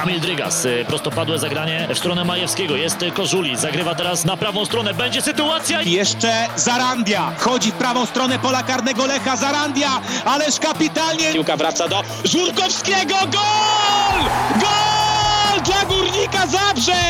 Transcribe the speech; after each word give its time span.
Kamil 0.00 0.20
Drygas, 0.20 0.64
y, 0.64 0.84
prostopadłe 0.88 1.38
zagranie 1.38 1.88
w 1.94 1.98
stronę 1.98 2.24
Majewskiego, 2.24 2.76
jest 2.76 2.96
Kożuli, 3.14 3.56
zagrywa 3.56 3.94
teraz 3.94 4.24
na 4.24 4.36
prawą 4.36 4.64
stronę, 4.64 4.94
będzie 4.94 5.22
sytuacja. 5.22 5.82
Jeszcze 5.82 6.46
Zarandia, 6.56 7.32
chodzi 7.38 7.70
w 7.72 7.74
prawą 7.74 8.06
stronę 8.06 8.38
pola 8.38 8.62
karnego 8.62 9.06
Lecha, 9.06 9.36
Zarandia, 9.36 10.00
ależ 10.24 10.58
kapitalnie. 10.60 11.32
Piłka 11.32 11.56
wraca 11.56 11.88
do 11.88 12.02
Żurkowskiego, 12.24 13.14
gol! 13.14 14.24
Gol 14.60 15.62
dla 15.64 15.84
Górnika 15.84 16.46
Zabrze! 16.46 17.00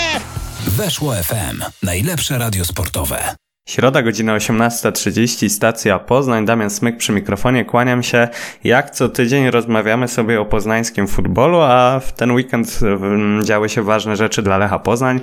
Weszło 0.66 1.14
FM. 1.14 1.62
Najlepsze 1.82 2.38
radio 2.38 2.64
sportowe. 2.64 3.34
Środa, 3.70 4.02
godzina 4.02 4.36
18.30, 4.36 5.48
stacja 5.48 5.98
Poznań, 5.98 6.46
Damian 6.46 6.70
Smyk 6.70 6.96
przy 6.96 7.12
mikrofonie, 7.12 7.64
kłaniam 7.64 8.02
się. 8.02 8.28
Jak 8.64 8.90
co 8.90 9.08
tydzień 9.08 9.50
rozmawiamy 9.50 10.08
sobie 10.08 10.40
o 10.40 10.44
poznańskim 10.44 11.06
futbolu, 11.06 11.60
a 11.60 12.00
w 12.00 12.12
ten 12.12 12.32
weekend 12.32 12.80
mm, 12.82 13.44
działy 13.44 13.68
się 13.68 13.82
ważne 13.82 14.16
rzeczy 14.16 14.42
dla 14.42 14.58
Lecha 14.58 14.78
Poznań. 14.78 15.20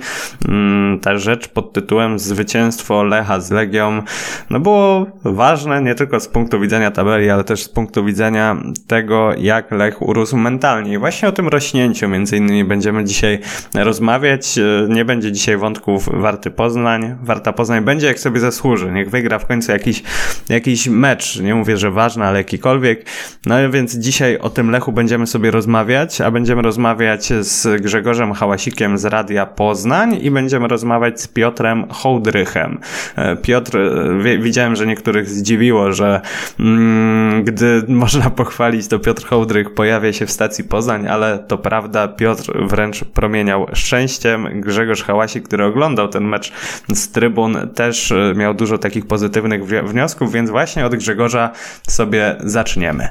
Mm, 0.48 1.00
ta 1.00 1.18
rzecz 1.18 1.48
pod 1.48 1.72
tytułem 1.72 2.18
Zwycięstwo 2.18 3.02
Lecha 3.02 3.40
z 3.40 3.50
Legią, 3.50 4.02
no 4.50 4.60
było 4.60 5.06
ważne 5.24 5.82
nie 5.82 5.94
tylko 5.94 6.20
z 6.20 6.28
punktu 6.28 6.60
widzenia 6.60 6.90
tabeli, 6.90 7.30
ale 7.30 7.44
też 7.44 7.62
z 7.62 7.68
punktu 7.68 8.04
widzenia 8.04 8.56
tego, 8.86 9.30
jak 9.38 9.70
Lech 9.70 10.02
urósł 10.02 10.36
mentalnie. 10.36 10.92
I 10.92 10.98
właśnie 10.98 11.28
o 11.28 11.32
tym 11.32 11.48
rośnięciu 11.48 12.08
między 12.08 12.36
innymi 12.36 12.64
będziemy 12.64 13.04
dzisiaj 13.04 13.38
rozmawiać. 13.74 14.58
Nie 14.88 15.04
będzie 15.04 15.32
dzisiaj 15.32 15.56
wątków 15.56 16.08
Warty 16.12 16.50
Poznań. 16.50 17.16
Warta 17.22 17.52
Poznań 17.52 17.84
będzie, 17.84 18.06
jak 18.06 18.18
sobie 18.18 18.37
sobie 18.38 18.50
zasłuży. 18.50 18.92
Niech 18.92 19.10
wygra 19.10 19.38
w 19.38 19.46
końcu 19.46 19.72
jakiś, 19.72 20.02
jakiś 20.48 20.88
mecz. 20.88 21.40
Nie 21.40 21.54
mówię, 21.54 21.76
że 21.76 21.90
ważny, 21.90 22.24
ale 22.24 22.38
jakikolwiek. 22.38 23.04
No 23.46 23.70
więc 23.70 23.94
dzisiaj 23.94 24.38
o 24.38 24.50
tym 24.50 24.70
Lechu 24.70 24.92
będziemy 24.92 25.26
sobie 25.26 25.50
rozmawiać, 25.50 26.20
a 26.20 26.30
będziemy 26.30 26.62
rozmawiać 26.62 27.32
z 27.40 27.82
Grzegorzem 27.82 28.32
Hałasikiem 28.32 28.98
z 28.98 29.04
Radia 29.04 29.46
Poznań 29.46 30.18
i 30.22 30.30
będziemy 30.30 30.68
rozmawiać 30.68 31.20
z 31.20 31.28
Piotrem 31.28 31.88
Hołdrychem. 31.88 32.80
E, 33.16 33.36
Piotr, 33.36 33.76
e, 33.76 34.38
widziałem, 34.38 34.76
że 34.76 34.86
niektórych 34.86 35.28
zdziwiło, 35.28 35.92
że 35.92 36.20
mm, 36.60 37.44
gdy 37.44 37.82
można 38.04 38.30
pochwalić, 38.30 38.88
to 38.88 38.98
Piotr 38.98 39.26
Hołdrych 39.26 39.74
pojawia 39.74 40.12
się 40.12 40.26
w 40.26 40.30
stacji 40.30 40.64
Poznań, 40.64 41.08
ale 41.08 41.38
to 41.38 41.58
prawda, 41.58 42.08
Piotr 42.08 42.52
wręcz 42.68 43.04
promieniał 43.04 43.66
szczęściem. 43.72 44.60
Grzegorz 44.60 45.02
Hałasik, 45.02 45.44
który 45.44 45.64
oglądał 45.64 46.08
ten 46.08 46.24
mecz 46.24 46.52
z 46.94 47.08
trybun, 47.08 47.68
też 47.74 48.12
miał 48.36 48.54
dużo 48.54 48.78
takich 48.78 49.06
pozytywnych 49.06 49.66
wniosków, 49.66 50.32
więc 50.32 50.50
właśnie 50.50 50.86
od 50.86 50.96
Grzegorza 50.96 51.50
sobie 51.88 52.36
zaczniemy. 52.40 53.08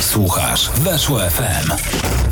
Słuchasz, 0.00 0.70
weszło 0.70 1.20
FM. 1.20 2.27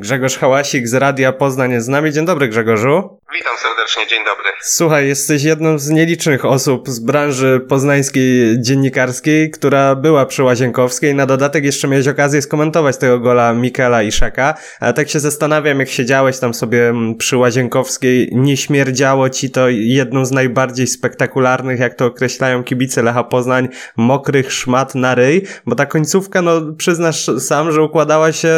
Grzegorz 0.00 0.38
Hałasik 0.38 0.88
z 0.88 0.94
Radia 0.94 1.32
Poznań 1.32 1.70
jest 1.70 1.86
z 1.86 1.88
nami. 1.88 2.12
Dzień 2.12 2.26
dobry 2.26 2.48
Grzegorzu. 2.48 3.18
Witam 3.34 3.56
serdecznie, 3.56 4.06
dzień 4.06 4.24
dobry. 4.24 4.48
Słuchaj, 4.60 5.08
jesteś 5.08 5.42
jedną 5.42 5.78
z 5.78 5.88
nielicznych 5.88 6.44
osób 6.44 6.88
z 6.88 6.98
branży 6.98 7.60
poznańskiej 7.68 8.60
dziennikarskiej, 8.62 9.50
która 9.50 9.94
była 9.94 10.26
przy 10.26 10.42
Łazienkowskiej. 10.42 11.14
Na 11.14 11.26
dodatek 11.26 11.64
jeszcze 11.64 11.88
miałeś 11.88 12.08
okazję 12.08 12.42
skomentować 12.42 12.96
tego 12.96 13.20
gola 13.20 13.54
Mikela 13.54 14.02
Iszaka. 14.02 14.54
A 14.80 14.92
tak 14.92 15.08
się 15.08 15.20
zastanawiam, 15.20 15.80
jak 15.80 15.88
siedziałeś 15.88 16.38
tam 16.38 16.54
sobie 16.54 16.88
mm, 16.88 17.14
przy 17.16 17.36
Łazienkowskiej, 17.36 18.28
nie 18.32 18.56
śmierdziało 18.56 19.30
ci 19.30 19.50
to 19.50 19.68
jedną 19.68 20.24
z 20.24 20.32
najbardziej 20.32 20.86
spektakularnych, 20.86 21.80
jak 21.80 21.94
to 21.94 22.06
określają 22.06 22.64
kibice 22.64 23.02
Lecha 23.02 23.24
Poznań, 23.24 23.68
mokrych 23.96 24.52
szmat 24.52 24.94
na 24.94 25.14
ryj? 25.14 25.46
Bo 25.66 25.74
ta 25.74 25.86
końcówka, 25.86 26.42
no 26.42 26.60
przyznasz 26.78 27.30
sam, 27.38 27.72
że 27.72 27.82
układała 27.82 28.32
się 28.32 28.50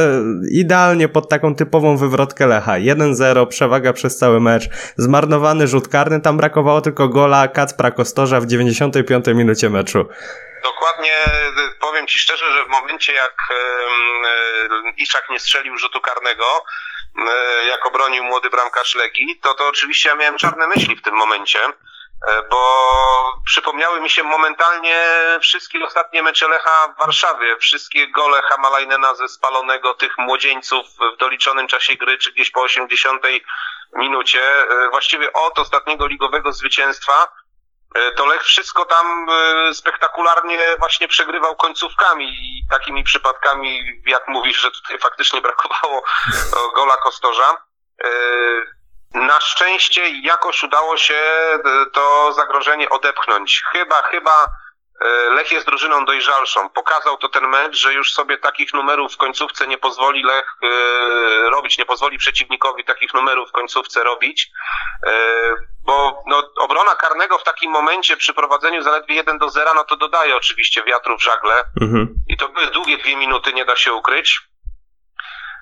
idealnie 0.50 1.08
pod 1.08 1.28
taką 1.30 1.54
typową 1.54 1.96
wywrotkę 1.96 2.46
Lecha. 2.46 2.72
1-0, 2.72 3.46
przewaga 3.46 3.92
przez 3.92 4.16
cały 4.16 4.40
mecz, 4.40 4.68
zmarnowany 4.96 5.68
rzut 5.68 5.88
karny, 5.88 6.20
tam 6.20 6.36
brakowało 6.36 6.80
tylko 6.80 7.08
gola 7.08 7.48
Kacpra 7.48 7.90
Kostorza 7.90 8.40
w 8.40 8.46
95 8.46 9.26
minucie 9.26 9.70
meczu. 9.70 10.08
Dokładnie, 10.62 11.12
powiem 11.80 12.06
Ci 12.06 12.18
szczerze, 12.18 12.52
że 12.52 12.64
w 12.64 12.68
momencie 12.68 13.12
jak 13.12 13.36
Iszak 14.96 15.30
nie 15.30 15.40
strzelił 15.40 15.78
rzutu 15.78 16.00
karnego, 16.00 16.44
jak 17.68 17.86
obronił 17.86 18.24
młody 18.24 18.50
bramkarz 18.50 18.94
Legii, 18.94 19.40
to 19.42 19.54
to 19.54 19.68
oczywiście 19.68 20.08
ja 20.08 20.14
miałem 20.14 20.38
czarne 20.38 20.66
myśli 20.66 20.96
w 20.96 21.02
tym 21.02 21.14
momencie. 21.14 21.58
E, 22.28 22.42
bo 22.42 23.40
przypomniały 23.46 24.00
mi 24.00 24.10
się 24.10 24.22
momentalnie 24.22 24.96
wszystkie 25.40 25.84
ostatnie 25.84 26.22
mecze 26.22 26.48
Lecha 26.48 26.94
w 26.94 26.98
Warszawie, 26.98 27.56
wszystkie 27.56 28.08
gole 28.08 28.42
Hamalajnena 28.42 29.14
ze 29.14 29.28
spalonego, 29.28 29.94
tych 29.94 30.18
młodzieńców 30.18 30.86
w 31.14 31.16
doliczonym 31.16 31.68
czasie 31.68 31.94
gry, 31.94 32.18
czy 32.18 32.32
gdzieś 32.32 32.50
po 32.50 32.62
80 32.62 33.22
minucie, 33.92 34.42
e, 34.42 34.88
właściwie 34.90 35.32
od 35.32 35.58
ostatniego 35.58 36.06
ligowego 36.06 36.52
zwycięstwa, 36.52 37.28
e, 37.94 38.12
to 38.12 38.26
Lech 38.26 38.42
wszystko 38.42 38.84
tam 38.84 39.26
spektakularnie 39.72 40.58
właśnie 40.78 41.08
przegrywał 41.08 41.56
końcówkami. 41.56 42.28
I 42.28 42.66
takimi 42.70 43.04
przypadkami, 43.04 43.80
jak 44.06 44.28
mówisz, 44.28 44.60
że 44.60 44.70
tutaj 44.70 44.98
faktycznie 44.98 45.40
brakowało 45.40 46.02
gola 46.74 46.96
Kostorza. 46.96 47.56
Na 49.14 49.40
szczęście 49.40 50.02
jakoś 50.22 50.62
udało 50.62 50.96
się 50.96 51.14
e, 51.14 51.60
to 51.92 52.32
zagrożenie 52.32 52.88
odepchnąć. 52.88 53.62
Chyba, 53.72 54.02
chyba 54.02 54.46
e, 55.00 55.30
Lech 55.30 55.52
jest 55.52 55.66
drużyną 55.66 56.04
dojrzalszą. 56.04 56.68
Pokazał 56.68 57.16
to 57.16 57.28
ten 57.28 57.48
mecz, 57.48 57.76
że 57.76 57.92
już 57.92 58.12
sobie 58.12 58.38
takich 58.38 58.74
numerów 58.74 59.14
w 59.14 59.16
końcówce 59.16 59.66
nie 59.66 59.78
pozwoli 59.78 60.22
Lech 60.22 60.56
e, 60.62 61.50
robić, 61.50 61.78
nie 61.78 61.86
pozwoli 61.86 62.18
przeciwnikowi 62.18 62.84
takich 62.84 63.14
numerów 63.14 63.48
w 63.48 63.52
końcówce 63.52 64.04
robić, 64.04 64.50
bo 65.86 66.22
no, 66.26 66.50
obrona 66.56 66.94
karnego 66.94 67.38
w 67.38 67.44
takim 67.44 67.70
momencie 67.70 68.16
przy 68.16 68.34
prowadzeniu 68.34 68.82
zaledwie 68.82 69.14
1 69.14 69.38
do 69.38 69.50
0, 69.50 69.74
no 69.74 69.84
to 69.84 69.96
dodaje 69.96 70.36
oczywiście 70.36 70.82
wiatru 70.82 71.18
w 71.18 71.22
żagle 71.22 71.54
mhm. 71.80 72.14
i 72.28 72.36
to 72.36 72.48
były 72.48 72.66
długie 72.66 72.98
dwie 72.98 73.16
minuty, 73.16 73.52
nie 73.52 73.64
da 73.64 73.76
się 73.76 73.92
ukryć. 73.92 74.49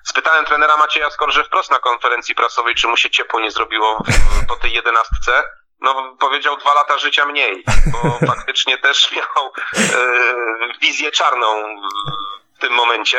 Spytałem 0.03 0.45
trenera 0.45 0.77
Macieja 0.77 1.09
Skorże 1.09 1.43
wprost 1.43 1.71
na 1.71 1.79
konferencji 1.79 2.35
prasowej, 2.35 2.75
czy 2.75 2.87
mu 2.87 2.97
się 2.97 3.09
ciepło 3.09 3.39
nie 3.39 3.51
zrobiło 3.51 4.03
po 4.47 4.55
tej 4.55 4.73
jedenastce. 4.73 5.43
No, 5.81 6.15
powiedział 6.19 6.57
dwa 6.57 6.73
lata 6.73 6.97
życia 6.97 7.25
mniej, 7.25 7.63
bo 7.85 8.19
faktycznie 8.33 8.77
też 8.77 9.11
miał 9.11 9.45
e, 9.45 10.79
wizję 10.81 11.11
czarną 11.11 11.75
w 12.57 12.59
tym 12.59 12.73
momencie. 12.73 13.17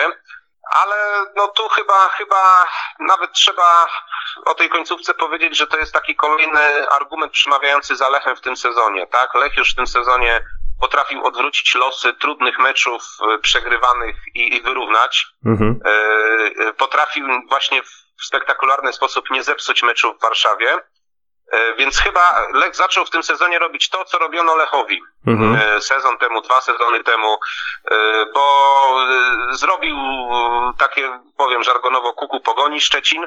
Ale 0.70 1.26
no 1.36 1.48
tu 1.48 1.68
chyba, 1.68 2.08
chyba 2.08 2.66
nawet 2.98 3.32
trzeba 3.32 3.86
o 4.46 4.54
tej 4.54 4.68
końcówce 4.68 5.14
powiedzieć, 5.14 5.56
że 5.56 5.66
to 5.66 5.78
jest 5.78 5.92
taki 5.92 6.16
kolejny 6.16 6.90
argument 6.90 7.32
przemawiający 7.32 7.96
za 7.96 8.08
Lechem 8.08 8.36
w 8.36 8.40
tym 8.40 8.56
sezonie, 8.56 9.06
tak? 9.06 9.34
Lech 9.34 9.56
już 9.56 9.72
w 9.72 9.76
tym 9.76 9.86
sezonie 9.86 10.44
potrafił 10.80 11.26
odwrócić 11.26 11.74
losy 11.74 12.14
trudnych 12.14 12.58
meczów 12.58 13.02
e, 13.02 13.38
przegrywanych 13.38 14.16
i, 14.34 14.56
i 14.56 14.62
wyrównać. 14.62 15.26
Mhm. 15.46 15.80
E, 15.84 15.90
e, 16.68 16.72
potrafił 16.72 17.26
właśnie 17.48 17.82
w 17.82 18.24
spektakularny 18.24 18.92
sposób 18.92 19.30
nie 19.30 19.42
zepsuć 19.42 19.82
meczu 19.82 20.14
w 20.14 20.22
Warszawie. 20.22 20.78
Więc 21.78 21.98
chyba 21.98 22.48
Lech 22.54 22.76
zaczął 22.76 23.06
w 23.06 23.10
tym 23.10 23.22
sezonie 23.22 23.58
robić 23.58 23.88
to, 23.88 24.04
co 24.04 24.18
robiono 24.18 24.56
Lechowi 24.56 25.00
mhm. 25.26 25.82
sezon 25.82 26.18
temu, 26.18 26.40
dwa 26.40 26.60
sezony 26.60 27.04
temu, 27.04 27.38
bo 28.34 28.94
zrobił 29.52 29.96
takie, 30.78 31.20
powiem 31.36 31.62
żargonowo, 31.62 32.12
kuku 32.12 32.40
pogoni 32.40 32.80
Szczecin, 32.80 33.26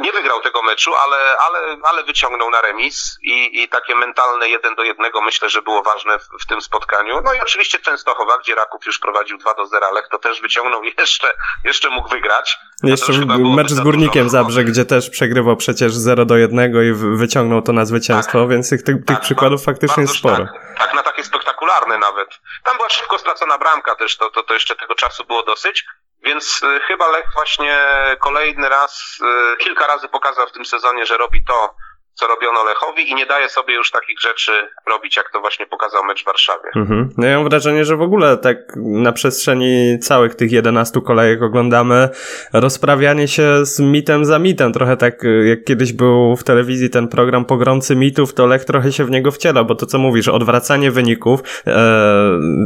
nie 0.00 0.12
wygrał 0.12 0.40
tego 0.40 0.62
meczu, 0.62 0.94
ale, 0.94 1.16
ale, 1.16 1.76
ale 1.82 2.04
wyciągnął 2.04 2.50
na 2.50 2.60
remis 2.60 3.18
i, 3.22 3.62
i 3.62 3.68
takie 3.68 3.94
mentalne 3.94 4.48
jeden 4.48 4.74
do 4.74 4.82
jednego 4.82 5.20
myślę, 5.20 5.50
że 5.50 5.62
było 5.62 5.82
ważne 5.82 6.18
w, 6.18 6.28
w 6.42 6.46
tym 6.46 6.60
spotkaniu. 6.60 7.20
No 7.24 7.34
i 7.34 7.40
oczywiście 7.40 7.78
Częstochowa, 7.78 8.38
gdzie 8.38 8.54
Raków 8.54 8.86
już 8.86 8.98
prowadził 8.98 9.38
2 9.38 9.54
do 9.54 9.66
0, 9.66 9.86
ale 9.86 10.02
to 10.02 10.18
też 10.18 10.40
wyciągnął 10.40 10.82
i 10.82 10.94
jeszcze, 10.98 11.34
jeszcze 11.64 11.90
mógł 11.90 12.08
wygrać. 12.08 12.58
Jeszcze 12.82 13.12
mecz 13.56 13.70
z 13.70 13.80
Górnikiem 13.80 14.28
Zabrze, 14.28 14.64
gdzie 14.64 14.84
też 14.84 15.10
przegrywał 15.10 15.56
przecież 15.56 15.92
0 15.92 16.24
do 16.24 16.36
1 16.36 16.72
i 16.82 16.92
wyciągnął 17.18 17.62
to 17.62 17.72
na 17.72 17.84
zwycięstwo, 17.84 18.40
tak, 18.40 18.48
więc 18.48 18.70
tych, 18.70 18.82
tych, 18.82 18.96
tak, 19.06 19.20
przykładów 19.20 19.64
faktycznie 19.64 20.02
jest 20.02 20.16
sporo. 20.16 20.36
Tak, 20.36 20.78
tak, 20.78 20.94
na 20.94 21.02
takie 21.02 21.24
spektakularne 21.24 21.98
nawet. 21.98 22.28
Tam 22.64 22.76
była 22.76 22.88
szybko 22.88 23.18
stracona 23.18 23.58
bramka 23.58 23.94
też, 23.94 24.16
to, 24.16 24.30
to, 24.30 24.42
to 24.42 24.54
jeszcze 24.54 24.76
tego 24.76 24.94
czasu 24.94 25.24
było 25.24 25.42
dosyć. 25.42 25.84
Więc 26.22 26.62
y, 26.62 26.80
chyba 26.80 27.08
Lech 27.08 27.26
właśnie 27.34 27.78
kolejny 28.20 28.68
raz, 28.68 29.18
y, 29.54 29.56
kilka 29.56 29.86
razy 29.86 30.08
pokazał 30.08 30.46
w 30.46 30.52
tym 30.52 30.64
sezonie, 30.64 31.06
że 31.06 31.16
robi 31.16 31.44
to, 31.44 31.74
co 32.14 32.26
robiono 32.26 32.64
Lechowi 32.64 33.10
i 33.10 33.14
nie 33.14 33.26
daje 33.26 33.48
sobie 33.48 33.74
już 33.74 33.90
takich 33.90 34.20
rzeczy 34.20 34.52
robić, 34.86 35.16
jak 35.16 35.30
to 35.32 35.40
właśnie 35.40 35.66
pokazał 35.66 36.04
mecz 36.04 36.22
w 36.22 36.26
Warszawie. 36.26 36.70
Mhm. 36.76 37.08
No 37.18 37.26
ja 37.26 37.36
mam 37.36 37.48
wrażenie, 37.48 37.84
że 37.84 37.96
w 37.96 38.02
ogóle 38.02 38.36
tak 38.36 38.56
na 38.76 39.12
przestrzeni 39.12 39.98
całych 39.98 40.34
tych 40.34 40.52
11 40.52 41.00
kolejek 41.00 41.42
oglądamy 41.42 42.08
rozprawianie 42.52 43.28
się 43.28 43.66
z 43.66 43.80
mitem 43.80 44.24
za 44.24 44.38
mitem. 44.38 44.72
Trochę 44.72 44.96
tak 44.96 45.22
jak 45.44 45.64
kiedyś 45.64 45.92
był 45.92 46.36
w 46.36 46.44
telewizji 46.44 46.90
ten 46.90 47.08
program 47.08 47.44
Pogromcy 47.44 47.96
Mitów, 47.96 48.34
to 48.34 48.46
Lech 48.46 48.64
trochę 48.64 48.92
się 48.92 49.04
w 49.04 49.10
niego 49.10 49.30
wciela, 49.30 49.64
bo 49.64 49.74
to 49.74 49.86
co 49.86 49.98
mówisz, 49.98 50.28
odwracanie 50.28 50.90
wyników, 50.90 51.40
e, 51.66 51.72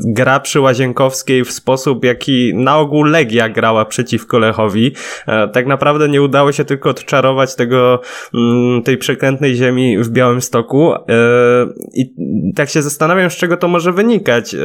gra 0.06 0.40
przy 0.40 0.60
Łazienkowskiej 0.60 1.44
w 1.44 1.52
sposób, 1.52 2.04
jaki 2.04 2.54
na 2.54 2.78
ogół 2.78 3.04
Legia 3.04 3.48
grała 3.48 3.84
przeciwko 3.84 4.38
Lechowi. 4.38 4.94
E, 5.26 5.48
tak 5.48 5.66
naprawdę 5.66 6.08
nie 6.08 6.22
udało 6.22 6.52
się 6.52 6.64
tylko 6.64 6.90
odczarować 6.90 7.56
tego, 7.56 8.00
m, 8.34 8.40
mm, 8.40 8.82
tej 8.82 8.98
przekrętnej 8.98 9.35
ziemi 9.44 9.98
w 9.98 10.08
Białym 10.08 10.42
Stoku 10.42 10.94
e, 10.94 11.00
i 11.94 12.14
tak 12.56 12.68
się 12.68 12.82
zastanawiam, 12.82 13.30
z 13.30 13.36
czego 13.36 13.56
to 13.56 13.68
może 13.68 13.92
wynikać. 13.92 14.54
E, 14.54 14.58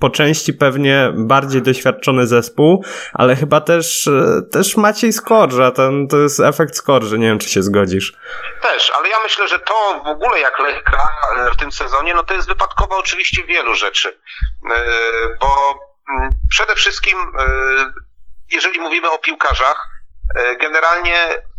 po 0.00 0.10
części 0.10 0.52
pewnie 0.54 1.12
bardziej 1.14 1.62
doświadczony 1.62 2.26
zespół, 2.26 2.84
ale 3.12 3.36
chyba 3.36 3.60
też, 3.60 4.06
e, 4.06 4.42
też 4.52 4.76
Maciej 4.76 5.12
Skorża, 5.12 5.70
ten, 5.70 6.08
to 6.08 6.18
jest 6.18 6.40
efekt 6.40 6.76
Skorży, 6.76 7.18
nie 7.18 7.26
wiem, 7.26 7.38
czy 7.38 7.48
się 7.48 7.62
zgodzisz. 7.62 8.12
Też, 8.62 8.92
ale 8.98 9.08
ja 9.08 9.16
myślę, 9.22 9.48
że 9.48 9.58
to 9.58 10.02
w 10.04 10.08
ogóle 10.08 10.40
jak 10.40 10.54
gra 10.86 11.08
w 11.52 11.56
tym 11.56 11.72
sezonie, 11.72 12.14
no 12.14 12.22
to 12.22 12.34
jest 12.34 12.48
wypadkowo 12.48 12.98
oczywiście 12.98 13.44
wielu 13.44 13.74
rzeczy, 13.74 14.18
bo 15.40 15.78
mm, 16.10 16.30
przede 16.50 16.74
wszystkim 16.74 17.18
jeżeli 18.52 18.80
mówimy 18.80 19.10
o 19.10 19.18
piłkarzach, 19.18 19.88
generalnie 20.60 21.14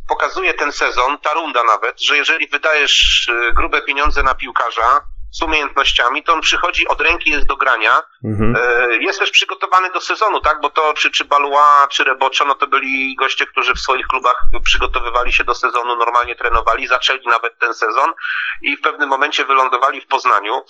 pokazuje 0.10 0.54
ten 0.54 0.72
sezon, 0.72 1.18
ta 1.18 1.34
runda 1.34 1.64
nawet, 1.64 2.02
że 2.02 2.18
jeżeli 2.18 2.48
wydajesz 2.48 3.28
y, 3.28 3.54
grube 3.54 3.82
pieniądze 3.82 4.24
na 4.24 4.36
piłkarza 4.36 5.02
z 5.32 5.42
umiejętnościami, 5.42 6.24
to 6.24 6.34
on 6.34 6.42
przychodzi 6.42 6.88
od 6.88 7.02
ręki, 7.02 7.30
jest 7.30 7.48
do 7.48 7.58
grania. 7.58 7.98
Mhm. 8.24 8.56
E, 8.56 8.98
jest 8.98 9.20
też 9.20 9.32
przygotowany 9.32 9.92
do 9.92 10.02
sezonu, 10.02 10.42
tak? 10.42 10.62
Bo 10.62 10.70
to 10.70 10.94
czy, 10.94 11.12
czy 11.12 11.26
Balua, 11.26 11.88
czy 11.92 12.04
Reboczo, 12.04 12.46
no 12.46 12.56
to 12.56 12.68
byli 12.68 13.16
goście, 13.16 13.46
którzy 13.46 13.74
w 13.74 13.80
swoich 13.80 14.08
klubach 14.08 14.46
przygotowywali 14.64 15.32
się 15.32 15.44
do 15.44 15.56
sezonu, 15.56 15.96
normalnie 15.96 16.36
trenowali, 16.36 16.88
zaczęli 16.88 17.28
nawet 17.28 17.60
ten 17.60 17.74
sezon 17.74 18.14
i 18.62 18.78
w 18.78 18.82
pewnym 18.82 19.10
momencie 19.10 19.46
wylądowali 19.46 20.02
w 20.02 20.08
Poznaniu. 20.08 20.62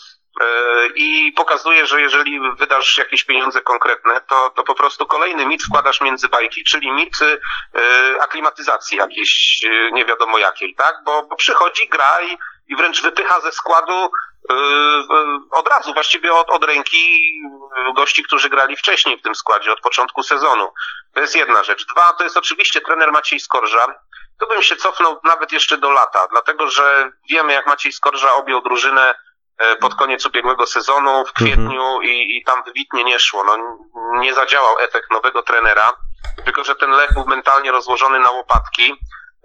E, 0.41 0.87
i 0.95 1.31
pokazuje, 1.31 1.85
że 1.85 2.01
jeżeli 2.01 2.39
wydasz 2.57 2.97
jakieś 2.97 3.23
pieniądze 3.23 3.61
konkretne, 3.61 4.21
to, 4.21 4.49
to 4.49 4.63
po 4.63 4.75
prostu 4.75 5.05
kolejny 5.05 5.45
mit 5.45 5.63
wkładasz 5.63 6.01
między 6.01 6.29
bajki, 6.29 6.63
czyli 6.63 6.91
mit 6.91 7.13
e, 7.21 8.21
aklimatyzacji 8.21 8.97
jakiejś 8.97 9.63
e, 9.65 9.91
nie 9.91 10.05
wiadomo 10.05 10.37
jakiej, 10.37 10.75
tak? 10.75 10.95
Bo, 11.05 11.23
bo 11.23 11.35
przychodzi, 11.35 11.89
gra 11.89 12.21
i, 12.21 12.37
i 12.67 12.75
wręcz 12.75 13.01
wypycha 13.01 13.41
ze 13.41 13.51
składu 13.51 14.11
od 15.51 15.67
razu, 15.67 15.93
właściwie 15.93 16.33
od, 16.33 16.49
od 16.49 16.63
ręki 16.63 17.21
gości, 17.95 18.23
którzy 18.23 18.49
grali 18.49 18.75
wcześniej 18.77 19.17
w 19.17 19.21
tym 19.21 19.35
składzie, 19.35 19.71
od 19.71 19.81
początku 19.81 20.23
sezonu. 20.23 20.73
To 21.13 21.21
jest 21.21 21.35
jedna 21.35 21.63
rzecz. 21.63 21.85
Dwa, 21.85 22.13
to 22.17 22.23
jest 22.23 22.37
oczywiście 22.37 22.81
trener 22.81 23.11
Maciej 23.11 23.39
Skorża. 23.39 23.85
Tu 24.39 24.47
bym 24.47 24.61
się 24.61 24.75
cofnął 24.75 25.19
nawet 25.23 25.51
jeszcze 25.51 25.77
do 25.77 25.91
lata, 25.91 26.27
dlatego 26.31 26.69
że 26.69 27.11
wiemy, 27.29 27.53
jak 27.53 27.67
Maciej 27.67 27.91
Skorża 27.91 28.33
objął 28.33 28.61
drużynę 28.61 29.15
pod 29.81 29.95
koniec 29.95 30.25
ubiegłego 30.25 30.67
sezonu 30.67 31.25
w 31.25 31.33
kwietniu 31.33 31.85
mhm. 31.85 32.03
i, 32.03 32.37
i 32.37 32.43
tam 32.43 32.63
wybitnie 32.63 33.03
nie 33.03 33.19
szło. 33.19 33.43
No, 33.43 33.77
nie 34.19 34.33
zadziałał 34.33 34.79
efekt 34.79 35.11
nowego 35.11 35.43
trenera, 35.43 35.91
tylko 36.45 36.63
że 36.63 36.75
ten 36.75 36.91
Lech 36.91 37.13
był 37.13 37.25
mentalnie 37.25 37.71
rozłożony 37.71 38.19
na 38.19 38.31
łopatki. 38.31 38.95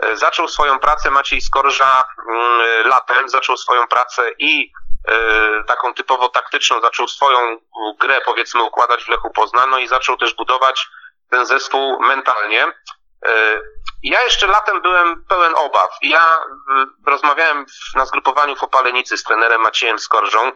E, 0.03 0.17
zaczął 0.17 0.49
swoją 0.49 0.79
pracę 0.79 1.11
Maciej 1.11 1.41
Skorża 1.41 2.05
mm, 2.29 2.89
latem, 2.89 3.29
zaczął 3.29 3.57
swoją 3.57 3.87
pracę 3.87 4.31
i 4.39 4.73
e, 5.09 5.65
taką 5.65 5.95
typowo 5.95 6.29
taktyczną, 6.29 6.81
zaczął 6.81 7.09
swoją 7.09 7.59
grę 8.01 8.21
powiedzmy 8.25 8.63
układać 8.63 9.05
w 9.05 9.09
Lechu 9.09 9.31
Poznań, 9.31 9.71
no 9.71 9.79
i 9.79 9.89
zaczął 9.89 10.17
też 10.17 10.35
budować 10.35 10.89
ten 11.31 11.47
zespół 11.47 12.01
mentalnie. 12.01 12.67
Ja 14.05 14.23
jeszcze 14.23 14.47
latem 14.47 14.83
byłem 14.83 15.25
pełen 15.29 15.55
obaw. 15.57 15.91
Ja 16.03 16.27
y, 16.27 17.11
rozmawiałem 17.11 17.67
na 17.95 18.07
zgrupowaniu 18.07 18.57
w 18.57 18.63
Opalenicy 18.63 19.17
z 19.17 19.25
trenerem 19.25 19.61
Maciejem 19.61 19.99
Skorżą. 19.99 20.49
Y, 20.49 20.53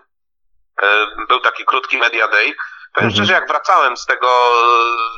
był 1.29 1.41
taki 1.41 1.65
krótki 1.65 1.99
media 1.99 2.29
day. 2.29 2.56
Powiem 2.94 3.09
mhm. 3.09 3.11
szczerze, 3.11 3.32
jak 3.32 3.49
wracałem 3.49 3.97
z 3.97 4.06
tego 4.06 4.29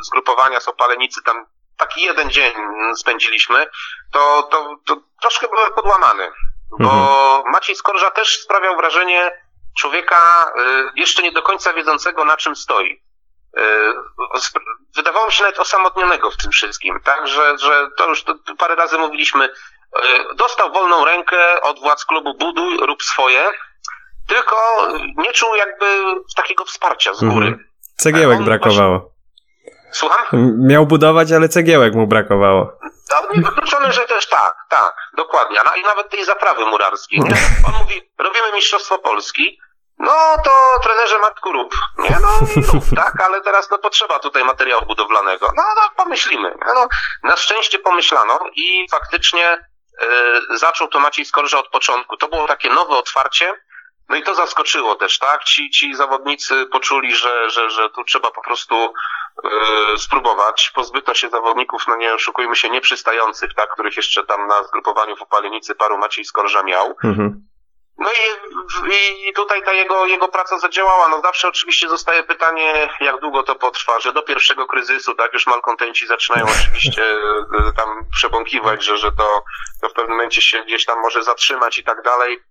zgrupowania 0.03 0.61
z 0.61 0.69
Opalenicy, 0.69 1.23
tam 1.23 1.47
taki 1.77 2.03
jeden 2.03 2.31
dzień 2.31 2.55
spędziliśmy, 2.97 3.67
to, 4.13 4.43
to, 4.43 4.77
to 4.87 4.97
troszkę 5.21 5.49
byłem 5.49 5.73
podłamany. 5.73 6.33
Bo 6.79 6.91
mhm. 6.91 7.53
Maciej 7.53 7.77
Skorża 7.77 8.11
też 8.11 8.43
sprawiał 8.43 8.77
wrażenie 8.77 9.33
człowieka 9.81 10.53
jeszcze 10.95 11.23
nie 11.23 11.33
do 11.33 11.43
końca 11.43 11.73
wiedzącego, 11.73 12.25
na 12.25 12.37
czym 12.37 12.57
stoi. 12.57 13.03
E, 13.57 13.63
wydawało 14.97 15.27
mi 15.27 15.33
się 15.33 15.43
nawet 15.43 15.59
osamotnionego 15.59 16.31
w 16.31 16.37
tym 16.37 16.51
wszystkim, 16.51 17.01
tak, 17.05 17.29
że, 17.29 17.59
że 17.59 17.89
to 17.97 18.09
już 18.09 18.25
to 18.25 18.35
parę 18.59 18.75
razy 18.75 18.99
mówiliśmy, 18.99 19.45
e, 19.45 19.51
dostał 20.35 20.73
wolną 20.73 21.05
rękę 21.05 21.61
od 21.63 21.81
władz 21.81 22.05
klubu 22.05 22.35
buduj, 22.35 22.77
rób 22.87 23.03
swoje, 23.03 23.45
tylko 24.29 24.57
nie 25.17 25.33
czuł 25.33 25.57
jakby 25.57 25.87
takiego 26.37 26.65
wsparcia 26.65 27.15
z 27.15 27.21
góry. 27.21 27.47
Mhm. 27.47 27.71
Cegiełek 27.97 28.43
brakowało. 28.43 28.99
Właśnie... 28.99 29.21
Słucham? 29.93 30.27
Miał 30.69 30.87
budować, 30.87 31.33
ale 31.33 31.49
cegiełek 31.49 31.95
mu 31.95 32.07
brakowało. 32.07 32.73
No, 33.11 33.35
niewykluczone, 33.35 33.93
że 33.93 34.01
też 34.01 34.29
tak, 34.29 34.55
tak, 34.69 34.95
dokładnie. 35.17 35.59
No, 35.65 35.71
I 35.75 35.83
nawet 35.83 36.11
tej 36.11 36.25
zaprawy 36.25 36.67
murarskiej. 36.67 37.21
Nie? 37.21 37.35
On 37.67 37.73
mówi, 37.83 38.11
robimy 38.19 38.53
Mistrzostwo 38.55 38.99
Polski, 38.99 39.61
no 40.01 40.37
to 40.45 40.81
trenerze 40.83 41.19
Matku 41.19 41.53
rób. 41.53 41.75
Nie, 41.99 42.17
no 42.23 42.29
rób, 42.73 42.85
tak, 42.97 43.21
ale 43.21 43.41
teraz 43.41 43.71
no 43.71 43.79
potrzeba 43.79 44.19
tutaj 44.19 44.45
materiału 44.45 44.87
budowlanego. 44.87 45.47
No, 45.57 45.63
no 45.77 45.83
pomyślimy. 45.97 46.55
No, 46.75 46.89
na 47.23 47.37
szczęście 47.37 47.79
pomyślano 47.79 48.41
i 48.55 48.87
faktycznie 48.91 49.59
y, 50.53 50.59
zaczął 50.59 50.89
to 50.89 51.01
Maciej 51.01 51.25
Skorża 51.25 51.59
od 51.59 51.69
początku. 51.69 52.17
To 52.17 52.29
było 52.29 52.47
takie 52.47 52.71
nowe 52.71 52.97
otwarcie, 52.97 53.55
no 54.09 54.17
i 54.17 54.23
to 54.23 54.35
zaskoczyło 54.35 54.95
też, 54.95 55.19
tak? 55.19 55.45
Ci, 55.45 55.71
ci 55.71 55.95
zawodnicy 55.95 56.67
poczuli, 56.67 57.17
że, 57.17 57.51
że, 57.51 57.71
że 57.71 57.91
tu 57.91 58.05
trzeba 58.05 58.31
po 58.31 58.43
prostu 58.43 58.93
y, 59.95 59.99
spróbować. 59.99 60.73
Pozbyto 60.75 61.15
się 61.15 61.29
zawodników, 61.29 61.85
no 61.89 61.97
nie 61.97 62.15
oszukujmy 62.15 62.57
się, 62.57 62.71
nieprzystających, 62.71 63.55
tak? 63.55 63.73
Których 63.73 63.97
jeszcze 63.97 64.25
tam 64.25 64.47
na 64.47 64.63
zgrupowaniu 64.63 65.17
w 65.17 65.23
Opalenicy 65.23 65.75
paru 65.75 65.99
Maciej 65.99 66.25
Skorża 66.25 66.63
miał. 66.63 66.97
Mhm. 67.05 67.50
No 68.01 68.11
i, 68.13 69.29
i 69.29 69.33
tutaj 69.33 69.63
ta 69.63 69.73
jego, 69.73 70.07
jego 70.07 70.29
praca 70.29 70.59
zadziałała. 70.59 71.09
No 71.09 71.21
zawsze 71.21 71.49
oczywiście 71.49 71.89
zostaje 71.89 72.23
pytanie, 72.23 72.89
jak 73.01 73.21
długo 73.21 73.43
to 73.43 73.55
potrwa, 73.55 74.01
że 74.01 74.13
do 74.13 74.23
pierwszego 74.23 74.67
kryzysu, 74.67 75.15
tak, 75.15 75.33
już 75.33 75.47
malkontenci 75.47 76.07
zaczynają 76.07 76.47
oczywiście 76.61 77.03
e, 77.05 77.73
tam 77.77 77.89
przebąkiwać, 78.13 78.85
że, 78.85 78.99
że 78.99 79.13
to, 79.13 79.45
to 79.83 79.89
w 79.89 79.93
pewnym 79.93 80.17
momencie 80.17 80.43
się 80.43 80.63
gdzieś 80.65 80.85
tam 80.85 81.01
może 81.01 81.23
zatrzymać 81.23 81.79
i 81.79 81.85
tak 81.85 82.03
dalej. 82.03 82.43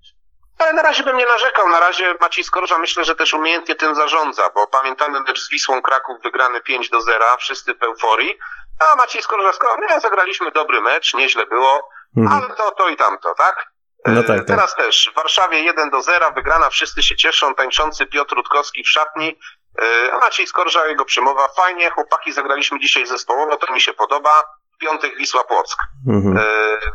Ale 0.60 0.74
na 0.74 0.82
razie 0.82 1.04
bym 1.04 1.18
nie 1.18 1.26
narzekał. 1.26 1.70
Na 1.70 1.80
razie 1.80 2.16
Maciej 2.22 2.44
Skorża 2.44 2.78
myślę, 2.78 3.06
że 3.06 3.16
też 3.16 3.34
umiejętnie 3.34 3.76
tym 3.76 3.96
zarządza, 3.96 4.50
bo 4.50 4.68
pamiętamy 4.68 5.20
mecz 5.20 5.40
z 5.42 5.50
Wisłą 5.50 5.82
Kraków 5.82 6.22
wygrany 6.24 6.62
5 6.62 6.90
do 6.90 7.02
0, 7.02 7.26
wszyscy 7.40 7.74
w 7.74 7.84
euforii. 7.84 8.38
A 8.80 8.96
Maciej 8.96 9.22
Skorża, 9.22 9.54
skoro 9.54 9.78
nie, 9.90 10.00
zagraliśmy 10.00 10.52
dobry 10.52 10.82
mecz, 10.82 11.14
nieźle 11.14 11.46
było, 11.46 11.90
mhm. 12.18 12.44
ale 12.44 12.56
to, 12.56 12.72
to 12.72 12.90
i 12.90 12.98
tamto, 12.98 13.34
tak? 13.38 13.72
No 14.16 14.24
tak, 14.24 14.38
tak. 14.38 14.48
Teraz 14.48 14.76
też 14.76 15.10
w 15.12 15.16
Warszawie 15.16 15.60
1 15.60 15.90
do 15.90 16.02
0, 16.02 16.32
wygrana, 16.32 16.70
wszyscy 16.70 17.04
się 17.04 17.16
cieszą, 17.16 17.56
tańczący 17.56 18.06
Piotr 18.06 18.36
Rutkowski 18.36 18.84
w 18.84 18.90
szatni, 18.90 19.40
e, 19.82 20.14
a 20.14 20.18
Maciej 20.18 20.48
Skorża, 20.48 20.88
jego 20.88 21.06
przemowa, 21.06 21.48
fajnie, 21.48 21.90
chłopaki 21.90 22.34
zagraliśmy 22.34 22.80
dzisiaj 22.80 23.06
zespołowo, 23.06 23.58
to 23.58 23.74
mi 23.74 23.82
się 23.82 23.94
podoba, 23.94 24.44
piątek 24.80 25.18
Wisła 25.18 25.44
Płock. 25.44 25.80
Mhm. 26.08 26.38
E, 26.38 26.42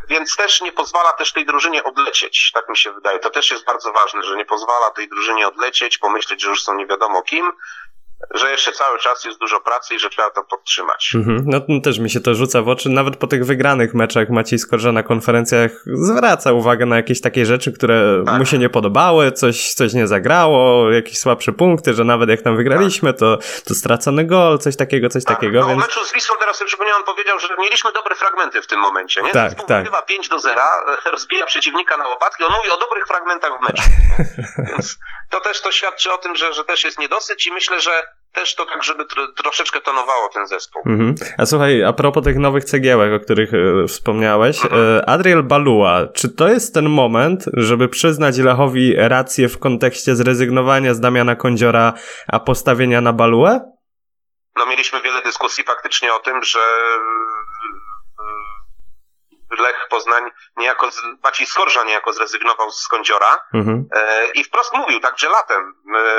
więc 0.08 0.36
też 0.36 0.60
nie 0.60 0.72
pozwala 0.72 1.12
też 1.12 1.32
tej 1.32 1.46
drużynie 1.46 1.84
odlecieć, 1.84 2.50
tak 2.54 2.68
mi 2.68 2.76
się 2.76 2.92
wydaje. 2.92 3.18
To 3.18 3.30
też 3.30 3.50
jest 3.50 3.64
bardzo 3.64 3.92
ważne, 3.92 4.22
że 4.22 4.36
nie 4.36 4.44
pozwala 4.44 4.90
tej 4.90 5.08
drużynie 5.08 5.48
odlecieć, 5.48 5.98
pomyśleć, 5.98 6.42
że 6.42 6.48
już 6.48 6.62
są 6.62 6.74
nie 6.74 6.86
wiadomo 6.86 7.22
kim, 7.22 7.52
że 8.34 8.50
jeszcze 8.50 8.72
cały 8.72 8.98
czas 8.98 9.24
jest 9.24 9.38
dużo 9.38 9.60
pracy 9.60 9.94
i 9.94 9.98
że 9.98 10.10
trzeba 10.10 10.30
to 10.30 10.44
podtrzymać. 10.44 11.12
Mhm. 11.14 11.42
No, 11.46 11.60
no 11.68 11.80
też 11.80 11.98
mi 11.98 12.10
się 12.10 12.20
to 12.20 12.34
rzuca 12.34 12.62
w 12.62 12.68
oczy. 12.68 12.88
Nawet 12.88 13.16
po 13.16 13.26
tych 13.26 13.46
wygranych 13.46 13.94
meczach 13.94 14.30
Maciej 14.30 14.58
Skorża 14.58 14.92
na 14.92 15.02
konferencjach 15.02 15.70
zwraca 15.86 16.52
uwagę 16.52 16.86
na 16.86 16.96
jakieś 16.96 17.20
takie 17.20 17.46
rzeczy, 17.46 17.72
które 17.72 18.22
tak. 18.26 18.38
mu 18.38 18.46
się 18.46 18.58
nie 18.58 18.68
podobały, 18.68 19.32
coś, 19.32 19.74
coś 19.74 19.92
nie 19.92 20.06
zagrało, 20.06 20.90
jakieś 20.90 21.18
słabsze 21.18 21.52
punkty, 21.52 21.94
że 21.94 22.04
nawet 22.04 22.30
jak 22.30 22.42
tam 22.42 22.56
wygraliśmy, 22.56 23.12
tak. 23.12 23.20
to, 23.20 23.38
to 23.64 23.74
stracony 23.74 24.24
gol, 24.24 24.58
coś 24.58 24.76
takiego, 24.76 25.08
coś 25.08 25.24
tak. 25.24 25.36
takiego. 25.36 25.60
No, 25.60 25.66
więc... 25.66 25.82
o 25.82 25.86
meczu 25.86 26.04
z 26.04 26.12
Wisłą 26.12 26.36
teraz 26.40 26.56
sobie 26.56 26.68
przypomniałem, 26.68 27.04
powiedział, 27.04 27.38
że 27.38 27.48
mieliśmy 27.58 27.92
dobre 27.92 28.14
fragmenty 28.14 28.62
w 28.62 28.66
tym 28.66 28.80
momencie, 28.80 29.22
nie? 29.22 29.30
Tak, 29.30 29.50
Zespół 29.50 29.66
tak. 29.66 30.06
5 30.06 30.28
do 30.28 30.38
0, 30.38 30.62
rozbija 31.12 31.46
przeciwnika 31.46 31.96
na 31.96 32.08
łopatki, 32.08 32.44
on 32.44 32.52
mówi 32.52 32.70
o 32.70 32.76
dobrych 32.76 33.06
fragmentach 33.06 33.52
w 33.58 33.62
meczu. 33.62 33.82
więc 34.68 34.98
to 35.30 35.40
też 35.40 35.60
to 35.60 35.72
świadczy 35.72 36.12
o 36.12 36.18
tym, 36.18 36.36
że, 36.36 36.52
że 36.52 36.64
też 36.64 36.84
jest 36.84 36.98
niedosyć 36.98 37.46
i 37.46 37.52
myślę, 37.52 37.80
że 37.80 37.90
też 38.32 38.54
to 38.54 38.66
tak, 38.66 38.84
żeby 38.84 39.04
tro, 39.06 39.32
troszeczkę 39.32 39.80
tonowało 39.80 40.28
ten 40.28 40.46
zespół. 40.46 40.82
Mhm. 40.86 41.14
A 41.38 41.46
słuchaj, 41.46 41.84
a 41.84 41.92
propos 41.92 42.24
tych 42.24 42.36
nowych 42.36 42.64
cegiełek, 42.64 43.12
o 43.12 43.24
których 43.24 43.50
e, 43.54 43.86
wspomniałeś, 43.88 44.64
Mhm. 44.64 44.98
e, 44.98 45.08
Adriel 45.08 45.42
Balua, 45.42 46.06
czy 46.14 46.28
to 46.36 46.48
jest 46.48 46.74
ten 46.74 46.88
moment, 46.88 47.44
żeby 47.52 47.88
przyznać 47.88 48.38
Lechowi 48.38 48.94
rację 48.96 49.48
w 49.48 49.58
kontekście 49.58 50.16
zrezygnowania 50.16 50.94
z 50.94 51.00
Damiana 51.00 51.36
Kądziora, 51.36 51.92
a 52.28 52.40
postawienia 52.40 53.00
na 53.00 53.12
Baluę? 53.12 53.60
No 54.56 54.66
mieliśmy 54.66 55.02
wiele 55.02 55.22
dyskusji 55.22 55.64
faktycznie 55.64 56.14
o 56.14 56.18
tym, 56.18 56.42
że 56.42 56.58
Lech 59.58 59.86
Poznań 59.90 60.30
niejako, 60.56 60.90
z- 60.90 61.02
Maciej 61.24 61.46
Skorża 61.46 61.84
niejako 61.84 62.12
zrezygnował 62.12 62.70
z 62.70 62.88
Kądziora 62.88 63.44
Mhm. 63.54 63.88
e, 63.92 64.26
i 64.34 64.44
wprost 64.44 64.72
mówił, 64.74 65.00
także 65.00 65.28
latem. 65.28 65.74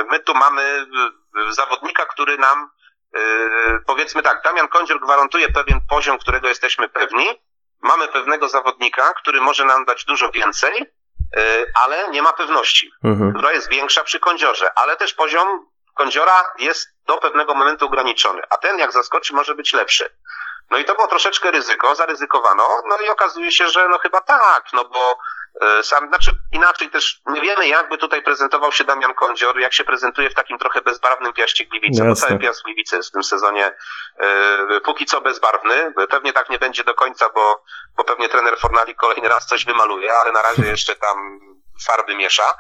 My, 0.10 0.20
tu 0.20 0.34
mamy 0.36 0.62
e, 0.62 1.54
zawodnika, 1.54 2.06
który 2.06 2.38
nam 2.38 2.70
e, 3.16 3.20
powiedzmy 3.88 4.22
tak, 4.24 4.42
Damian 4.44 4.68
Kądzior 4.68 5.00
gwarantuje 5.02 5.50
pewien 5.50 5.80
poziom, 5.90 6.18
którego 6.18 6.48
jesteśmy 6.48 6.90
pewni. 6.90 7.26
Mamy 7.82 8.08
pewnego 8.08 8.50
zawodnika, 8.50 9.14
który 9.14 9.42
może 9.42 9.66
nam 9.66 9.86
dać 9.86 10.06
dużo 10.06 10.32
więcej, 10.32 10.86
ale 11.84 12.08
nie 12.10 12.22
ma 12.22 12.34
pewności 12.34 12.92
Mhm. 13.04 13.32
która 13.34 13.52
jest 13.52 13.70
większa 13.70 14.04
przy 14.04 14.20
kądziorze, 14.20 14.72
ale 14.80 14.98
też 14.98 15.14
poziom 15.14 15.48
kądziora 15.96 16.52
jest 16.60 16.88
do 17.08 17.18
pewnego 17.18 17.56
momentu 17.56 17.86
ograniczony, 17.86 18.42
a 18.50 18.58
ten 18.58 18.80
jak 18.80 18.92
zaskoczy 18.92 19.34
może 19.34 19.56
być 19.56 19.74
lepszy. 19.74 20.10
No 20.70 20.78
i 20.78 20.86
to 20.86 20.96
było 20.96 21.08
troszeczkę 21.08 21.52
ryzyko, 21.52 21.96
zaryzykowano, 21.96 22.68
no 22.90 22.98
i 23.06 23.10
okazuje 23.10 23.52
się, 23.52 23.68
że 23.68 23.90
no 23.90 23.98
chyba 23.98 24.22
tak, 24.22 24.64
no 24.74 24.86
bo 24.86 25.18
e, 25.62 25.84
sam, 25.84 26.08
znaczy 26.08 26.32
inaczej 26.52 26.90
też 26.90 27.22
nie 27.26 27.42
wiemy 27.42 27.68
jakby 27.68 27.98
tutaj 27.98 28.24
prezentował 28.24 28.72
się 28.72 28.84
Damian 28.84 29.14
Kądzior, 29.14 29.60
jak 29.60 29.74
się 29.74 29.84
prezentuje 29.84 30.30
w 30.30 30.34
takim 30.34 30.58
trochę 30.58 30.82
bezbarwnym 30.82 31.34
piaście 31.34 31.66
Gliwice, 31.66 32.04
bo 32.04 32.16
cały 32.16 32.40
piast 32.40 32.64
Gliwice 32.64 32.98
jest 32.98 33.10
w 33.10 33.12
tym 33.12 33.24
sezonie 33.24 33.76
e, 34.20 34.82
póki 34.82 35.06
co 35.06 35.22
bezbarwny, 35.22 35.94
pewnie 36.10 36.34
tak 36.34 36.50
nie 36.50 36.60
będzie 36.60 36.84
do 36.84 36.94
końca, 36.94 37.30
bo, 37.30 37.64
bo 37.98 38.04
pewnie 38.04 38.30
trener 38.30 38.60
Fornali 38.60 38.96
kolejny 38.96 39.30
raz 39.30 39.46
coś 39.48 39.66
wymaluje, 39.66 40.14
ale 40.14 40.32
na 40.32 40.42
razie 40.42 40.66
jeszcze 40.66 40.96
tam 40.96 41.40
farby 41.88 42.16
miesza. 42.16 42.56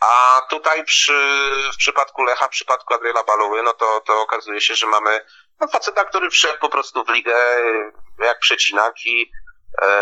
A 0.00 0.40
tutaj 0.50 0.84
przy, 0.84 1.50
w 1.74 1.76
przypadku 1.76 2.22
Lecha, 2.22 2.46
w 2.46 2.50
przypadku 2.50 2.94
Adriela 2.94 3.24
Baluły, 3.24 3.62
no 3.62 3.72
to, 3.72 4.00
to 4.06 4.20
okazuje 4.20 4.60
się, 4.60 4.74
że 4.74 4.86
mamy 4.86 5.24
no, 5.60 5.68
faceta, 5.68 6.04
który 6.04 6.30
wszedł 6.30 6.58
po 6.60 6.68
prostu 6.68 7.04
w 7.04 7.08
ligę 7.08 7.34
e, 7.34 7.92
jak 8.24 8.38
przecinak 8.38 9.06
i 9.06 9.30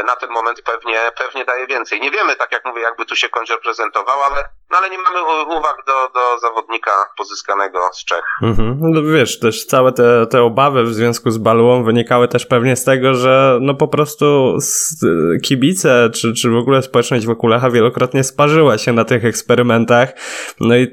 na 0.07 0.17
ten 0.17 0.31
moment 0.31 0.63
pewnie, 0.63 0.99
pewnie 1.19 1.45
daje 1.45 1.67
więcej. 1.67 2.01
Nie 2.01 2.11
wiemy, 2.11 2.37
tak 2.37 2.53
jak 2.53 2.65
mówię, 2.65 2.81
jakby 2.83 3.07
tu 3.07 3.17
się 3.17 3.29
Kądzior 3.29 3.61
prezentował, 3.61 4.23
ale, 4.23 4.45
no, 4.71 4.79
ale 4.79 4.91
nie 4.91 4.99
mamy 4.99 5.21
uwag 5.59 5.77
do, 5.87 5.93
do 6.15 6.39
zawodnika 6.41 6.91
pozyskanego 7.19 7.91
z 7.93 8.05
Czech. 8.05 8.25
Mhm. 8.43 8.79
No 8.81 9.03
wiesz, 9.03 9.39
też 9.39 9.67
całe 9.67 9.93
te, 9.93 10.27
te 10.27 10.43
obawy 10.43 10.85
w 10.85 10.95
związku 10.95 11.31
z 11.31 11.39
Baluą 11.39 11.85
wynikały 11.85 12.29
też 12.29 12.47
pewnie 12.47 12.77
z 12.77 12.85
tego, 12.85 13.15
że 13.15 13.59
no 13.61 13.75
po 13.75 13.89
prostu 13.89 14.57
kibice, 15.45 16.11
czy, 16.15 16.35
czy 16.35 16.51
w 16.51 16.57
ogóle 16.57 16.83
społeczność 16.83 17.27
wokół 17.27 17.49
Lecha 17.49 17.71
wielokrotnie 17.71 18.25
sparzyła 18.25 18.79
się 18.79 18.93
na 18.93 19.05
tych 19.05 19.25
eksperymentach. 19.25 20.13
No 20.61 20.77
i 20.77 20.89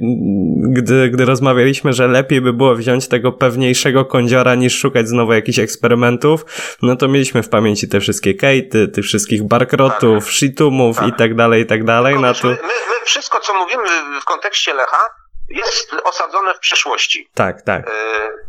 gdy, 0.69 1.09
gdy 1.09 1.25
rozmawialiśmy, 1.25 1.93
że 1.93 2.07
lepiej 2.07 2.41
by 2.41 2.53
było 2.53 2.75
wziąć 2.75 3.07
tego 3.07 3.31
pewniejszego 3.31 4.05
kądziora 4.05 4.55
niż 4.55 4.79
szukać 4.79 5.07
znowu 5.07 5.33
jakichś 5.33 5.59
eksperymentów, 5.59 6.45
no 6.81 6.95
to 6.95 7.07
mieliśmy 7.07 7.43
w 7.43 7.49
pamięci 7.49 7.89
te 7.89 7.99
wszystkie 7.99 8.33
kejty, 8.69 8.87
tych 8.87 9.05
wszystkich 9.05 9.43
barkrotów, 9.43 10.31
shitumów 10.31 10.97
Tak. 10.97 11.07
i 11.07 11.13
tak 11.13 11.35
dalej, 11.35 11.61
i 11.61 11.65
tak 11.65 11.83
dalej. 11.83 12.13
Tylko 12.13 12.27
wiesz, 12.27 12.41
to... 12.41 12.47
my, 12.47 12.57
my, 12.63 13.05
wszystko, 13.05 13.39
co 13.39 13.53
mówimy 13.53 13.89
w 14.21 14.25
kontekście 14.25 14.73
Lecha, 14.73 15.01
jest 15.49 15.93
osadzone 16.03 16.53
w 16.53 16.59
przeszłości. 16.59 17.29
Tak, 17.33 17.61
tak. 17.61 17.87
E, 17.87 17.91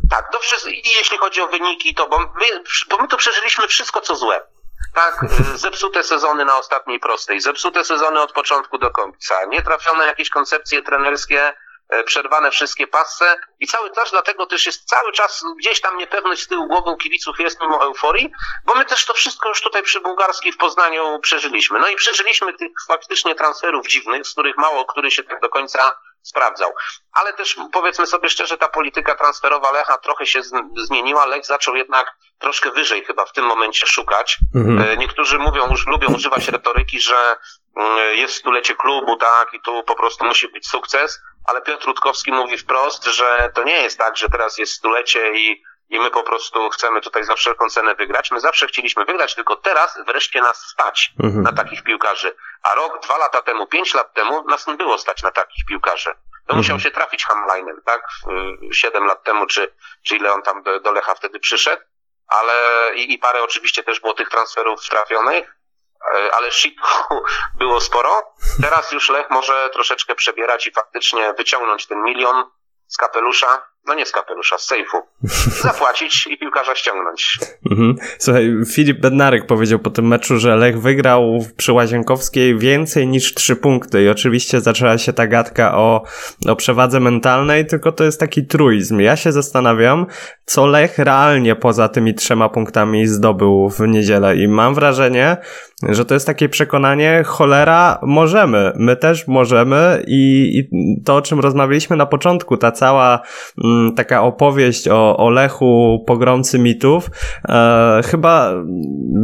tak, 0.09 0.29
do 0.31 0.39
jeśli 0.97 1.17
chodzi 1.17 1.41
o 1.41 1.47
wyniki, 1.47 1.95
to 1.95 2.09
bo 2.09 2.19
my, 2.19 2.63
bo 2.89 2.97
my 2.97 3.07
tu 3.07 3.17
przeżyliśmy 3.17 3.67
wszystko, 3.67 4.01
co 4.01 4.15
złe. 4.15 4.41
Tak, 4.95 5.23
e, 5.23 5.57
zepsute 5.57 6.03
sezony 6.03 6.45
na 6.45 6.57
ostatniej 6.57 6.99
prostej, 6.99 7.41
zepsute 7.41 7.85
sezony 7.85 8.21
od 8.21 8.31
początku 8.31 8.77
do 8.77 8.91
końca, 8.91 9.45
nietrafione 9.45 10.05
jakieś 10.05 10.29
koncepcje 10.29 10.81
trenerskie, 10.81 11.53
przerwane 12.05 12.51
wszystkie 12.51 12.87
passe 12.87 13.39
i 13.59 13.67
cały 13.67 13.91
czas 13.91 14.11
dlatego 14.11 14.45
też 14.45 14.65
jest 14.65 14.85
cały 14.85 15.11
czas 15.11 15.43
gdzieś 15.59 15.81
tam 15.81 15.97
niepewność 15.97 16.43
z 16.43 16.47
tyłu 16.47 16.67
głową 16.67 16.97
kibiców 16.97 17.39
jest 17.39 17.61
mimo 17.61 17.83
euforii, 17.83 18.31
bo 18.65 18.75
my 18.75 18.85
też 18.85 19.05
to 19.05 19.13
wszystko 19.13 19.49
już 19.49 19.61
tutaj 19.61 19.83
przy 19.83 20.01
Bułgarskiej 20.01 20.51
w 20.51 20.57
Poznaniu 20.57 21.19
przeżyliśmy. 21.19 21.79
No 21.79 21.87
i 21.87 21.95
przeżyliśmy 21.95 22.53
tych 22.53 22.71
faktycznie 22.87 23.35
transferów 23.35 23.87
dziwnych, 23.87 24.27
z 24.27 24.31
których 24.31 24.57
mało 24.57 24.85
który 24.85 25.11
się 25.11 25.23
tak 25.23 25.41
do 25.41 25.49
końca 25.49 25.91
sprawdzał. 26.21 26.73
Ale 27.13 27.33
też 27.33 27.55
powiedzmy 27.71 28.07
sobie 28.07 28.29
szczerze, 28.29 28.57
ta 28.57 28.69
polityka 28.69 29.15
transferowa 29.15 29.71
Lecha 29.71 29.97
trochę 29.97 30.25
się 30.25 30.41
zmieniła. 30.77 31.25
Lech 31.25 31.45
zaczął 31.45 31.75
jednak 31.75 32.15
troszkę 32.39 32.71
wyżej 32.71 33.05
chyba 33.05 33.25
w 33.25 33.31
tym 33.31 33.45
momencie 33.45 33.87
szukać. 33.87 34.37
Mhm. 34.55 34.89
E, 34.89 34.97
Niektórzy 34.97 35.39
mówią, 35.39 35.69
już 35.69 35.87
lubią 35.87 36.07
używać 36.15 36.47
retoryki, 36.47 36.99
że 36.99 37.35
mm, 37.77 38.17
jest 38.17 38.35
stulecie 38.35 38.75
klubu, 38.75 39.17
tak, 39.17 39.53
i 39.53 39.61
tu 39.61 39.83
po 39.83 39.95
prostu 39.95 40.25
musi 40.25 40.47
być 40.47 40.67
sukces, 40.67 41.21
ale 41.45 41.61
Piotr 41.61 41.85
Rutkowski 41.87 42.31
mówi 42.31 42.57
wprost, 42.57 43.03
że 43.05 43.51
to 43.55 43.63
nie 43.63 43.81
jest 43.81 43.97
tak, 43.97 44.17
że 44.17 44.29
teraz 44.29 44.57
jest 44.57 44.73
stulecie 44.73 45.31
i, 45.33 45.63
i 45.89 45.99
my 45.99 46.11
po 46.11 46.23
prostu 46.23 46.69
chcemy 46.69 47.01
tutaj 47.01 47.23
za 47.23 47.35
wszelką 47.35 47.69
cenę 47.69 47.95
wygrać. 47.95 48.31
My 48.31 48.39
zawsze 48.39 48.67
chcieliśmy 48.67 49.05
wygrać, 49.05 49.35
tylko 49.35 49.55
teraz 49.55 49.99
wreszcie 50.07 50.41
nas 50.41 50.57
stać 50.67 51.11
Mhm. 51.23 51.43
na 51.43 51.53
takich 51.53 51.83
piłkarzy. 51.83 52.35
A 52.63 52.75
rok, 52.75 52.99
dwa 53.03 53.17
lata 53.17 53.41
temu, 53.41 53.67
pięć 53.67 53.93
lat 53.93 54.13
temu 54.13 54.43
nas 54.49 54.67
nie 54.67 54.73
było 54.77 54.97
stać 54.97 55.23
na 55.23 55.31
takich 55.31 55.65
piłkarzy. 55.65 56.09
To 56.47 56.55
musiał 56.55 56.79
się 56.79 56.91
trafić 56.91 57.25
Hamleinen, 57.25 57.81
tak? 57.85 58.07
Y, 58.71 58.73
Siedem 58.75 59.05
lat 59.05 59.23
temu, 59.23 59.45
czy, 59.47 59.73
czy 60.03 60.15
ile 60.15 60.33
on 60.33 60.41
tam 60.41 60.63
do, 60.63 60.79
do 60.79 60.91
Lecha 60.91 61.15
wtedy 61.15 61.39
przyszedł. 61.39 61.81
Ale 62.27 62.53
i, 62.95 63.13
i 63.13 63.17
parę 63.19 63.43
oczywiście 63.43 63.83
też 63.83 63.99
było 63.99 64.13
tych 64.13 64.29
transferów 64.29 64.89
trafionych, 64.89 65.55
ale 66.31 66.51
shitu 66.51 66.83
było 67.59 67.81
sporo. 67.81 68.33
Teraz 68.61 68.91
już 68.91 69.09
Lech 69.09 69.29
może 69.29 69.69
troszeczkę 69.73 70.15
przebierać 70.15 70.67
i 70.67 70.71
faktycznie 70.71 71.33
wyciągnąć 71.33 71.87
ten 71.87 72.03
milion 72.03 72.51
z 72.87 72.97
kapelusza, 72.97 73.70
no 73.87 73.93
nie 73.93 74.05
z 74.05 74.11
kapelusza, 74.11 74.57
z 74.57 74.67
sejfu, 74.67 74.97
zapłacić 75.67 76.27
i 76.27 76.37
piłkarza 76.37 76.75
ściągnąć. 76.75 77.39
Mhm. 77.71 77.95
Słuchaj, 78.17 78.53
Filip 78.73 78.99
Bednarek 78.99 79.45
powiedział 79.45 79.79
po 79.79 79.89
tym 79.89 80.07
meczu, 80.07 80.39
że 80.39 80.55
Lech 80.55 80.81
wygrał 80.81 81.45
przy 81.57 81.73
Łazienkowskiej 81.73 82.57
więcej 82.57 83.07
niż 83.07 83.33
trzy 83.33 83.55
punkty 83.55 84.03
i 84.03 84.09
oczywiście 84.09 84.61
zaczęła 84.61 84.97
się 84.97 85.13
ta 85.13 85.27
gadka 85.27 85.77
o, 85.77 86.03
o 86.47 86.55
przewadze 86.55 86.99
mentalnej, 86.99 87.65
tylko 87.65 87.91
to 87.91 88.03
jest 88.03 88.19
taki 88.19 88.47
truizm. 88.47 88.99
Ja 88.99 89.15
się 89.15 89.31
zastanawiam, 89.31 90.05
co 90.45 90.65
Lech 90.65 90.97
realnie 90.97 91.55
poza 91.55 91.89
tymi 91.89 92.15
trzema 92.15 92.49
punktami 92.49 93.07
zdobył 93.07 93.69
w 93.69 93.79
niedzielę 93.79 94.37
i 94.37 94.47
mam 94.47 94.75
wrażenie, 94.75 95.37
że 95.89 96.05
to 96.05 96.13
jest 96.13 96.25
takie 96.25 96.49
przekonanie, 96.49 97.23
cholera, 97.25 97.99
możemy, 98.01 98.73
my 98.75 98.95
też 98.95 99.27
możemy 99.27 100.03
i, 100.07 100.51
i 100.57 100.69
to, 101.03 101.15
o 101.15 101.21
czym 101.21 101.39
rozmawialiśmy 101.39 101.95
na 101.95 102.05
początku, 102.05 102.57
ta 102.57 102.71
cała 102.71 103.21
taka 103.95 104.21
opowieść 104.21 104.87
o, 104.87 105.17
o 105.17 105.29
Lechu, 105.29 106.03
pogromcy 106.07 106.59
mitów, 106.59 107.09
e, 107.49 108.01
chyba 108.11 108.49
mm, 108.49 108.67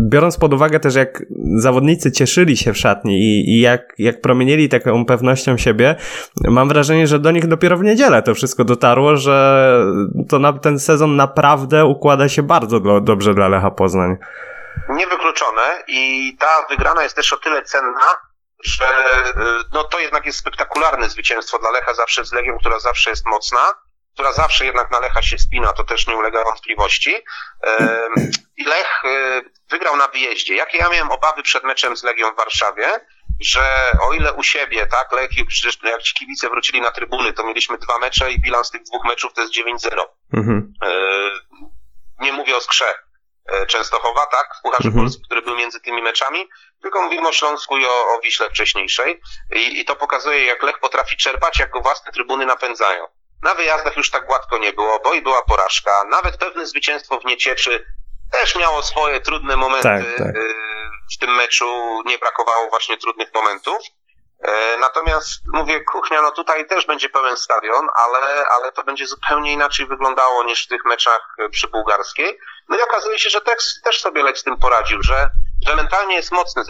biorąc 0.10 0.38
pod 0.38 0.54
uwagę 0.54 0.80
też, 0.80 0.96
jak 0.96 1.24
zawodnicy 1.56 2.12
cieszyli 2.12 2.58
się 2.58 2.74
w 2.74 2.78
szatni 2.78 3.20
i, 3.20 3.50
i 3.50 3.62
jak, 3.62 3.94
jak 3.98 4.22
promienili 4.22 4.70
taką 4.70 5.06
pewnością 5.06 5.58
siebie, 5.58 5.96
mam 6.44 6.70
wrażenie, 6.70 7.08
że 7.08 7.20
do 7.20 7.32
nich 7.32 7.48
dopiero 7.48 7.78
w 7.78 7.84
niedzielę 7.84 8.22
to 8.24 8.34
wszystko 8.34 8.64
dotarło, 8.64 9.16
że 9.16 9.80
to 10.30 10.40
na, 10.40 10.54
ten 10.54 10.80
sezon 10.80 11.16
naprawdę 11.16 11.86
układa 11.86 12.30
się 12.30 12.44
bardzo 12.44 12.80
do, 12.80 13.02
dobrze 13.02 13.34
dla 13.34 13.48
Lecha 13.48 13.72
Poznań. 13.72 14.18
Niewykluczone 14.90 15.84
i 15.88 16.36
ta 16.40 16.66
wygrana 16.70 17.04
jest 17.04 17.16
też 17.16 17.34
o 17.34 17.38
tyle 17.38 17.64
cenna, 17.64 18.08
że 18.64 18.86
y, 18.86 19.64
no 19.74 19.84
to 19.84 20.00
jednak 20.00 20.26
jest 20.26 20.40
spektakularne 20.40 21.10
zwycięstwo 21.10 21.60
dla 21.60 21.72
Lecha 21.72 21.94
zawsze 21.94 22.26
z 22.26 22.34
Legią, 22.34 22.58
która 22.60 22.80
zawsze 22.80 23.10
jest 23.10 23.26
mocna, 23.26 23.60
która 24.18 24.34
zawsze 24.34 24.66
jednak 24.66 24.92
na 24.92 25.00
Lecha 25.00 25.22
się 25.22 25.38
spina, 25.38 25.74
to 25.74 25.84
też 25.84 26.08
nie 26.08 26.18
ulega 26.18 26.44
wątpliwości. 26.44 27.16
Lech 28.66 29.02
y, 29.06 29.50
wygrał 29.70 29.98
na 29.98 30.08
wyjeździe. 30.08 30.56
Jakie 30.56 30.78
ja 30.78 30.90
miałem 30.90 31.12
obawy 31.12 31.44
przed 31.44 31.64
meczem 31.64 31.98
z 31.98 32.04
Legią 32.04 32.34
w 32.34 32.38
Warszawie, 32.38 32.88
że 33.40 33.92
o 34.02 34.14
ile 34.14 34.34
u 34.34 34.44
siebie, 34.44 34.88
tak, 34.88 35.12
Lech, 35.12 35.30
przecież 35.48 35.78
jak 35.84 36.02
ci 36.02 36.14
kibice 36.14 36.50
wrócili 36.50 36.82
na 36.82 36.92
trybuny, 36.92 37.34
to 37.34 37.44
mieliśmy 37.44 37.78
dwa 37.78 38.00
mecze 38.00 38.32
i 38.32 38.40
bilans 38.40 38.72
tych 38.72 38.84
dwóch 38.84 39.06
meczów 39.06 39.34
to 39.34 39.42
jest 39.42 39.54
9-0. 39.54 40.02
Mhm. 40.34 40.74
E, 40.86 40.90
nie 42.20 42.34
mówię 42.34 42.56
o 42.56 42.62
skrze 42.62 42.96
e, 43.46 43.66
Częstochowa, 43.66 44.26
tak, 44.26 44.56
w 44.60 44.62
Pucharze 44.62 44.88
Mhm. 44.88 45.06
Polskim, 45.06 45.26
który 45.26 45.42
był 45.42 45.56
między 45.56 45.80
tymi 45.80 46.02
meczami, 46.02 46.50
tylko 46.82 47.02
mówimy 47.02 47.28
o 47.28 47.34
Śląsku 47.34 47.78
i 47.78 47.86
o, 47.86 47.90
o 47.90 48.20
Wiśle 48.24 48.50
wcześniejszej 48.50 49.22
I, 49.56 49.80
i 49.80 49.86
to 49.86 49.96
pokazuje, 49.96 50.46
jak 50.46 50.64
Lech 50.64 50.80
potrafi 50.80 51.18
czerpać, 51.18 51.60
jak 51.60 51.70
go 51.70 51.82
własne 51.82 52.12
trybuny 52.12 52.46
napędzają. 52.46 53.08
Na 53.44 53.56
wyjazdach 53.56 53.98
już 53.98 54.12
tak 54.12 54.26
gładko 54.26 54.58
nie 54.58 54.74
było, 54.74 55.00
bo 55.04 55.14
i 55.14 55.22
była 55.22 55.42
porażka, 55.42 56.04
nawet 56.04 56.38
pewne 56.38 56.66
zwycięstwo 56.66 57.20
w 57.20 57.26
Niecieczy 57.26 57.86
też 58.32 58.56
miało 58.56 58.84
swoje 58.84 59.22
trudne 59.22 59.56
momenty 59.56 59.84
Tak, 59.84 60.04
tak. 60.18 60.28
e, 60.28 60.34
w 61.16 61.18
tym 61.20 61.36
meczu, 61.36 62.02
nie 62.06 62.18
brakowało 62.18 62.70
właśnie 62.70 62.98
trudnych 62.98 63.34
momentów. 63.34 63.78
E, 64.44 64.78
natomiast 64.78 65.42
mówię, 65.54 65.82
kuchnia, 65.82 66.22
no 66.22 66.32
tutaj 66.32 66.68
też 66.68 66.86
będzie 66.86 67.10
pełen 67.10 67.38
stadion, 67.38 67.88
ale, 67.96 68.46
ale 68.48 68.72
to 68.72 68.84
będzie 68.84 69.08
zupełnie 69.08 69.54
inaczej 69.54 69.86
wyglądało 69.86 70.44
niż 70.44 70.66
w 70.66 70.68
tych 70.68 70.86
meczach 70.86 71.36
e, 71.40 71.50
przy 71.50 71.68
bułgarskiej. 71.68 72.40
No 72.70 72.78
i 72.78 72.82
okazuje 72.82 73.20
się, 73.20 73.30
że 73.30 73.42
też, 73.42 73.64
też 73.84 74.02
sobie 74.02 74.24
Lech 74.24 74.38
z 74.38 74.44
tym 74.44 74.58
poradził, 74.58 75.04
że, 75.04 75.30
że 75.68 75.76
mentalnie 75.76 76.16
jest 76.16 76.32
mocny, 76.32 76.64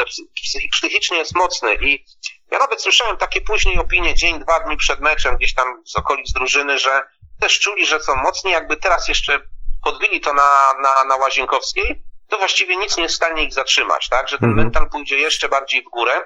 psychicznie 0.71 1.17
jest 1.17 1.35
mocny 1.35 1.75
i 1.81 2.05
ja 2.51 2.59
nawet 2.59 2.81
słyszałem 2.81 3.17
takie 3.17 3.41
później 3.41 3.79
opinie, 3.79 4.15
dzień, 4.15 4.39
dwa 4.39 4.59
dni 4.59 4.77
przed 4.77 4.99
meczem, 4.99 5.37
gdzieś 5.37 5.53
tam 5.53 5.83
z 5.85 5.95
okolic 5.95 6.33
drużyny, 6.33 6.79
że 6.79 7.03
też 7.41 7.59
czuli, 7.59 7.85
że 7.85 7.99
są 7.99 8.15
mocni, 8.15 8.51
jakby 8.51 8.77
teraz 8.77 9.07
jeszcze 9.07 9.39
podbili 9.83 10.21
to 10.21 10.33
na, 10.33 10.73
na, 10.81 11.03
na 11.03 11.15
Łazienkowskiej, 11.15 12.03
to 12.29 12.37
właściwie 12.37 12.77
nic 12.77 12.97
nie 12.97 13.03
jest 13.03 13.15
w 13.15 13.17
stanie 13.17 13.43
ich 13.43 13.53
zatrzymać, 13.53 14.09
tak? 14.09 14.29
Że 14.29 14.37
ten 14.37 14.49
Mhm. 14.49 14.65
mental 14.65 14.89
pójdzie 14.89 15.17
jeszcze 15.19 15.49
bardziej 15.49 15.81
w 15.81 15.89
górę. 15.89 16.25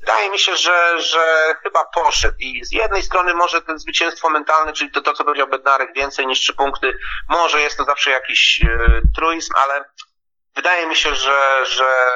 Wydaje 0.00 0.30
mi 0.30 0.38
się, 0.38 0.56
że, 0.56 1.02
że 1.02 1.54
chyba 1.62 1.84
poszedł 1.84 2.36
i 2.38 2.64
z 2.64 2.72
jednej 2.72 3.02
strony 3.02 3.34
może 3.34 3.62
ten 3.62 3.78
zwycięstwo 3.78 4.30
mentalne, 4.30 4.72
czyli 4.72 4.90
to, 4.90 5.00
to 5.00 5.12
co 5.14 5.24
powiedział 5.24 5.48
Bednarek, 5.48 5.94
więcej 5.94 6.26
niż 6.26 6.40
trzy 6.40 6.54
punkty, 6.54 6.98
może 7.28 7.60
jest 7.60 7.76
to 7.76 7.84
zawsze 7.84 8.10
jakiś 8.10 8.60
e, 8.64 9.00
truizm, 9.16 9.52
ale 9.56 9.84
wydaje 10.54 10.86
mi 10.86 10.96
się, 10.96 11.14
że, 11.14 11.66
że 11.66 12.10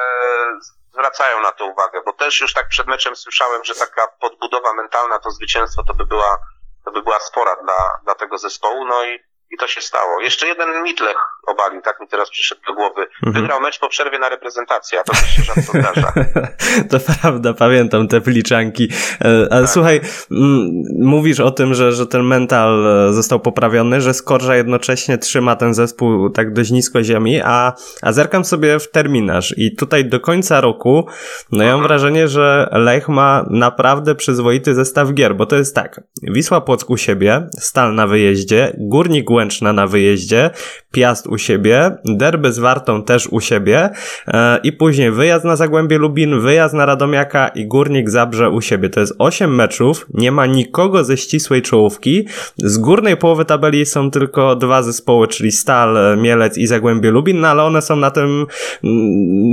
zwracają 0.93 1.41
na 1.41 1.51
to 1.51 1.65
uwagę, 1.65 2.01
bo 2.05 2.13
też 2.13 2.41
już 2.41 2.53
tak 2.53 2.67
przed 2.67 2.87
meczem 2.87 3.15
słyszałem, 3.15 3.63
że 3.63 3.75
taka 3.75 4.07
podbudowa 4.07 4.73
mentalna, 4.73 5.19
to 5.19 5.31
zwycięstwo 5.31 5.83
to 5.83 5.93
by 5.93 6.05
była, 6.05 6.37
to 6.85 6.91
by 6.91 7.01
była 7.01 7.19
spora 7.19 7.55
dla, 7.55 7.99
dla 8.03 8.15
tego 8.15 8.37
zespołu, 8.37 8.85
no 8.85 9.05
i, 9.05 9.19
i 9.53 9.57
to 9.57 9.67
się 9.67 9.81
stało. 9.81 10.21
Jeszcze 10.21 10.47
jeden 10.47 10.83
Mitlech 10.83 11.17
obalił, 11.47 11.81
tak 11.81 11.99
mi 11.99 12.07
teraz 12.07 12.29
przyszedł 12.29 12.61
do 12.67 12.73
głowy. 12.73 13.07
Wygrał 13.23 13.61
mecz 13.61 13.79
po 13.79 13.89
przerwie 13.89 14.19
na 14.19 14.29
reprezentację, 14.29 14.99
a 14.99 15.03
to 15.03 15.13
też 15.13 15.35
się 15.35 15.43
rzadko 15.43 15.79
zdarza. 15.79 16.13
to 16.91 16.97
prawda, 16.99 17.53
pamiętam 17.53 18.07
te 18.07 18.19
wliczanki. 18.19 18.89
E, 19.21 19.47
Ale 19.51 19.67
słuchaj, 19.67 20.01
mm, 20.31 20.69
mówisz 20.99 21.39
o 21.39 21.51
tym, 21.51 21.73
że, 21.73 21.91
że 21.91 22.07
ten 22.07 22.23
mental 22.23 22.87
e, 22.87 23.13
został 23.13 23.39
poprawiony, 23.39 24.01
że 24.01 24.13
Skorża 24.13 24.55
jednocześnie 24.55 25.17
trzyma 25.17 25.55
ten 25.55 25.73
zespół 25.73 26.29
tak 26.29 26.53
dość 26.53 26.71
nisko 26.71 27.03
ziemi, 27.03 27.41
a, 27.43 27.73
a 28.01 28.11
zerkam 28.11 28.45
sobie 28.45 28.79
w 28.79 28.91
terminarz 28.91 29.53
i 29.57 29.75
tutaj 29.75 30.05
do 30.05 30.19
końca 30.19 30.61
roku, 30.61 31.07
no 31.51 31.63
ja 31.63 31.73
mam 31.73 31.83
wrażenie, 31.83 32.27
że 32.27 32.69
Lech 32.71 33.09
ma 33.09 33.45
naprawdę 33.49 34.15
przyzwoity 34.15 34.75
zestaw 34.75 35.13
gier, 35.13 35.35
bo 35.35 35.45
to 35.45 35.55
jest 35.55 35.75
tak, 35.75 36.01
Wisła 36.23 36.61
Płock 36.61 36.89
u 36.89 36.97
siebie, 36.97 37.49
Stal 37.59 37.95
na 37.95 38.07
wyjeździe, 38.07 38.75
Górnik 38.77 39.29
Łęczna 39.29 39.42
na 39.73 39.87
wyjeździe, 39.87 40.49
Piast 40.91 41.27
u 41.27 41.37
siebie, 41.37 41.91
Derby 42.05 42.53
z 42.53 42.59
Wartą 42.59 43.03
też 43.03 43.27
u 43.27 43.39
siebie 43.39 43.89
e, 44.27 44.59
i 44.63 44.71
później 44.71 45.11
wyjazd 45.11 45.45
na 45.45 45.55
Zagłębie 45.55 45.97
Lubin, 45.97 46.39
wyjazd 46.39 46.73
na 46.73 46.85
Radomiaka 46.85 47.47
i 47.47 47.67
Górnik 47.67 48.09
Zabrze 48.09 48.49
u 48.49 48.61
siebie. 48.61 48.89
To 48.89 48.99
jest 48.99 49.13
8 49.19 49.55
meczów, 49.55 50.05
nie 50.13 50.31
ma 50.31 50.45
nikogo 50.45 51.03
ze 51.03 51.17
ścisłej 51.17 51.61
czołówki. 51.61 52.27
Z 52.57 52.77
górnej 52.77 53.17
połowy 53.17 53.45
tabeli 53.45 53.85
są 53.85 54.11
tylko 54.11 54.55
dwa 54.55 54.83
zespoły, 54.83 55.27
czyli 55.27 55.51
Stal, 55.51 56.17
Mielec 56.17 56.57
i 56.57 56.67
Zagłębie 56.67 57.11
Lubin, 57.11 57.39
no 57.39 57.47
ale 57.47 57.63
one 57.63 57.81
są 57.81 57.95
na 57.95 58.11
tym, 58.11 58.25
mm, 58.25 58.45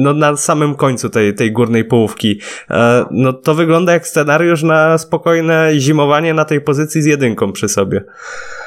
no 0.03 0.15
na 0.15 0.37
samym 0.37 0.75
końcu 0.75 1.11
tej, 1.11 1.35
tej 1.35 1.53
górnej 1.53 1.85
połówki. 1.85 2.41
E, 2.71 3.05
No 3.11 3.33
to 3.33 3.55
wygląda 3.55 3.93
jak 3.93 4.09
scenariusz 4.09 4.63
na 4.63 4.99
spokojne 4.99 5.71
zimowanie 5.79 6.35
na 6.35 6.45
tej 6.45 6.61
pozycji 6.61 7.03
z 7.03 7.07
jedynką 7.07 7.53
przy 7.53 7.69
sobie. 7.69 8.05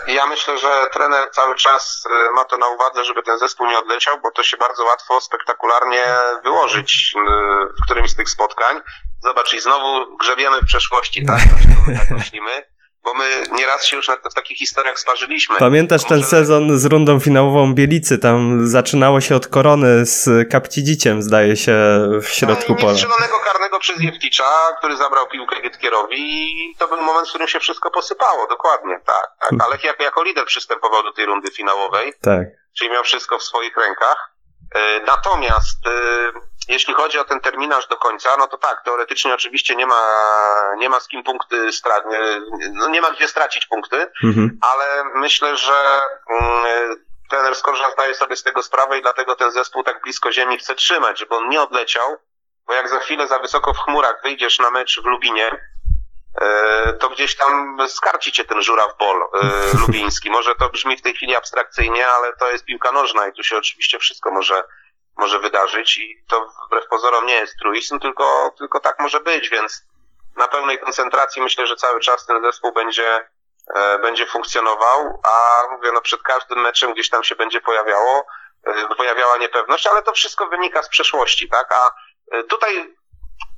Ja 0.07 0.25
myślę, 0.25 0.57
że 0.57 0.87
trener 0.93 1.31
cały 1.31 1.55
czas 1.55 2.07
e, 2.09 2.31
ma 2.31 2.45
to 2.45 2.57
na 2.57 2.67
uwadze, 2.67 3.03
żeby 3.03 3.23
ten 3.23 3.39
zespół 3.39 3.67
nie 3.67 3.79
odleciał, 3.79 4.19
bo 4.21 4.31
to 4.31 4.43
się 4.43 4.57
bardzo 4.57 4.83
łatwo, 4.83 5.21
spektakularnie 5.21 6.05
wyłożyć 6.43 7.13
e, 7.15 7.19
w 7.65 7.85
którymś 7.85 8.11
z 8.11 8.15
tych 8.15 8.29
spotkań. 8.29 8.81
Zobacz, 9.23 9.53
i 9.53 9.59
znowu 9.59 10.17
grzebiemy 10.17 10.61
w 10.61 10.65
przeszłości, 10.65 11.25
tak? 11.25 11.39
Tak 11.97 12.11
myślimy, 12.17 12.65
bo 13.03 13.13
my 13.13 13.43
nieraz 13.51 13.85
się 13.85 13.95
już 13.97 14.07
na, 14.07 14.15
w 14.31 14.33
takich 14.33 14.57
historiach 14.57 14.99
sparzyliśmy. 14.99 15.57
Pamiętasz 15.57 16.03
ten 16.03 16.17
Może- 16.17 16.29
sezon 16.29 16.79
z 16.79 16.85
rundą 16.85 17.19
finałową 17.19 17.73
Bielicy? 17.73 18.17
Tam 18.19 18.67
zaczynało 18.67 19.21
się 19.21 19.35
od 19.35 19.47
korony 19.47 20.05
z 20.05 20.49
Kapcidziciem, 20.51 21.21
zdaje 21.23 21.57
się, 21.57 21.73
w 22.21 22.27
środku 22.27 22.71
no 22.73 22.77
pola. 22.79 22.91
niestrzelonego 22.91 23.39
karnego 23.39 23.79
przez 23.79 24.01
Jewkicza, 24.01 24.51
który 24.77 24.97
zabrał 24.97 25.27
piłkę 25.27 25.61
Gytkierowi 25.61 26.21
i 26.71 26.75
to 26.79 26.87
był 26.87 27.01
moment, 27.01 27.27
w 27.27 27.29
którym 27.29 27.47
się 27.47 27.59
wszystko 27.59 27.91
posypało, 27.91 28.47
dokładnie, 28.47 28.99
tak. 29.05 29.27
tak. 29.39 29.51
Ale 29.67 29.77
jako, 29.83 30.03
jako 30.03 30.23
lider 30.23 30.45
przystępował 30.45 31.03
do 31.03 31.13
tej 31.13 31.25
rundy 31.25 31.51
finałowej. 31.51 32.13
Tak. 32.21 32.47
czyli 32.77 32.91
miał 32.91 33.03
wszystko 33.03 33.37
w 33.39 33.43
swoich 33.43 33.77
rękach. 33.77 34.33
E, 34.75 35.05
Natomiast 35.05 35.87
e, 35.87 35.89
jeśli 36.67 36.93
chodzi 36.93 37.19
o 37.19 37.23
ten 37.23 37.39
terminarz 37.39 37.87
do 37.87 37.97
końca, 37.97 38.29
no 38.37 38.47
to 38.47 38.57
tak, 38.57 38.81
teoretycznie 38.85 39.33
oczywiście 39.33 39.75
nie 39.75 39.85
ma, 39.85 40.01
nie 40.77 40.89
ma 40.89 40.99
z 40.99 41.07
kim 41.07 41.23
punkty 41.23 41.71
strać, 41.71 42.03
no 42.73 42.87
nie 42.87 43.01
ma 43.01 43.11
gdzie 43.11 43.27
stracić 43.27 43.65
punkty, 43.65 44.11
Mhm. 44.23 44.59
ale 44.73 45.03
myślę, 45.15 45.57
że 45.57 46.01
mm, 46.29 46.65
trener 47.29 47.55
Skorża 47.55 47.91
zdaje 47.91 48.15
sobie 48.15 48.35
z 48.35 48.43
tego 48.43 48.63
sprawę 48.63 48.97
i 48.97 49.01
dlatego 49.01 49.35
ten 49.35 49.51
zespół 49.51 49.83
tak 49.83 50.01
blisko 50.01 50.31
ziemi 50.31 50.57
chce 50.57 50.75
trzymać, 50.75 51.19
żeby 51.19 51.35
on 51.35 51.49
nie 51.49 51.61
odleciał, 51.61 52.17
bo 52.67 52.73
jak 52.73 52.89
za 52.89 52.99
chwilę 52.99 53.27
za 53.27 53.39
wysoko 53.39 53.73
w 53.73 53.77
chmurach 53.77 54.19
wyjdziesz 54.23 54.59
na 54.59 54.71
mecz 54.71 55.01
w 55.01 55.05
Lubinie, 55.05 55.61
e, 56.41 56.93
to 56.93 57.09
gdzieś 57.09 57.35
tam 57.35 57.77
skarci 57.87 58.31
cię 58.31 58.45
ten 58.45 58.61
żuraw 58.61 58.97
bol 58.99 59.21
e, 59.21 59.27
lubiński. 59.87 60.29
Może 60.31 60.55
to 60.55 60.69
brzmi 60.69 60.97
w 60.97 61.01
tej 61.01 61.13
chwili 61.13 61.35
abstrakcyjnie, 61.35 62.07
ale 62.07 62.33
to 62.35 62.51
jest 62.51 62.65
piłka 62.65 62.91
nożna 62.91 63.27
i 63.27 63.33
tu 63.33 63.43
się 63.43 63.57
oczywiście 63.57 63.99
wszystko 63.99 64.31
może, 64.31 64.63
może 65.17 65.39
wydarzyć 65.39 65.97
i 65.97 66.23
to 66.29 66.49
wbrew 66.67 66.87
pozorom 66.87 67.25
nie 67.25 67.35
jest 67.35 67.57
truizm, 67.59 67.99
tylko, 67.99 68.51
tylko 68.57 68.79
tak 68.79 68.99
może 68.99 69.19
być, 69.19 69.49
więc 69.49 69.85
na 70.35 70.47
pełnej 70.47 70.79
koncentracji 70.79 71.41
myślę, 71.41 71.67
że 71.67 71.75
cały 71.75 71.99
czas 71.99 72.25
ten 72.25 72.43
zespół 72.43 72.71
będzie, 72.71 73.29
e, 73.75 73.99
będzie 73.99 74.25
funkcjonował, 74.25 75.21
a 75.23 75.63
mówię, 75.71 75.91
no 75.93 76.01
przed 76.01 76.21
każdym 76.21 76.61
meczem 76.61 76.93
gdzieś 76.93 77.09
tam 77.09 77.23
się 77.23 77.35
będzie 77.35 77.61
pojawiało, 77.61 78.25
e, 78.67 78.95
pojawiała 78.95 79.37
niepewność, 79.37 79.87
ale 79.87 80.03
to 80.03 80.13
wszystko 80.13 80.47
wynika 80.47 80.83
z 80.83 80.89
przeszłości, 80.89 81.49
tak? 81.49 81.71
A 81.71 81.93
e, 82.31 82.43
tutaj 82.43 82.95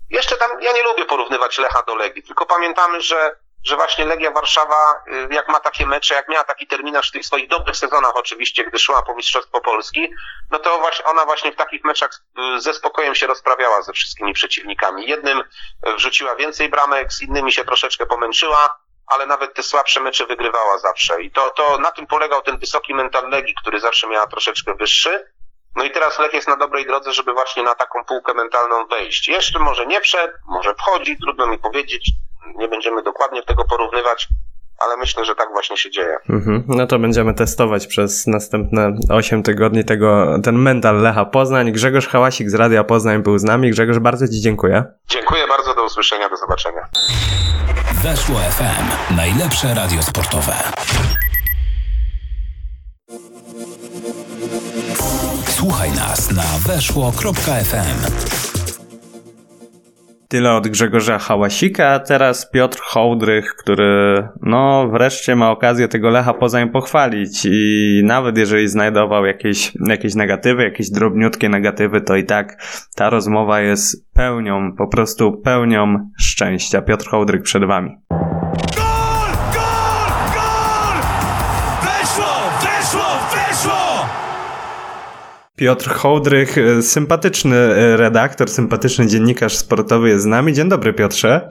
jeszcze 0.10 0.38
tam, 0.38 0.62
ja 0.62 0.72
nie 0.72 0.84
lubię 0.84 1.06
porównywać 1.06 1.58
Lecha 1.58 1.84
do 1.84 1.96
Legii, 1.96 2.24
tylko 2.24 2.46
pamiętamy, 2.46 3.02
że, 3.02 3.36
że 3.66 3.76
właśnie 3.76 4.06
Legia 4.06 4.32
Warszawa, 4.32 5.04
y, 5.08 5.34
jak 5.34 5.50
ma 5.50 5.60
takie 5.60 5.86
mecze, 5.86 6.16
jak 6.16 6.28
miała 6.30 6.44
taki 6.44 6.68
terminarz 6.68 7.10
w 7.10 7.12
tych 7.12 7.26
swoich 7.26 7.50
dobrych 7.50 7.78
sezonach 7.78 8.16
oczywiście, 8.16 8.66
gdy 8.66 8.80
szła 8.80 9.04
po 9.04 9.16
Mistrzostwo 9.16 9.62
Polski, 9.62 10.10
no 10.52 10.60
to 10.60 10.80
właśnie 10.80 11.06
ona 11.06 11.26
właśnie 11.26 11.52
w 11.52 11.56
takich 11.56 11.84
meczach 11.84 12.10
y, 12.58 12.62
ze 12.62 12.74
spokojem 12.74 13.16
się 13.16 13.28
rozprawiała 13.28 13.82
ze 13.82 13.94
wszystkimi 13.94 14.34
przeciwnikami. 14.34 15.08
Jednym 15.08 15.40
y, 15.40 15.96
wrzuciła 15.96 16.36
więcej 16.36 16.70
bramek, 16.70 17.14
z 17.14 17.22
innymi 17.22 17.52
się 17.52 17.66
troszeczkę 17.66 18.06
pomęczyła, 18.06 18.80
ale 19.08 19.26
nawet 19.26 19.54
te 19.54 19.64
słabsze 19.64 20.00
mecze 20.00 20.26
wygrywała 20.26 20.78
zawsze. 20.78 21.22
I 21.22 21.32
to, 21.32 21.50
to 21.50 21.78
na 21.78 21.92
tym 21.92 22.08
polegał 22.08 22.42
ten 22.42 22.58
wysoki 22.58 22.94
mental 22.94 23.30
Legii, 23.30 23.56
który 23.62 23.80
zawsze 23.80 24.08
miała 24.08 24.28
troszeczkę 24.28 24.76
wyższy. 24.76 25.32
No 25.76 25.84
i 25.84 25.92
teraz 25.92 26.20
Lech 26.20 26.34
jest 26.34 26.48
na 26.48 26.58
dobrej 26.58 26.86
drodze, 26.86 27.14
żeby 27.14 27.34
właśnie 27.34 27.64
na 27.64 27.76
taką 27.76 28.06
półkę 28.06 28.34
mentalną 28.34 28.88
wejść. 28.88 29.28
Jeszcze 29.28 29.60
może 29.60 29.86
nie 29.86 30.02
wszedł, 30.02 30.34
może 30.48 30.76
wchodzi, 30.76 31.18
trudno 31.18 31.48
mi 31.48 31.58
powiedzieć. 31.58 32.12
Nie 32.56 32.68
będziemy 32.68 33.04
dokładnie 33.04 33.44
tego 33.44 33.64
porównywać, 33.70 34.28
ale 34.80 34.98
myślę, 34.98 35.26
że 35.26 35.36
tak 35.36 35.50
właśnie 35.52 35.78
się 35.78 35.92
dzieje. 35.92 36.18
Mhm. 36.30 36.64
No 36.68 36.88
to 36.88 37.00
będziemy 37.00 37.34
testować 37.34 37.88
przez 37.88 38.28
następne 38.28 38.98
8 39.10 39.44
tygodni 39.44 39.86
tego, 39.86 40.40
ten 40.44 40.56
mental 40.56 41.02
Lecha 41.02 41.26
Poznań. 41.26 41.72
Grzegorz 41.72 42.08
Hałasik 42.08 42.50
z 42.50 42.54
Radia 42.54 42.84
Poznań 42.84 43.24
był 43.24 43.38
z 43.38 43.44
nami. 43.44 43.72
Grzegorz, 43.72 44.00
bardzo 44.00 44.28
Ci 44.28 44.42
dziękuję. 44.42 44.84
Dziękuję 45.08 45.48
bardzo, 45.48 45.76
do 45.76 45.86
usłyszenia, 45.86 46.30
do 46.30 46.38
zobaczenia. 46.38 46.88
Weszło 48.04 48.36
FM. 48.36 49.16
Najlepsze 49.16 49.74
radio 49.74 50.04
sportowe. 50.04 50.54
Słuchaj 55.48 55.92
nas 55.92 56.32
na 56.32 56.74
weszło.fm. 56.74 58.45
Tyle 60.28 60.54
od 60.54 60.68
Grzegorza 60.68 61.20
Hałasika, 61.20 61.88
a 61.88 62.00
teraz 62.00 62.52
Piotr 62.52 62.80
Hołdrych, 62.82 63.56
który 63.56 64.28
no 64.42 64.88
wreszcie 64.88 65.36
ma 65.36 65.52
okazję 65.52 65.88
tego 65.88 66.10
Lecha 66.10 66.34
Poznań 66.34 66.70
pochwalić 66.70 67.46
i 67.52 68.02
nawet 68.04 68.38
jeżeli 68.38 68.68
znajdował 68.68 69.26
jakieś, 69.26 69.72
jakieś 69.88 70.16
negatywy, 70.16 70.64
jakieś 70.64 70.90
drobniutkie 70.90 71.50
negatywy, 71.50 72.02
to 72.02 72.16
i 72.16 72.24
tak 72.24 72.64
ta 72.96 73.10
rozmowa 73.10 73.62
jest 73.62 74.14
pełnią, 74.14 74.76
po 74.78 74.88
prostu 74.88 75.42
pełnią 75.42 76.10
szczęścia. 76.20 76.82
Piotr 76.82 77.08
Hołdrych 77.10 77.42
przed 77.42 77.66
Wami. 77.66 77.98
Piotr 85.56 85.90
Hołdrych, 85.90 86.58
e, 86.58 86.82
sympatyczny 86.82 87.56
e, 87.56 87.98
redaktor, 87.98 88.50
sympatyczny 88.50 89.08
dziennikarz 89.08 89.58
sportowy 89.58 90.10
jest 90.10 90.24
z 90.24 90.26
nami. 90.26 90.54
Dzień 90.54 90.70
dobry 90.70 90.94
Piotrze. 90.94 91.50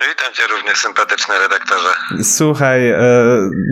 Witam 0.00 0.32
cię 0.34 0.42
również, 0.46 0.78
sympatyczny 0.78 1.38
redaktorze. 1.38 1.88
Słuchaj, 2.22 2.90
e, 2.90 2.98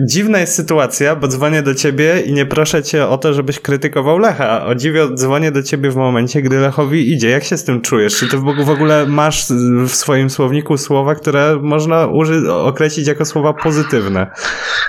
dziwna 0.07 0.39
jest 0.39 0.55
sytuacja, 0.55 1.15
bo 1.15 1.27
dzwonię 1.27 1.61
do 1.61 1.75
ciebie 1.75 2.21
i 2.21 2.33
nie 2.33 2.45
proszę 2.45 2.83
cię 2.83 3.07
o 3.07 3.17
to, 3.17 3.33
żebyś 3.33 3.59
krytykował 3.59 4.17
Lecha. 4.19 4.65
O 4.65 4.75
dziwo 4.75 5.09
dzwonię 5.15 5.51
do 5.51 5.63
ciebie 5.63 5.89
w 5.91 5.95
momencie, 5.95 6.41
gdy 6.41 6.59
Lechowi 6.59 7.13
idzie. 7.13 7.29
Jak 7.29 7.43
się 7.43 7.57
z 7.57 7.65
tym 7.65 7.81
czujesz? 7.81 8.17
Czy 8.17 8.27
ty 8.27 8.37
w 8.37 8.69
ogóle 8.69 9.05
masz 9.05 9.45
w 9.87 9.95
swoim 9.95 10.29
słowniku 10.29 10.77
słowa, 10.77 11.15
które 11.15 11.57
można 11.61 12.07
uży- 12.07 12.51
określić 12.51 13.07
jako 13.07 13.25
słowa 13.25 13.53
pozytywne? 13.53 14.31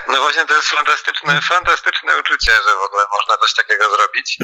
No 0.07 0.17
właśnie 0.21 0.45
to 0.45 0.55
jest 0.55 0.67
fantastyczne, 0.67 1.41
fantastyczne 1.41 2.11
uczucie, 2.19 2.51
że 2.51 2.71
w 2.81 2.85
ogóle 2.87 3.03
można 3.19 3.37
coś 3.41 3.53
takiego 3.53 3.83
zrobić. 3.95 4.37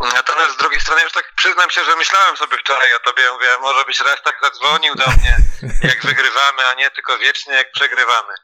Natomiast 0.00 0.54
z 0.54 0.56
drugiej 0.56 0.80
strony 0.80 1.02
już 1.02 1.12
tak 1.12 1.32
przyznam 1.36 1.70
się, 1.70 1.84
że 1.84 1.96
myślałem 1.96 2.36
sobie 2.36 2.58
wczoraj 2.58 2.94
o 2.94 3.00
tobie, 3.00 3.32
mówię, 3.32 3.48
może 3.60 3.84
byś 3.84 4.00
raz 4.00 4.22
tak 4.22 4.38
zadzwonił 4.42 4.94
do 4.94 5.06
mnie, 5.06 5.36
jak 5.82 6.02
wygrywamy, 6.10 6.66
a 6.66 6.74
nie 6.74 6.90
tylko 6.90 7.18
wiecznie 7.18 7.54
jak 7.54 7.72
przegrywamy. 7.72 8.34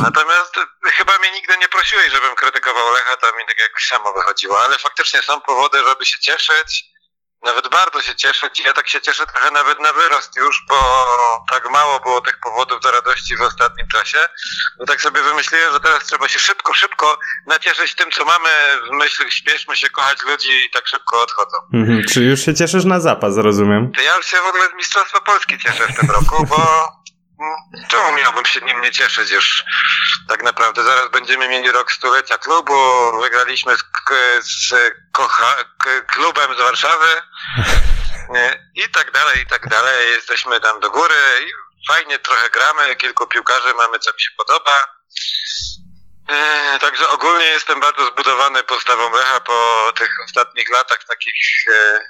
Natomiast 0.00 0.54
chyba 0.84 1.18
mnie 1.18 1.30
nigdy 1.30 1.58
nie 1.58 1.68
prosiłeś, 1.68 2.12
żebym 2.12 2.34
krytykował 2.34 2.92
Lecha, 2.92 3.16
to 3.16 3.32
mi 3.32 3.46
tak 3.46 3.58
jak 3.58 3.82
samo 3.82 4.12
wychodziło, 4.12 4.64
ale 4.64 4.78
faktycznie 4.78 5.22
są 5.22 5.40
powody, 5.40 5.78
żeby 5.88 6.06
się 6.06 6.18
cieszyć. 6.18 6.84
Nawet 7.44 7.68
bardzo 7.68 8.02
się 8.02 8.14
cieszyć. 8.14 8.60
Ja 8.60 8.72
tak 8.72 8.88
się 8.88 9.00
cieszę 9.00 9.26
trochę 9.26 9.50
nawet 9.50 9.80
na 9.80 9.92
wyrost 9.92 10.36
już, 10.36 10.64
bo 10.68 11.06
tak 11.50 11.70
mało 11.70 12.00
było 12.00 12.20
tych 12.20 12.40
powodów 12.40 12.80
do 12.80 12.90
radości 12.90 13.36
w 13.36 13.42
ostatnim 13.42 13.88
czasie. 13.88 14.18
No 14.78 14.86
tak 14.86 15.00
sobie 15.00 15.22
wymyśliłem, 15.22 15.72
że 15.72 15.80
teraz 15.80 16.04
trzeba 16.04 16.28
się 16.28 16.38
szybko, 16.38 16.74
szybko 16.74 17.18
nacieszyć 17.46 17.94
tym, 17.94 18.10
co 18.10 18.24
mamy 18.24 18.48
w 18.88 18.90
myśli, 18.90 19.32
śpieszmy 19.32 19.76
się 19.76 19.90
kochać 19.90 20.22
ludzi 20.22 20.66
i 20.66 20.70
tak 20.70 20.88
szybko 20.88 21.22
odchodzą. 21.22 21.56
Mhm, 21.74 22.04
czy 22.12 22.20
już 22.20 22.40
się 22.40 22.54
cieszysz 22.54 22.84
na 22.84 23.00
zapas, 23.00 23.36
rozumiem? 23.36 23.92
To 23.92 24.00
ja 24.00 24.16
już 24.16 24.26
się 24.26 24.36
w 24.36 24.46
ogóle 24.46 24.68
z 24.68 24.74
Mistrzostwa 24.74 25.20
Polski 25.20 25.58
cieszę 25.58 25.86
w 25.86 26.00
tym 26.00 26.10
roku, 26.10 26.46
bo 26.46 26.88
czemu 27.88 28.12
miałbym 28.12 28.44
się 28.44 28.60
nim 28.60 28.80
nie 28.80 28.90
cieszyć 28.90 29.30
już 29.30 29.64
tak 30.28 30.42
naprawdę? 30.42 30.84
Zaraz 30.84 31.10
będziemy 31.10 31.48
mieli 31.48 31.72
rok 31.72 31.92
stulecia 31.92 32.38
klubu, 32.38 32.74
wygraliśmy 33.20 33.76
z, 33.76 33.82
z 34.40 34.74
kocha, 35.12 35.54
klubem 36.12 36.54
z 36.54 36.58
Warszawy 36.58 37.22
i 38.74 38.90
tak 38.90 39.10
dalej, 39.12 39.42
i 39.42 39.46
tak 39.46 39.68
dalej. 39.68 40.10
Jesteśmy 40.10 40.60
tam 40.60 40.80
do 40.80 40.90
góry 40.90 41.14
fajnie 41.88 42.18
trochę 42.18 42.50
gramy, 42.50 42.96
kilku 42.96 43.26
piłkarzy 43.26 43.74
mamy, 43.74 43.98
co 43.98 44.12
mi 44.12 44.20
się 44.20 44.30
podoba. 44.36 44.98
E, 46.28 46.78
Także 46.78 47.08
ogólnie 47.08 47.44
jestem 47.44 47.80
bardzo 47.80 48.06
zbudowany 48.06 48.62
postawą 48.62 49.10
Lecha 49.10 49.40
po 49.40 49.92
tych 49.96 50.10
ostatnich 50.24 50.70
latach 50.70 51.04
takich 51.04 51.34
e, 51.68 52.00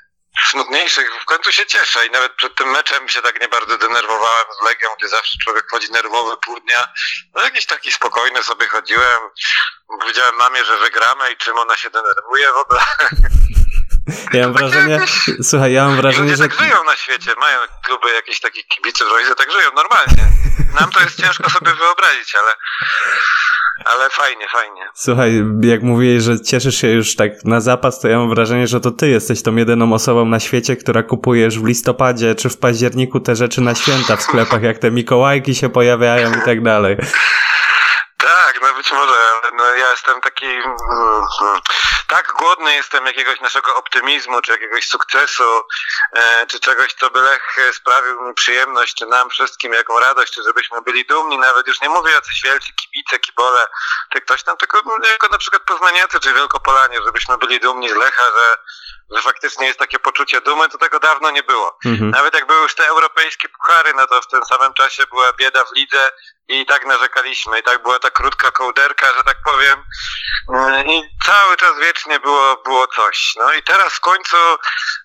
smutniejszych. 0.51 1.11
W 1.23 1.25
końcu 1.25 1.53
się 1.53 1.67
cieszę 1.67 2.07
i 2.07 2.11
nawet 2.11 2.33
przed 2.35 2.55
tym 2.55 2.71
meczem 2.71 3.09
się 3.09 3.23
tak 3.23 3.41
nie 3.41 3.49
bardzo 3.49 3.79
denerwowałem 3.79 4.47
z 4.61 4.65
Legią, 4.65 4.89
gdzie 4.99 5.09
zawsze 5.09 5.39
człowiek 5.45 5.71
chodzi 5.71 5.93
nerwowy 5.93 6.37
pół 6.37 6.61
dnia. 6.61 6.89
No 7.35 7.43
jakiś 7.43 7.67
taki 7.67 7.93
spokojny 7.93 8.43
sobie 8.43 8.69
chodziłem. 8.69 9.21
Powiedziałem 10.01 10.35
mamie, 10.37 10.65
że 10.65 10.79
wygramy 10.79 11.33
i 11.33 11.37
czym 11.37 11.59
ona 11.59 11.77
się 11.77 11.91
denerwuje 11.91 12.53
w 12.53 12.57
ogóle. 12.57 12.81
Ja 14.33 14.43
mam 14.43 14.53
wrażenie, 14.53 15.01
słuchaj, 15.43 15.73
ja 15.73 15.85
mam 15.85 15.97
wrażenie, 15.97 16.31
Ludzie 16.31 16.37
że... 16.43 16.49
tak 16.49 16.59
żyją 16.59 16.85
na 16.85 16.97
świecie, 16.97 17.35
mają 17.41 17.61
kluby 17.85 18.15
jakieś 18.15 18.41
takich 18.41 18.67
kibiców, 18.67 19.09
rodzice 19.09 19.35
tak 19.35 19.53
żyją 19.53 19.71
normalnie. 19.75 20.25
Nam 20.81 20.91
to 20.91 21.01
jest 21.01 21.21
ciężko 21.21 21.51
sobie 21.51 21.75
wyobrazić, 21.75 22.35
ale, 22.35 22.55
ale 23.85 24.11
fajnie, 24.11 24.49
fajnie. 24.49 24.89
Słuchaj, 24.95 25.45
jak 25.61 25.83
mówiłeś, 25.83 26.23
że 26.23 26.41
cieszysz 26.41 26.81
się 26.81 26.89
już 26.89 27.17
tak 27.17 27.45
na 27.45 27.61
zapas, 27.61 28.01
to 28.01 28.09
ja 28.09 28.19
mam 28.19 28.31
wrażenie, 28.31 28.67
że 28.67 28.81
to 28.81 28.91
ty 28.91 29.09
jesteś 29.09 29.43
tą 29.43 29.57
jedyną 29.57 29.93
osobą 29.93 30.25
na 30.25 30.41
świecie, 30.41 30.77
która 30.77 31.03
kupujesz 31.03 31.59
w 31.59 31.65
listopadzie 31.65 32.35
czy 32.35 32.49
w 32.49 32.59
październiku 32.59 33.21
te 33.21 33.37
rzeczy 33.37 33.61
na 33.61 33.75
święta 33.75 34.17
w 34.17 34.23
sklepach, 34.23 34.63
jak 34.63 34.79
te 34.79 34.91
Mikołajki 34.91 35.55
się 35.55 35.69
pojawiają 35.69 36.31
i 36.31 36.45
tak 36.45 36.63
dalej. 36.63 36.97
Tak, 38.19 38.59
no 38.63 38.75
być 38.77 38.93
może, 38.93 39.13
ale 39.13 39.57
no 39.57 39.65
ja 39.65 39.91
jestem 39.91 40.21
taki 40.21 40.47
mm, 40.47 40.65
mm, 40.65 41.61
tak 42.09 42.33
głodny 42.33 42.75
jestem 42.75 43.07
jakiegoś 43.07 43.41
naszego 43.41 43.77
optymizmu, 43.77 44.41
czy 44.41 44.53
jakiegoś 44.53 44.89
sukcesu, 44.89 45.63
e, 46.13 46.47
czy 46.47 46.61
czegoś, 46.61 46.95
co 46.95 47.11
by 47.11 47.21
Lech 47.21 47.57
sprawił 47.73 48.23
mi 48.23 48.35
przyjemność, 48.35 48.95
czy 48.95 49.07
nam 49.07 49.31
wszystkim 49.31 49.73
jaką 49.73 50.01
radość, 50.01 50.33
czy 50.33 50.43
żebyśmy 50.43 50.83
byli 50.83 51.07
dumni, 51.07 51.39
nawet 51.39 51.67
już 51.67 51.81
nie 51.81 51.89
mówię 51.89 52.19
o 52.19 52.21
coś 52.21 52.43
wielcy 52.45 52.73
kibice, 52.73 53.19
kibole, 53.19 53.67
czy 54.13 54.21
ktoś 54.21 54.43
tam, 54.43 54.57
tylko 54.57 54.83
jako 55.11 55.29
na 55.29 55.39
przykład 55.39 55.63
poznaniacy, 55.63 56.21
czy 56.21 56.35
Wielkopolanie, 56.35 57.03
żebyśmy 57.03 57.39
byli 57.39 57.61
dumni 57.61 57.89
z 57.89 57.97
Lecha, 57.97 58.23
że, 58.37 58.57
że 59.17 59.23
faktycznie 59.23 59.67
jest 59.67 59.79
takie 59.79 59.99
poczucie 59.99 60.41
dumy, 60.41 60.69
to 60.69 60.79
tego 60.79 61.01
dawno 61.01 61.31
nie 61.31 61.43
było. 61.43 61.79
Mhm. 61.85 62.11
Nawet 62.11 62.35
jak 62.35 62.47
były 62.47 62.63
już 62.63 62.75
te 62.75 62.87
europejskie 62.87 63.49
puchary, 63.49 63.95
no 63.95 64.07
to 64.07 64.23
w 64.23 64.27
tym 64.27 64.45
samym 64.45 64.75
czasie 64.75 65.07
była 65.07 65.33
bieda 65.33 65.65
w 65.65 65.73
lidze 65.77 66.11
i 66.49 66.67
tak 66.67 66.87
narzekaliśmy. 66.87 67.59
I 67.59 67.63
tak 67.63 67.83
była 67.83 67.99
ta 67.99 68.11
krótka 68.11 68.51
kołderka, 68.51 69.07
że 69.17 69.25
tak 69.25 69.37
powiem. 69.45 69.79
Yy, 70.49 70.95
I 70.95 71.03
cały 71.27 71.57
czas 71.57 71.71
wiecznie 71.81 72.21
było, 72.21 72.63
było 72.65 72.87
coś. 72.87 73.35
No 73.39 73.55
i 73.55 73.63
teraz 73.63 73.95
w 73.95 74.01
końcu 74.01 74.37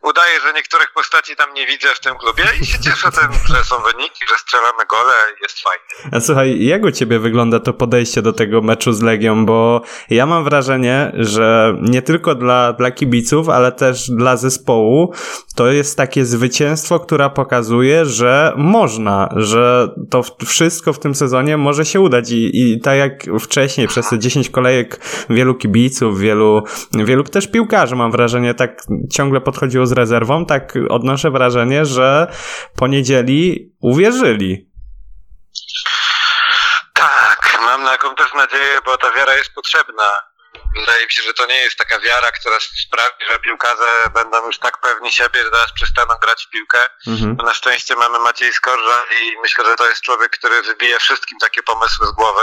udaje, 0.02 0.42
że 0.42 0.54
niektórych 0.54 0.94
postaci 0.94 1.36
tam 1.36 1.54
nie 1.54 1.68
widzę 1.68 1.88
w 1.96 2.00
tym 2.00 2.16
klubie 2.18 2.44
i 2.62 2.66
się 2.66 2.80
cieszę 2.80 3.12
tym, 3.12 3.32
że 3.56 3.64
są 3.64 3.76
wyniki, 3.82 4.26
że 4.30 4.36
strzelamy 4.38 4.86
gole 4.90 5.14
i 5.40 5.44
jest 5.44 5.60
fajnie. 5.60 6.18
A 6.18 6.20
słuchaj, 6.20 6.66
jak 6.66 6.84
u 6.84 6.92
ciebie 6.92 7.20
wygląda 7.20 7.60
to 7.60 7.74
podejście 7.74 8.22
do 8.22 8.34
tego 8.34 8.62
meczu 8.62 8.94
z 8.94 9.02
Legią? 9.02 9.46
Bo 9.46 9.82
ja 10.10 10.26
mam 10.26 10.44
wrażenie, 10.44 11.12
że 11.16 11.74
nie 11.82 12.02
tylko 12.02 12.36
dla, 12.36 12.74
dla 12.74 12.92
kibiców, 12.92 13.50
ale 13.50 13.72
też 13.72 14.10
dla 14.10 14.38
zespołu 14.38 15.14
to 15.56 15.68
jest 15.68 15.98
takie 15.98 16.26
zwycięstwo, 16.26 17.00
które 17.00 17.30
pokazuje, 17.30 18.06
że 18.06 18.54
można, 18.58 19.30
że 19.36 19.88
to 20.12 20.24
wszystko 20.46 20.94
w 20.94 21.00
tym 21.00 21.16
sezonie 21.16 21.33
może 21.58 21.86
się 21.86 22.00
udać 22.00 22.32
i, 22.32 22.72
i 22.74 22.82
tak 22.82 22.98
jak 22.98 23.24
wcześniej, 23.39 23.88
przez 23.88 24.10
te 24.10 24.19
10 24.19 24.50
kolejek 24.50 25.00
wielu 25.30 25.56
kibiców, 25.56 26.19
wielu, 26.19 26.63
wielu 26.93 27.24
też 27.24 27.48
piłkarzy, 27.48 27.96
mam 27.96 28.12
wrażenie, 28.12 28.54
tak 28.54 28.82
ciągle 29.12 29.41
podchodziło 29.41 29.86
z 29.86 29.91
rezerwą, 29.91 30.46
tak 30.46 30.74
odnoszę 30.89 31.32
wrażenie, 31.32 31.86
że 31.86 32.28
po 32.76 32.88
niedzieli 32.88 33.74
uwierzyli. 33.82 34.69
Tak, 36.93 37.60
mam 37.65 37.86
taką 37.86 38.15
też 38.15 38.34
nadzieję, 38.34 38.80
bo 38.86 38.98
ta 38.98 39.12
wiara 39.12 39.36
jest 39.36 39.54
potrzebna. 39.56 40.33
Wydaje 40.76 41.06
mi 41.06 41.12
się, 41.12 41.24
że 41.24 41.34
to 41.34 41.46
nie 41.46 41.58
jest 41.58 41.78
taka 41.78 42.00
wiara, 42.00 42.32
która 42.32 42.60
sprawi, 42.60 43.26
że 43.32 43.39
piłkarze 43.39 44.10
będą 44.13 44.46
już 44.46 44.60
tak 44.60 44.78
pewni 44.78 45.12
siebie, 45.12 45.44
że 45.44 45.52
teraz 45.52 45.72
przestaną 45.74 46.16
grać 46.22 46.46
w 46.46 46.50
piłkę. 46.50 46.89
Mhm. 47.08 47.36
Na 47.36 47.54
szczęście 47.54 47.96
mamy 47.96 48.20
Maciej 48.20 48.54
Skorża 48.54 49.04
i 49.22 49.38
myślę, 49.42 49.66
że 49.66 49.76
to 49.76 49.89
jest 49.89 50.02
człowiek, 50.02 50.32
który 50.32 50.62
wybije 50.62 51.00
wszystkim 51.00 51.39
takie 51.39 51.63
pomysły 51.63 52.08
z 52.08 52.12
głowy. 52.12 52.42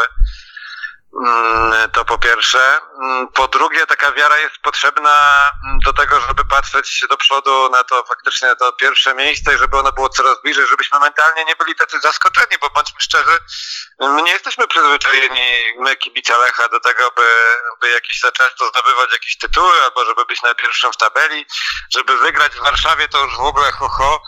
Mm, 1.15 1.91
To 1.91 2.05
po 2.05 2.19
pierwsze. 2.19 2.79
Mm, 3.03 3.29
Po 3.29 3.49
drugie, 3.49 3.87
taka 3.87 4.13
wiara 4.13 4.39
jest 4.39 4.59
potrzebna 4.63 5.51
mm, 5.67 5.79
do 5.85 5.93
tego, 5.93 6.21
żeby 6.21 6.45
patrzeć 6.45 7.05
do 7.11 7.17
przodu 7.17 7.69
na 7.71 7.85
to 7.85 8.05
faktycznie 8.05 8.49
na 8.49 8.57
to 8.57 8.73
pierwsze 8.73 9.15
miejsce 9.15 9.55
i 9.55 9.59
żeby 9.59 9.79
ono 9.79 9.93
było 9.93 10.09
coraz 10.09 10.43
bliżej, 10.43 10.67
żebyśmy 10.67 10.99
mentalnie 10.99 11.45
nie 11.45 11.57
byli 11.57 11.75
tacy 11.75 12.01
zaskoczeni, 12.01 12.59
bo 12.61 12.71
bądźmy 12.71 13.01
szczerzy, 13.01 13.39
my 14.01 14.23
nie 14.23 14.33
jesteśmy 14.33 14.69
przyzwyczajeni, 14.69 15.65
my 15.79 15.97
kibice 15.97 16.39
Lecha, 16.39 16.69
do 16.69 16.81
tego, 16.81 17.11
by, 17.17 17.27
by 17.81 17.91
jakieś 17.91 18.21
za 18.21 18.33
często 18.33 18.69
zdobywać 18.69 19.13
jakieś 19.13 19.39
tytuły, 19.39 19.83
albo 19.83 20.05
żeby 20.05 20.25
być 20.25 20.43
na 20.43 20.55
pierwszym 20.55 20.93
w 20.93 20.97
tabeli, 20.97 21.47
żeby 21.95 22.19
wygrać 22.19 22.53
w 22.53 22.63
Warszawie, 22.63 23.09
to 23.09 23.25
już 23.25 23.37
w 23.37 23.41
ogóle 23.41 23.73
ho, 23.73 23.89
ho. 23.89 24.23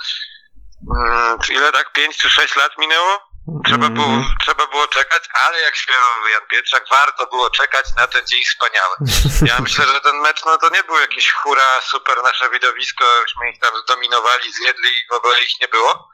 Ile 1.48 1.72
tak? 1.72 1.92
Pięć 1.92 2.16
czy 2.16 2.30
sześć 2.30 2.56
lat 2.56 2.78
minęło? 2.78 3.31
Trzeba 3.66 3.88
było, 3.88 4.06
Mhm. 4.06 4.34
trzeba 4.40 4.66
było 4.66 4.88
czekać, 4.88 5.24
ale 5.34 5.60
jak 5.60 5.76
śpiewał 5.76 6.28
Jan 6.32 6.46
Pietrzak, 6.50 6.84
warto 6.90 7.26
było 7.26 7.50
czekać 7.50 7.86
na 7.96 8.06
ten 8.06 8.26
dzień 8.26 8.44
wspaniały. 8.44 8.96
Ja 9.50 9.58
myślę, 9.60 9.86
że 9.86 10.00
ten 10.00 10.16
mecz, 10.16 10.44
no 10.44 10.58
to 10.58 10.68
nie 10.70 10.84
był 10.84 10.98
jakiś 10.98 11.32
hura, 11.32 11.80
super 11.80 12.22
nasze 12.22 12.50
widowisko, 12.50 13.04
żeśmy 13.28 13.50
ich 13.50 13.60
tam 13.60 13.74
zdominowali, 13.84 14.52
zjedli 14.52 14.88
i 14.90 15.06
w 15.10 15.12
ogóle 15.12 15.40
ich 15.42 15.60
nie 15.60 15.68
było. 15.68 16.10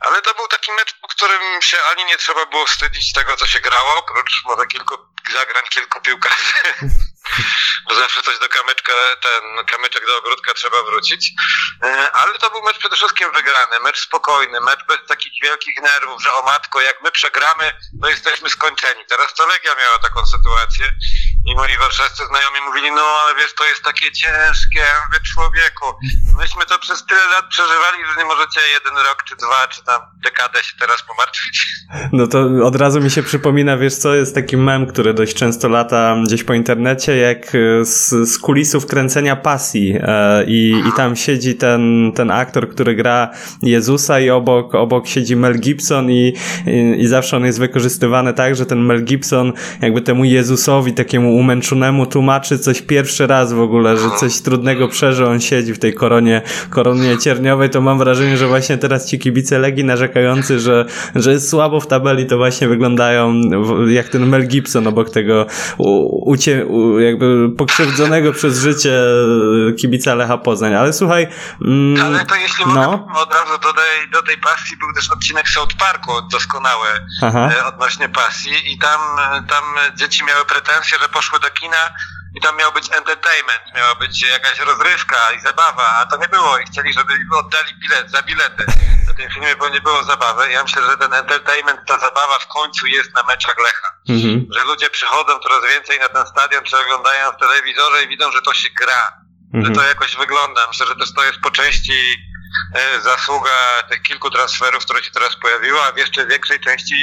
Ale 0.00 0.22
to 0.22 0.34
był 0.34 0.48
taki 0.48 0.72
mecz, 0.72 0.94
po 1.00 1.08
którym 1.08 1.62
się 1.62 1.76
ani 1.90 2.04
nie 2.04 2.18
trzeba 2.18 2.46
było 2.46 2.66
wstydzić 2.66 3.12
tego, 3.12 3.36
co 3.36 3.46
się 3.46 3.60
grało, 3.60 3.96
oprócz 3.98 4.44
może 4.44 4.66
kilku 4.66 4.96
zagrań, 5.32 5.62
kilku 5.70 6.00
piłkarzy. 6.00 6.54
Bo 7.88 7.94
zawsze 7.94 8.22
coś 8.22 8.38
do 8.38 8.48
kamyczka, 8.48 8.92
ten 9.22 9.66
kamyczek 9.66 10.06
do 10.06 10.18
ogródka 10.18 10.54
trzeba 10.54 10.82
wrócić. 10.82 11.32
E, 11.82 12.12
Ale 12.12 12.38
to 12.38 12.50
był 12.50 12.62
mecz 12.62 12.78
przede 12.78 12.96
wszystkim 12.96 13.32
wygrany, 13.32 13.80
mecz 13.84 14.00
spokojny, 14.00 14.60
mecz 14.60 14.80
bez 14.88 14.98
takich 15.08 15.32
wielkich 15.42 15.82
nerwów, 15.82 16.22
że 16.22 16.32
o 16.32 16.42
matko, 16.42 16.80
jak 16.80 17.02
my 17.02 17.10
przegramy, 17.10 17.72
to 18.02 18.08
jesteśmy 18.08 18.50
skończeni. 18.50 19.04
Teraz 19.08 19.34
to 19.34 19.46
Legia 19.46 19.74
miała 19.74 19.98
taką 19.98 20.26
sytuację 20.26 20.86
i 21.46 21.54
moi 21.54 21.76
warszawscy 21.78 22.26
znajomi 22.26 22.60
mówili, 22.66 22.90
no 22.92 23.02
ale 23.02 23.34
wiesz, 23.34 23.54
to 23.54 23.64
jest 23.64 23.82
takie 23.82 24.12
ciężkie, 24.12 24.78
Ja 24.78 25.06
mówię, 25.06 25.20
człowieku. 25.34 25.86
Myśmy 26.38 26.66
to 26.66 26.78
przez 26.78 27.06
tyle 27.06 27.24
lat 27.26 27.48
przeżywali, 27.48 27.98
że 28.10 28.16
nie 28.18 28.24
możecie 28.24 28.60
jeden 28.60 28.96
rok, 28.96 29.22
czy 29.28 29.36
dwa, 29.36 29.68
czy 29.68 29.84
tam 29.84 30.02
dekadę 30.24 30.62
się 30.64 30.72
teraz 30.80 31.02
pomartwić. 31.02 31.66
No 32.12 32.26
to 32.26 32.66
od 32.66 32.76
razu 32.76 33.00
mi 33.00 33.10
się 33.10 33.22
przypomina, 33.22 33.76
wiesz 33.76 33.96
co, 33.96 34.14
jest 34.14 34.34
taki 34.34 34.56
mem, 34.56 34.86
który 34.86 35.14
dość 35.14 35.34
często 35.36 35.68
lata 35.68 36.16
gdzieś 36.26 36.44
po 36.44 36.54
internecie, 36.54 37.16
jak 37.20 37.54
e, 37.54 37.84
z, 37.84 38.08
z 38.08 38.38
kulisów 38.38 38.86
kręcenia 38.86 39.36
pasji 39.36 39.94
e, 40.00 40.44
i, 40.44 40.74
i 40.88 40.92
tam 40.96 41.16
siedzi 41.16 41.54
ten, 41.54 42.12
ten 42.14 42.30
aktor, 42.30 42.68
który 42.68 42.94
gra 42.94 43.30
Jezusa 43.62 44.20
i 44.20 44.30
obok, 44.30 44.74
obok 44.74 45.06
siedzi 45.06 45.36
Mel 45.36 45.60
Gibson 45.60 46.10
i, 46.10 46.34
i, 46.66 46.94
i 46.98 47.06
zawsze 47.06 47.36
on 47.36 47.44
jest 47.44 47.58
wykorzystywany 47.58 48.34
tak, 48.34 48.56
że 48.56 48.66
ten 48.66 48.78
Mel 48.84 49.04
Gibson 49.04 49.52
jakby 49.82 50.00
temu 50.00 50.24
Jezusowi, 50.24 50.92
takiemu 50.92 51.36
umęczonemu 51.36 52.06
tłumaczy 52.06 52.58
coś 52.58 52.82
pierwszy 52.82 53.26
raz 53.26 53.52
w 53.52 53.60
ogóle, 53.60 53.96
że 53.96 54.10
coś 54.20 54.40
trudnego 54.40 54.88
przeżył, 54.88 55.26
on 55.26 55.40
siedzi 55.40 55.74
w 55.74 55.78
tej 55.78 55.94
koronie, 55.94 56.42
koronie 56.70 57.18
cierniowej, 57.18 57.70
to 57.70 57.80
mam 57.80 57.98
wrażenie, 57.98 58.36
że 58.36 58.46
właśnie 58.46 58.78
teraz 58.78 59.06
ci 59.06 59.18
kibice 59.18 59.58
Legii 59.58 59.84
narzekający, 59.84 60.58
że, 60.58 60.84
że 61.14 61.32
jest 61.32 61.48
słabo 61.48 61.80
w 61.80 61.86
tabeli, 61.86 62.26
to 62.26 62.36
właśnie 62.36 62.68
wyglądają 62.68 63.34
jak 63.88 64.08
ten 64.08 64.26
Mel 64.26 64.46
Gibson 64.46 64.86
obok 64.86 65.10
tego 65.10 65.46
ucie, 66.26 66.66
u, 66.66 67.00
jakby 67.10 67.50
pokrzywdzonego 67.58 68.32
przez 68.32 68.58
życie 68.58 69.02
kibica 69.80 70.14
Lecha 70.14 70.38
Poznań. 70.38 70.74
Ale 70.74 70.92
słuchaj, 70.92 71.28
mm, 71.64 72.06
Ale 72.06 72.24
to 72.24 72.34
jeśli 72.34 72.64
no. 72.66 72.74
mogę 72.74 73.20
od 73.20 73.34
razu 73.34 73.58
do 73.58 73.72
tej, 73.72 74.10
do 74.12 74.22
tej 74.22 74.36
pasji 74.36 74.76
był 74.76 74.92
też 74.94 75.10
odcinek 75.10 75.48
South 75.48 75.76
Parku 75.76 76.12
doskonały 76.30 76.88
Aha. 77.22 77.50
e, 77.56 77.64
odnośnie 77.64 78.08
pasji 78.08 78.72
i 78.72 78.78
tam, 78.78 79.00
e, 79.18 79.42
tam 79.48 79.64
dzieci 79.96 80.24
miały 80.24 80.44
pretensje, 80.44 80.98
że 81.02 81.08
poszły 81.08 81.40
do 81.40 81.50
kina 81.50 81.76
i 82.36 82.40
tam 82.40 82.56
miał 82.56 82.72
być 82.72 82.92
entertainment, 82.92 83.62
miała 83.74 83.94
być 83.94 84.22
jakaś 84.22 84.58
rozrywka 84.58 85.32
i 85.32 85.40
zabawa, 85.40 85.88
a 85.88 86.06
to 86.06 86.16
nie 86.16 86.28
było 86.28 86.58
i 86.58 86.64
chcieli, 86.64 86.92
żeby 86.92 87.12
oddali 87.38 87.74
bilet 87.74 88.10
za 88.10 88.22
bilety 88.22 88.66
na 89.06 89.14
tym 89.14 89.30
filmie, 89.30 89.56
bo 89.56 89.68
nie 89.68 89.80
było 89.80 90.04
zabawy. 90.04 90.50
Ja 90.52 90.62
myślę, 90.62 90.82
że 90.82 90.96
ten 90.96 91.14
entertainment, 91.14 91.80
ta 91.86 91.98
zabawa 91.98 92.38
w 92.38 92.46
końcu 92.46 92.86
jest 92.86 93.14
na 93.14 93.22
meczach 93.22 93.58
Lecha. 93.58 93.88
Mhm. 94.08 94.46
Że 94.54 94.64
ludzie 94.64 94.90
przychodzą 94.90 95.38
coraz 95.38 95.64
więcej 95.64 95.98
na 95.98 96.08
ten 96.08 96.26
stadion, 96.26 96.64
czy 96.64 96.78
oglądają 96.78 97.32
w 97.32 97.36
telewizorze 97.36 98.02
i 98.02 98.08
widzą, 98.08 98.32
że 98.32 98.42
to 98.42 98.54
się 98.54 98.68
gra 98.78 99.20
że 99.54 99.58
Mhm. 99.58 99.74
to 99.74 99.82
jakoś 99.82 100.16
wygląda. 100.16 100.60
Myślę, 100.68 100.86
że 100.86 100.96
też 100.96 101.14
to 101.14 101.24
jest 101.24 101.40
po 101.40 101.50
części 101.50 102.16
zasługa 103.02 103.82
tych 103.90 104.02
kilku 104.02 104.30
transferów, 104.30 104.84
które 104.84 105.04
się 105.04 105.10
teraz 105.10 105.36
pojawiły, 105.36 105.82
a 105.82 105.92
w 105.92 105.96
jeszcze 105.96 106.26
większej 106.26 106.60
części 106.60 106.94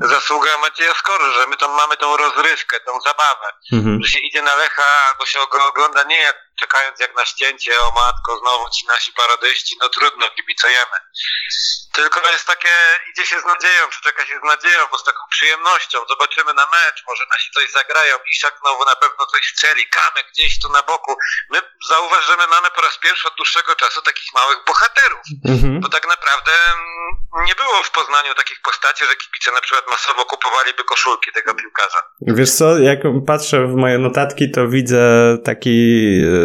zasługa 0.00 0.58
Macieja 0.58 0.94
Skory, 0.94 1.32
że 1.34 1.46
my 1.46 1.56
tam 1.56 1.70
mamy 1.70 1.96
tą 1.96 2.16
rozrywkę, 2.16 2.80
tą 2.80 3.00
zabawę, 3.00 3.46
Mhm. 3.72 4.02
że 4.02 4.10
się 4.10 4.18
idzie 4.18 4.42
na 4.42 4.54
Lecha 4.56 4.84
albo 5.10 5.26
się 5.26 5.38
go 5.52 5.66
ogląda 5.68 6.02
nie 6.02 6.20
jak 6.20 6.36
czekając 6.60 7.00
jak 7.00 7.16
na 7.16 7.24
ścięcie, 7.24 7.80
o 7.80 7.90
matko, 7.90 8.38
znowu 8.38 8.70
ci 8.70 8.86
nasi 8.86 9.12
paradyści, 9.12 9.76
no 9.80 9.88
trudno, 9.88 10.30
kibicujemy. 10.30 10.96
Tylko 11.98 12.18
jest 12.34 12.46
takie, 12.54 12.74
idzie 13.10 13.24
się 13.30 13.36
z 13.40 13.44
nadzieją, 13.52 13.82
czy 13.92 14.00
czeka 14.06 14.22
się 14.28 14.36
z 14.42 14.44
nadzieją, 14.52 14.80
bo 14.90 14.96
z 14.98 15.04
taką 15.04 15.22
przyjemnością, 15.30 15.98
zobaczymy 16.12 16.52
na 16.60 16.66
mecz, 16.76 16.98
może 17.08 17.24
nasi 17.32 17.48
coś 17.56 17.66
zagrają, 17.80 18.14
Iszak 18.32 18.54
znowu 18.62 18.84
na 18.92 18.96
pewno 19.02 19.22
coś 19.32 19.42
strzeli, 19.52 19.82
Kamek 19.96 20.26
gdzieś 20.32 20.52
tu 20.62 20.68
na 20.76 20.82
boku. 20.82 21.12
My 21.52 21.58
zauważ, 21.90 22.22
że 22.26 22.36
my 22.36 22.46
mamy 22.54 22.68
po 22.76 22.80
raz 22.86 22.94
pierwszy 22.98 23.28
od 23.28 23.34
dłuższego 23.40 23.72
czasu 23.82 24.02
takich 24.02 24.28
małych 24.38 24.58
bohaterów, 24.68 25.24
Mhm. 25.54 25.80
bo 25.82 25.88
tak 25.96 26.04
naprawdę 26.14 26.52
mm, 26.74 27.44
nie 27.48 27.54
było 27.54 27.82
w 27.82 27.90
Poznaniu 27.90 28.34
takich 28.34 28.60
postaci, 28.68 29.04
że 29.08 29.14
kibice 29.16 29.52
na 29.52 29.60
przykład 29.60 29.84
masowo 29.94 30.24
kupowaliby 30.24 30.84
koszulki 30.84 31.32
tego 31.32 31.54
piłkarza. 31.54 32.00
Wiesz 32.20 32.52
co, 32.58 32.78
jak 32.78 32.98
patrzę 33.26 33.66
w 33.66 33.74
moje 33.82 33.98
notatki, 33.98 34.50
to 34.50 34.68
widzę 34.68 35.02
taki 35.44 35.78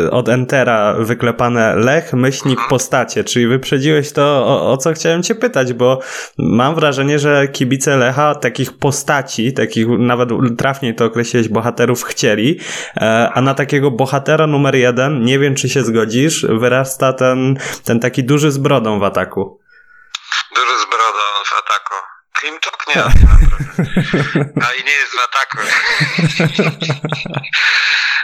e, 0.08 0.12
od 0.12 0.30
Entera 0.30 0.96
wyklepane 1.00 1.76
Lech, 1.76 2.14
myślnik, 2.14 2.60
postacie, 2.70 3.24
czyli 3.24 3.48
wyprzedziłeś 3.48 4.14
to, 4.14 4.22
o, 4.22 4.72
o 4.74 4.78
co 4.78 4.94
chciałem 4.94 5.24
cię 5.24 5.36
pytać, 5.40 5.74
bo 5.74 6.00
mam 6.38 6.76
wrażenie, 6.76 7.20
że 7.20 7.48
kibice 7.48 7.98
Lecha 7.98 8.36
takich 8.36 8.78
postaci, 8.78 9.54
takich 9.54 9.88
nawet 9.88 10.30
trafniej 10.58 10.96
to 10.96 11.06
określiłeś, 11.06 11.50
bohaterów 11.50 12.04
chcieli, 12.04 12.60
e, 12.98 13.30
a 13.34 13.42
na 13.42 13.54
takiego 13.54 13.92
bohatera 13.92 14.48
numer 14.48 14.76
jeden, 14.76 15.24
nie 15.24 15.40
wiem 15.40 15.56
czy 15.56 15.70
się 15.70 15.84
zgodzisz, 15.84 16.46
wyrasta 16.50 17.14
ten, 17.14 17.58
ten 17.84 18.00
taki 18.00 18.24
duży 18.24 18.52
z 18.52 18.58
brodą 18.58 19.00
w 19.00 19.04
ataku. 19.04 19.60
Duży 20.56 20.86
z 20.86 20.89
Klimczuk 22.40 22.88
nie, 22.88 22.96
brody. 22.96 23.16
A 24.66 24.74
i 24.74 24.84
nie 24.84 24.92
jest 24.92 25.14
w 25.16 25.20
ataku. 25.20 25.58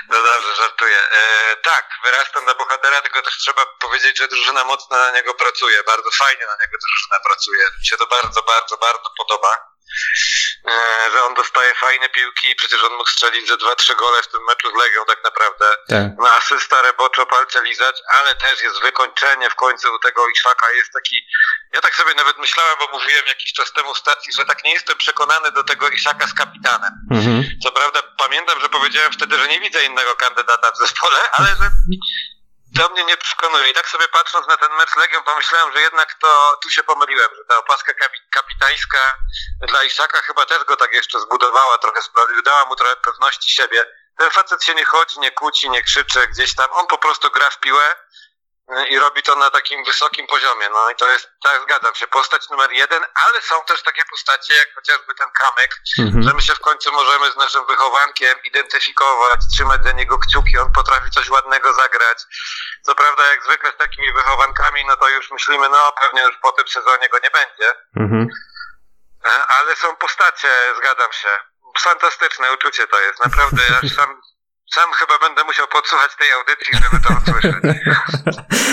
No 0.10 0.18
dobrze, 0.24 0.56
żartuję. 0.56 1.00
E, 1.12 1.56
tak, 1.56 1.90
wyrastam 2.04 2.46
na 2.46 2.54
bohatera, 2.54 3.02
tylko 3.02 3.22
też 3.22 3.38
trzeba 3.38 3.66
powiedzieć, 3.66 4.18
że 4.18 4.28
drużyna 4.28 4.64
mocno 4.64 4.98
na 4.98 5.12
niego 5.12 5.34
pracuje. 5.34 5.84
Bardzo 5.84 6.10
fajnie 6.12 6.46
na 6.46 6.56
niego 6.62 6.78
drużyna 6.84 7.20
pracuje. 7.28 7.64
Mi 7.80 7.86
się 7.86 7.98
to 7.98 8.08
bardzo, 8.08 8.44
bardzo, 8.44 8.78
bardzo 8.78 9.10
podoba. 9.18 9.75
E, 10.68 11.12
że 11.12 11.24
on 11.24 11.34
dostaje 11.34 11.76
fajne 11.76 12.10
piłki, 12.10 12.56
przecież 12.56 12.84
on 12.84 12.94
mógł 12.94 13.10
strzelić 13.10 13.48
ze 13.48 13.58
2-3 13.58 13.96
gole 13.96 14.22
w 14.24 14.28
tym 14.28 14.44
meczu 14.44 14.72
z 14.72 14.84
Legią 14.84 15.06
tak 15.08 15.24
naprawdę. 15.24 15.66
Tak. 15.88 16.08
No 16.18 16.32
asysta, 16.32 16.82
reboczo, 16.82 17.26
palce 17.26 17.64
lizać, 17.64 17.96
ale 18.08 18.36
też 18.36 18.62
jest 18.62 18.82
wykończenie 18.82 19.50
w 19.50 19.56
końcu 19.56 20.00
tego 20.00 20.30
Iszaka. 20.30 20.72
Jest 20.72 20.92
taki, 20.94 21.28
ja 21.74 21.82
tak 21.82 21.96
sobie 21.96 22.14
nawet 22.14 22.38
myślałem, 22.38 22.78
bo 22.80 23.00
mówiłem 23.00 23.26
jakiś 23.28 23.54
czas 23.54 23.74
temu 23.74 23.94
w 23.94 23.98
stacji, 23.98 24.34
że 24.34 24.46
tak 24.46 24.64
nie 24.64 24.74
jestem 24.74 24.98
przekonany 24.98 25.52
do 25.52 25.64
tego 25.64 25.90
Iszaka 25.90 26.28
z 26.28 26.34
kapitanem. 26.34 26.94
Mhm. 27.12 27.44
Co 27.64 27.72
prawda 27.72 28.02
pamiętam, 28.18 28.62
że 28.62 28.70
powiedziałem 28.70 29.12
wtedy, 29.12 29.38
że 29.38 29.48
nie 29.48 29.60
widzę 29.60 29.86
innego 29.86 30.16
kandydata 30.16 30.72
w 30.72 30.78
zespole, 30.78 31.18
ale 31.32 31.48
że 31.48 31.70
to 32.76 32.90
mnie 32.90 33.04
nie 33.04 33.18
przekonuje. 33.18 33.70
I 33.70 33.74
tak 33.74 33.88
sobie 33.90 34.08
patrząc 34.08 34.48
na 34.48 34.58
ten 34.58 34.74
mecz 34.74 34.96
Legią, 34.96 35.24
pomyślałem, 35.24 35.74
że 35.74 35.82
jednak 35.82 36.14
to 36.14 36.60
tu 36.64 36.70
się 36.70 36.84
pomyliłem, 36.84 37.30
że 37.36 37.44
ta 37.50 37.58
opaska 37.58 37.94
kapi- 37.94 38.30
kapitańska 38.32 39.18
dla 39.62 39.84
Iszaka 39.84 40.22
chyba 40.22 40.46
też 40.46 40.64
go 40.64 40.78
tak 40.78 40.94
jeszcze 40.94 41.20
zbudowała, 41.20 41.78
trochę 41.78 42.02
sprawił, 42.02 42.42
dała 42.42 42.66
mu 42.66 42.76
trochę 42.76 42.96
pewności 42.96 43.56
siebie. 43.56 43.86
Ten 44.18 44.32
facet 44.32 44.64
się 44.64 44.76
nie 44.76 44.86
chodzi, 44.86 45.20
nie 45.20 45.32
kłóci, 45.32 45.70
nie 45.70 45.84
krzyczy 45.84 46.28
gdzieś 46.28 46.56
tam, 46.56 46.68
on 46.72 46.88
po 46.88 46.98
prostu 46.98 47.32
gra 47.32 47.50
w 47.50 47.60
piłę 47.60 47.96
i 48.90 49.00
robi 49.00 49.24
to 49.24 49.36
na 49.36 49.50
takim 49.50 49.84
wysokim 49.84 50.28
poziomie. 50.28 50.70
No 50.70 50.90
i 50.90 50.96
to 50.96 51.08
jest, 51.10 51.30
tak 51.44 51.62
zgadzam 51.62 51.96
się, 51.96 52.08
postać 52.08 52.50
numer 52.50 52.72
jeden, 52.72 53.04
ale 53.16 53.42
są 53.42 53.56
też 53.68 53.84
takie 53.84 54.02
postacie 54.10 54.54
jak 54.54 54.68
chociażby 54.76 55.16
ten 55.16 55.28
Kamek, 55.40 55.72
Mhm. 56.00 56.24
że 56.24 56.34
my 56.34 56.42
się 56.42 56.56
w 56.56 56.60
końcu 56.60 56.92
możemy 56.92 57.32
z 57.32 57.36
naszym 57.36 57.66
wychowankiem 57.66 58.38
identyfikować, 58.44 59.40
trzymać 59.56 59.84
za 59.84 59.92
niego 59.92 60.18
kciuki, 60.20 60.58
on 60.58 60.72
potrafi 60.72 61.10
coś 61.12 61.30
ładnego 61.30 61.74
zagrać. 61.74 62.24
Co 62.86 62.96
prawda 62.96 63.26
jak 63.26 63.44
zwykle 63.44 63.72
z 63.72 63.78
takimi 63.78 64.14
wychowankami, 64.14 64.86
no 64.86 64.98
to 64.98 65.10
już 65.10 65.32
myślimy, 65.32 65.70
no 65.70 65.94
pewnie 66.02 66.22
już 66.22 66.38
po 66.42 66.52
tym 66.52 66.68
sezonie 66.68 67.10
go 67.10 67.20
nie 67.20 67.30
będzie, 67.32 67.74
Mhm. 68.00 68.28
E, 69.26 69.46
ale 69.48 69.76
są 69.76 69.96
postacie, 69.96 70.50
zgadzam 70.78 71.12
się. 71.14 71.30
Fantastyczne 71.80 72.54
uczucie 72.54 72.88
to 72.88 73.00
jest, 73.00 73.24
naprawdę, 73.26 73.62
ja 73.70 73.90
sam, 73.98 74.22
sam 74.74 74.90
chyba 74.94 75.28
będę 75.28 75.44
musiał 75.44 75.66
podsłuchać 75.68 76.12
tej 76.20 76.28
audycji, 76.32 76.74
żeby 76.84 77.04
to 77.04 77.14
usłyszeć. 77.22 77.56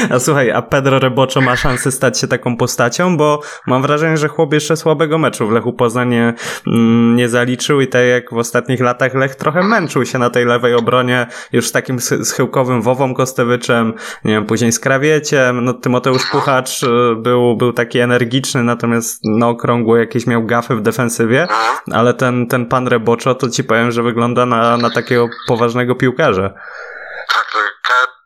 A 0.11 0.19
słuchaj, 0.19 0.51
a 0.51 0.63
Pedro 0.63 0.99
Reboczo 0.99 1.41
ma 1.41 1.57
szansę 1.57 1.93
stać 1.93 2.19
się 2.19 2.29
taką 2.29 2.57
postacią, 2.57 3.17
bo 3.17 3.41
mam 3.67 3.83
wrażenie, 3.83 4.17
że 4.17 4.29
chłop 4.29 4.53
jeszcze 4.53 4.77
słabego 4.77 5.19
meczu 5.19 5.49
w 5.49 5.51
Lechu 5.51 5.73
Poznań 5.73 6.09
nie, 6.09 6.35
mm, 6.67 7.17
nie 7.17 7.29
zaliczył 7.29 7.81
i 7.81 7.89
tak 7.89 8.05
jak 8.05 8.35
w 8.35 8.37
ostatnich 8.37 8.81
latach 8.81 9.15
Lech 9.15 9.35
trochę 9.35 9.63
męczył 9.63 10.05
się 10.05 10.19
na 10.19 10.31
tej 10.31 10.45
lewej 10.45 10.75
obronie 10.75 11.27
już 11.53 11.69
z 11.69 11.73
takim 11.73 11.97
sch- 11.97 12.25
schyłkowym 12.25 12.83
Wową 12.83 13.15
Kostewiczem, 13.15 13.95
nie 14.25 14.33
wiem, 14.33 14.47
później 14.47 14.73
z 14.73 14.81
Krawieciem, 14.81 15.65
no 15.65 15.73
Tymoteusz 15.75 16.31
Puchacz 16.31 16.83
y, 16.83 16.87
był, 17.17 17.57
był 17.57 17.73
taki 17.73 17.99
energiczny, 17.99 18.63
natomiast 18.63 19.21
na 19.25 19.49
okrągło 19.49 19.97
jakieś 19.97 20.27
miał 20.27 20.47
gafy 20.47 20.77
w 20.77 20.83
defensywie, 20.83 21.49
ale 21.93 22.15
ten, 22.15 22.47
ten 22.47 22.67
pan 22.67 22.89
Reboczo 22.89 23.35
to 23.35 23.51
ci 23.51 23.65
powiem, 23.65 23.91
że 23.91 24.03
wygląda 24.03 24.47
na, 24.47 24.77
na 24.77 24.91
takiego 24.91 25.29
poważnego 25.47 25.82
piłkarza. 25.95 26.51
Tak, 27.29 27.47
to 27.51 27.59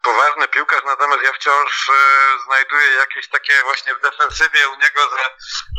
poważny 0.03 0.49
piłkarz, 0.49 0.85
natomiast 0.87 1.23
ja 1.25 1.33
wciąż 1.33 1.89
e, 1.89 1.93
znajduję 2.47 2.89
jakieś 3.05 3.29
takie 3.29 3.53
właśnie 3.65 3.95
w 3.95 4.01
defensywie 4.01 4.69
u 4.69 4.75
niego, 4.85 5.01
że, 5.13 5.23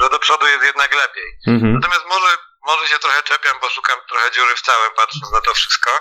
że 0.01 0.09
do 0.09 0.19
przodu 0.19 0.47
jest 0.47 0.63
jednak 0.63 0.95
lepiej. 0.95 1.29
Mhm. 1.47 1.73
Natomiast 1.73 2.05
może, 2.05 2.27
może 2.67 2.87
się 2.87 2.99
trochę 2.99 3.23
czepiam, 3.23 3.59
bo 3.61 3.69
szukam 3.69 3.99
trochę 4.09 4.31
dziury 4.31 4.55
w 4.55 4.61
całym, 4.61 4.91
patrząc 4.95 5.31
na 5.31 5.41
to 5.41 5.53
wszystko. 5.53 5.91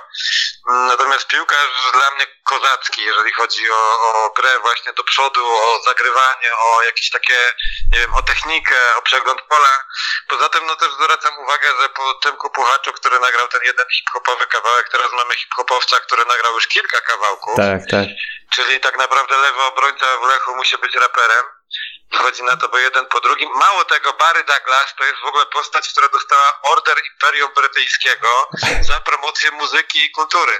Mm, 0.69 0.87
Natomiast 0.87 1.27
piłkarz 1.27 1.91
dla 1.93 2.11
mnie 2.11 2.27
kozacki, 2.45 3.03
jeżeli 3.05 3.33
chodzi 3.33 3.71
o, 3.71 4.01
o 4.15 4.31
grę 4.31 4.59
właśnie 4.61 4.93
do 4.93 5.05
przodu, 5.05 5.47
o 5.47 5.83
zagrywanie, 5.85 6.51
o 6.59 6.83
jakieś 6.83 7.11
takie, 7.11 7.55
nie 7.93 7.99
wiem, 7.99 8.15
o 8.15 8.23
technikę, 8.23 8.77
o 8.97 9.03
przegląd 9.03 9.43
pola. 9.43 9.85
Poza 10.29 10.49
tym, 10.49 10.67
no 10.67 10.77
też 10.77 10.93
zwracam 10.93 11.39
uwagę, 11.39 11.69
że 11.81 11.89
po 11.89 12.15
tym 12.15 12.37
Puchaczu, 12.55 12.93
który 12.93 13.21
nagrał 13.21 13.49
ten 13.49 13.61
jeden 13.65 13.87
hip-hopowy 13.97 14.47
kawałek, 14.47 14.89
teraz 14.89 15.13
mamy 15.13 15.35
hip-hopowca, 15.37 16.01
który 16.01 16.25
nagrał 16.25 16.55
już 16.55 16.67
kilka 16.67 17.01
kawałków 17.01 17.57
Tak, 17.57 17.81
tak. 17.91 18.07
czyli 18.55 18.81
tak 18.81 18.97
naprawdę 18.99 19.37
lewy 19.39 19.63
obrońca 19.63 20.07
w 20.19 20.27
Lechu 20.27 20.57
musi 20.57 20.79
być 20.79 20.95
raperem. 20.95 21.45
Wychodzi 22.13 22.43
na 22.43 22.57
to, 22.57 22.69
bo 22.69 22.79
jeden 22.79 23.07
po 23.07 23.21
drugim. 23.21 23.51
Mało 23.65 23.85
tego, 23.85 24.13
Barry 24.13 24.45
Douglas 24.45 24.95
to 24.99 25.05
jest 25.05 25.19
w 25.25 25.29
ogóle 25.31 25.47
postać, 25.47 25.89
która 25.93 26.09
dostała 26.09 26.49
Order 26.73 26.97
Imperium 27.13 27.51
Brytyjskiego 27.57 28.29
za 28.91 29.01
promocję 29.01 29.51
muzyki 29.51 29.99
i 30.05 30.11
kultury. 30.11 30.55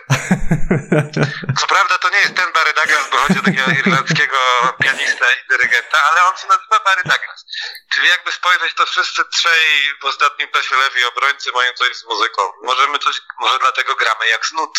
Co 1.61 1.67
prawda 1.67 1.95
to 1.99 2.09
nie 2.11 2.21
jest 2.25 2.35
ten 2.41 2.53
Barry 2.53 2.73
Douglas, 2.79 3.11
bo 3.11 3.17
chodzi 3.17 3.39
o 3.41 3.43
takiego 3.43 3.71
irlandzkiego 3.81 4.39
pianistę 4.83 5.27
i 5.39 5.49
dyrygenta, 5.51 5.99
ale 6.11 6.19
on 6.29 6.35
się 6.41 6.47
nazywa 6.55 6.77
Barry 6.85 7.03
Douglas. 7.11 7.41
Czyli 7.95 8.07
jakby 8.09 8.33
spojrzeć, 8.33 8.75
to 8.75 8.87
wszyscy 8.87 9.23
trzej 9.37 9.65
w 10.03 10.05
ostatnim 10.05 10.49
czasie 10.55 10.75
lewi 10.85 11.05
obrońcy 11.13 11.53
mają 11.55 11.73
coś 11.73 11.97
z 11.97 12.05
muzyką. 12.05 12.43
Możemy 12.63 12.99
coś, 12.99 13.15
może 13.41 13.59
dlatego 13.59 13.95
gramy 13.95 14.25
jak 14.35 14.47
snud. 14.47 14.73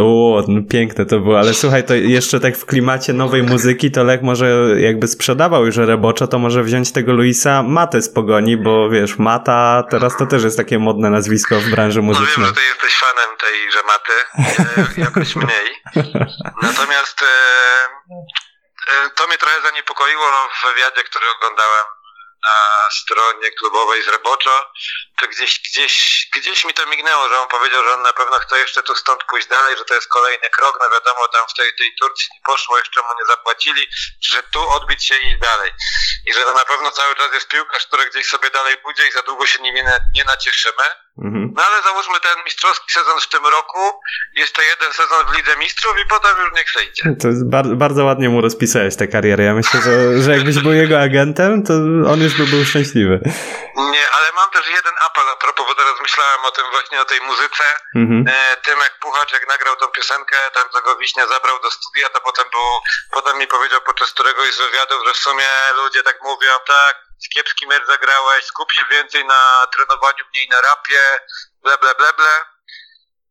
O, 0.00 0.42
no 0.48 0.60
piękne 0.70 1.06
to 1.06 1.18
było, 1.18 1.38
ale 1.38 1.54
słuchaj, 1.54 1.86
to 1.86 1.94
jeszcze 1.94 2.40
tak 2.40 2.56
w 2.56 2.66
klimacie 2.66 3.12
nowej 3.12 3.42
muzyki, 3.42 3.90
to 3.90 4.04
Lech 4.04 4.22
może 4.22 4.46
jakby 4.80 5.08
sprzedawał 5.08 5.66
już 5.66 5.76
roboczo, 6.06 6.26
to 6.26 6.38
może 6.38 6.62
wziąć 6.62 6.92
tego 6.92 7.12
Luisa 7.12 7.62
Matę 7.62 8.02
z 8.02 8.08
Pogoni, 8.14 8.56
bo 8.56 8.90
wiesz, 8.90 9.18
Mata 9.18 9.82
teraz 9.90 10.16
to 10.16 10.26
też 10.26 10.44
jest 10.44 10.56
takie 10.56 10.78
modne 10.78 11.10
nazwisko 11.10 11.54
w 11.60 11.70
branży 11.70 12.02
No 12.02 12.12
wiem, 12.12 12.20
muzycznej. 12.22 12.46
że 12.46 12.52
ty 12.52 12.60
jesteś 12.64 12.94
fanem 12.98 13.30
tej 13.44 13.72
żematy, 13.72 14.12
e, 14.98 15.00
jakoś 15.00 15.36
mniej. 15.42 15.82
Natomiast 16.62 17.22
e, 17.22 17.26
e, 18.92 19.10
to 19.16 19.26
mnie 19.26 19.38
trochę 19.38 19.60
zaniepokoiło 19.62 20.22
w 20.62 20.66
wywiadzie, 20.74 21.02
który 21.10 21.24
oglądałem 21.38 21.84
na 22.46 22.90
stronie 22.90 23.50
klubowej 23.50 24.02
z 24.02 24.08
Reboczo, 24.08 24.72
to 25.20 25.26
gdzieś, 25.26 25.60
gdzieś, 25.60 26.26
gdzieś 26.34 26.64
mi 26.64 26.74
to 26.74 26.86
mignęło, 26.86 27.28
że 27.28 27.38
on 27.40 27.48
powiedział, 27.48 27.84
że 27.84 27.92
on 27.92 28.02
na 28.02 28.12
pewno 28.12 28.38
chce 28.38 28.58
jeszcze 28.58 28.82
tu 28.82 28.94
stąd 28.94 29.24
pójść 29.24 29.46
dalej, 29.48 29.76
że 29.76 29.84
to 29.84 29.94
jest 29.94 30.08
kolejny 30.08 30.50
krok, 30.50 30.78
no 30.80 30.90
wiadomo, 30.90 31.28
tam 31.28 31.48
w 31.48 31.54
tej, 31.54 31.74
tej 31.74 31.94
Turcji 32.00 32.28
nie 32.34 32.40
poszło, 32.46 32.78
jeszcze 32.78 33.02
mu 33.02 33.08
nie 33.20 33.26
zapłacili, 33.26 33.86
że 34.20 34.42
tu 34.42 34.68
odbić 34.68 35.06
się 35.06 35.16
i 35.16 35.38
dalej. 35.38 35.72
I 36.26 36.34
że 36.34 36.44
to 36.44 36.54
na 36.54 36.64
pewno 36.64 36.90
cały 36.90 37.16
czas 37.16 37.32
jest 37.32 37.48
piłkarz, 37.48 37.86
który 37.86 38.10
gdzieś 38.10 38.26
sobie 38.26 38.50
dalej 38.50 38.78
pójdzie 38.78 39.08
i 39.08 39.12
za 39.12 39.22
długo 39.22 39.46
się 39.46 39.62
nim 39.62 39.74
nie, 39.74 40.00
nie 40.14 40.24
nacieszymy. 40.24 41.05
Mhm. 41.24 41.52
No 41.56 41.62
ale 41.62 41.82
załóżmy 41.82 42.20
ten 42.20 42.44
mistrzowski 42.44 42.92
sezon 42.92 43.20
w 43.20 43.28
tym 43.28 43.46
roku, 43.46 44.00
jeszcze 44.34 44.64
jeden 44.64 44.92
sezon 44.92 45.26
w 45.26 45.36
Lidze 45.36 45.56
Mistrzów 45.56 45.94
i 46.04 46.08
potem 46.08 46.36
już 46.42 46.52
niech 46.56 46.64
przejdzie. 46.64 47.02
To 47.22 47.28
jest 47.28 47.50
bar 47.50 47.66
bardzo 47.66 48.04
ładnie 48.04 48.28
mu 48.28 48.40
rozpisałeś 48.40 48.96
tę 48.96 49.06
karierę. 49.08 49.44
Ja 49.44 49.54
myślę, 49.54 49.80
że, 49.82 50.22
że 50.22 50.30
jakbyś 50.36 50.58
był 50.58 50.72
jego 50.72 51.00
agentem, 51.00 51.62
to 51.66 51.72
on 52.12 52.20
już 52.22 52.34
by 52.34 52.46
był 52.46 52.64
szczęśliwy. 52.64 53.20
Nie, 53.76 54.04
ale 54.16 54.32
mam 54.32 54.50
też 54.50 54.66
jeden 54.78 54.94
apel 55.06 55.28
a 55.32 55.36
propos, 55.36 55.66
bo 55.68 55.74
teraz 55.74 56.00
myślałem 56.02 56.40
o 56.44 56.50
tym 56.50 56.64
właśnie, 56.70 57.00
o 57.00 57.04
tej 57.04 57.20
muzyce. 57.20 57.64
Mhm. 57.94 58.24
E, 58.28 58.56
Tymek 58.56 58.92
Puchacz, 59.00 59.32
jak 59.32 59.48
nagrał 59.48 59.76
tą 59.76 59.86
piosenkę, 59.88 60.36
tam 60.54 60.64
co 60.72 60.82
go 60.82 60.96
Wiśnia 60.96 61.26
zabrał 61.26 61.60
do 61.62 61.70
studia, 61.70 62.08
to 62.08 62.20
potem 62.20 62.44
był, 62.50 62.68
potem 63.10 63.38
mi 63.38 63.46
powiedział 63.46 63.80
podczas 63.86 64.12
któregoś 64.12 64.54
z 64.54 64.58
wywiadów, 64.58 64.98
że 65.06 65.12
w 65.12 65.16
sumie 65.16 65.48
ludzie 65.76 66.02
tak 66.02 66.18
mówią, 66.22 66.52
tak, 66.66 67.05
kiepski 67.34 67.66
mecz 67.66 67.86
zagrałeś, 67.86 68.44
skup 68.44 68.72
się 68.72 68.84
więcej 68.90 69.24
na 69.24 69.66
trenowaniu, 69.72 70.24
mniej 70.34 70.48
na 70.48 70.60
rapie, 70.60 71.20
ble, 71.62 71.78
ble, 71.78 71.94
ble, 71.94 72.12
ble. 72.12 72.44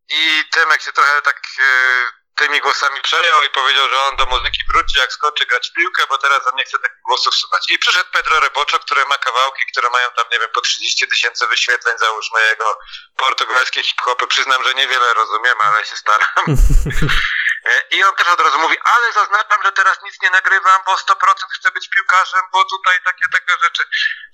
I 0.08 0.44
Tymek 0.50 0.82
się 0.82 0.92
trochę 0.92 1.22
tak 1.22 1.40
e, 1.58 2.26
tymi 2.36 2.60
głosami 2.60 3.00
przejął 3.00 3.42
i 3.42 3.50
powiedział, 3.50 3.88
że 3.88 4.00
on 4.00 4.16
do 4.16 4.26
muzyki 4.26 4.58
wróci, 4.68 4.98
jak 4.98 5.12
skończy 5.12 5.46
grać 5.46 5.70
w 5.70 5.72
piłkę, 5.72 6.02
bo 6.08 6.18
teraz 6.18 6.46
on 6.46 6.54
nie 6.56 6.64
chce 6.64 6.78
takich 6.78 7.02
głosów 7.02 7.34
słuchać. 7.34 7.70
I 7.70 7.78
przyszedł 7.78 8.10
Pedro 8.12 8.40
Reboczo, 8.40 8.78
który 8.78 9.06
ma 9.06 9.18
kawałki, 9.18 9.62
które 9.72 9.90
mają 9.90 10.08
tam, 10.16 10.24
nie 10.32 10.38
wiem, 10.38 10.48
po 10.54 10.60
30 10.60 11.08
tysięcy 11.08 11.46
wyświetleń, 11.46 11.98
załóżmy 11.98 12.40
jego 12.50 12.78
portugalskie 13.16 13.82
hip-hopy. 13.82 14.26
Przyznam, 14.26 14.64
że 14.64 14.74
niewiele 14.74 15.14
rozumiem, 15.14 15.60
ale 15.60 15.84
się 15.84 15.96
staram. 15.96 16.28
E, 17.66 17.80
I 17.90 18.04
on 18.04 18.14
też 18.14 18.28
od 18.28 18.40
razu 18.40 18.58
mówi, 18.58 18.78
ale 18.84 19.12
zaznaczam, 19.12 19.62
że 19.62 19.72
teraz 19.72 20.02
nic 20.02 20.22
nie 20.22 20.30
nagrywam, 20.30 20.82
bo 20.86 20.94
100% 20.94 21.34
chcę 21.58 21.70
być 21.70 21.88
piłkarzem, 21.88 22.42
bo 22.52 22.64
tutaj 22.64 23.00
takie, 23.04 23.24
takie 23.32 23.62
rzeczy. 23.62 23.84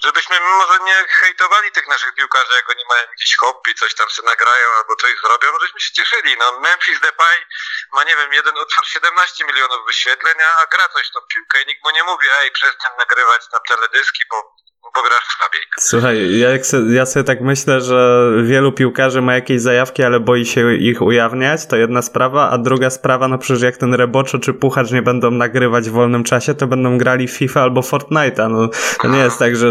Żebyśmy 0.03 0.41
może 0.41 0.79
nie 0.79 1.05
hejtowali 1.09 1.73
tych 1.73 1.89
naszych 1.89 2.15
piłkarzy, 2.15 2.55
jak 2.55 2.71
oni 2.71 2.85
mają 2.89 3.03
jakieś 3.11 3.37
hobby, 3.37 3.75
coś 3.75 3.95
tam 3.95 4.09
się 4.09 4.23
nagrają 4.23 4.69
albo 4.79 4.97
coś 4.97 5.21
zrobią, 5.21 5.59
żeśmy 5.61 5.81
się 5.81 5.93
cieszyli. 5.93 6.37
No 6.37 6.61
Memphis 6.61 7.01
Depay 7.01 7.47
ma, 7.93 8.05
nie 8.05 8.17
wiem, 8.17 8.33
jeden 8.33 8.59
utwór 8.59 8.87
17 8.87 9.45
milionów 9.45 9.87
wyświetleń, 9.87 10.35
a 10.59 10.67
gra 10.67 10.89
coś 10.89 11.11
tą 11.11 11.21
piłkę 11.21 11.63
i 11.63 11.67
nikt 11.67 11.85
mu 11.85 11.91
nie 11.91 12.05
mówi, 12.05 12.27
ej, 12.41 12.51
przestań 12.51 12.93
nagrywać 12.99 13.43
na 13.53 13.61
teledyski, 13.61 14.23
bo, 14.31 14.57
bo 14.95 15.03
grasz 15.03 15.25
słabiej. 15.39 15.61
Słuchaj, 15.79 16.39
ja, 16.39 16.51
jak 16.51 16.67
se, 16.67 16.77
ja 16.91 17.07
sobie 17.07 17.25
tak 17.25 17.41
myślę, 17.41 17.81
że 17.81 18.31
wielu 18.43 18.73
piłkarzy 18.73 19.23
ma 19.23 19.35
jakieś 19.35 19.61
zajawki, 19.61 20.03
ale 20.03 20.21
boi 20.21 20.47
się 20.47 20.75
ich 20.75 21.03
ujawniać, 21.03 21.67
to 21.67 21.77
jedna 21.77 22.03
sprawa, 22.03 22.51
a 22.51 22.59
druga 22.59 22.91
sprawa, 22.91 23.29
no 23.29 23.39
przecież 23.39 23.63
jak 23.63 23.77
ten 23.77 23.95
Reboczo 23.95 24.39
czy 24.39 24.55
Puchacz 24.55 24.91
nie 24.91 25.03
będą 25.03 25.31
nagrywać 25.31 25.91
w 25.91 25.93
wolnym 25.93 26.25
czasie, 26.25 26.55
to 26.55 26.67
będą 26.67 26.99
grali 26.99 27.29
w 27.29 27.31
FIFA 27.31 27.63
albo 27.63 27.81
Fortnite'a, 27.81 28.51
no 28.51 28.69
to 29.03 29.09
nie 29.09 29.19
jest 29.19 29.39
tak, 29.39 29.57
że 29.57 29.67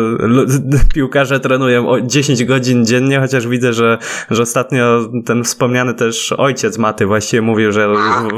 piłkarze 0.95 1.39
trenują 1.39 1.89
o 1.89 2.01
10 2.01 2.45
godzin 2.45 2.85
dziennie, 2.85 3.19
chociaż 3.19 3.47
widzę, 3.47 3.73
że, 3.73 3.97
że 4.29 4.43
ostatnio 4.43 4.99
ten 5.25 5.43
wspomniany 5.43 5.93
też 5.93 6.31
ojciec 6.31 6.77
Maty 6.77 7.05
właściwie 7.05 7.41
mówił, 7.41 7.71
że 7.71 7.87
w, 7.87 7.97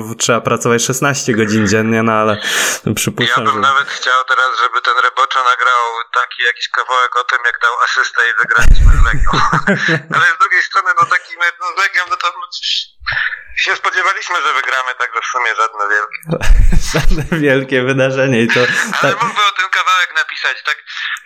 w, 0.10 0.16
trzeba 0.16 0.42
pracować 0.42 0.84
16 0.84 1.34
godzin 1.34 1.68
dziennie, 1.68 2.04
no 2.04 2.12
ale 2.12 2.38
Ja 2.86 2.94
przypuszczam, 2.94 3.46
bym 3.46 3.54
że... 3.54 3.60
nawet 3.60 3.88
chciał 3.88 4.14
teraz, 4.28 4.48
żeby 4.64 4.82
ten 4.82 4.94
Reboczo 5.04 5.40
nagrał 5.40 5.84
taki 6.14 6.44
jakiś 6.44 6.70
kawałek 6.70 7.16
o 7.16 7.24
tym, 7.24 7.40
jak 7.46 7.60
dał 7.60 7.80
asystę 7.86 8.22
i 8.30 8.34
wygraliśmy 8.34 8.92
z 9.00 9.04
Legią. 9.08 9.32
Ale 10.16 10.26
z 10.36 10.38
drugiej 10.40 10.64
strony, 10.64 10.92
no 11.02 11.06
taki 11.06 11.38
mecz 11.38 11.56
no, 11.60 11.68
z 11.76 11.78
Legią, 11.78 12.04
no 12.10 12.18
to 12.18 12.28
się 13.64 13.76
spodziewaliśmy, 13.76 14.36
że 14.46 14.54
wygramy, 14.54 14.92
także 15.00 15.20
w 15.26 15.30
sumie 15.34 15.52
żadne 15.62 15.84
wielkie. 15.94 16.20
Żadne 16.94 17.24
wielkie 17.40 17.78
wydarzenie 17.82 18.40
i 18.42 18.48
to... 18.48 18.60
Ale 18.60 19.14
Tak, 19.14 19.24
mógłby 19.24 19.42
o 19.52 19.54
ten 19.60 19.70
kawałek 19.70 20.10
napisać, 20.16 20.58
tak 20.70 20.78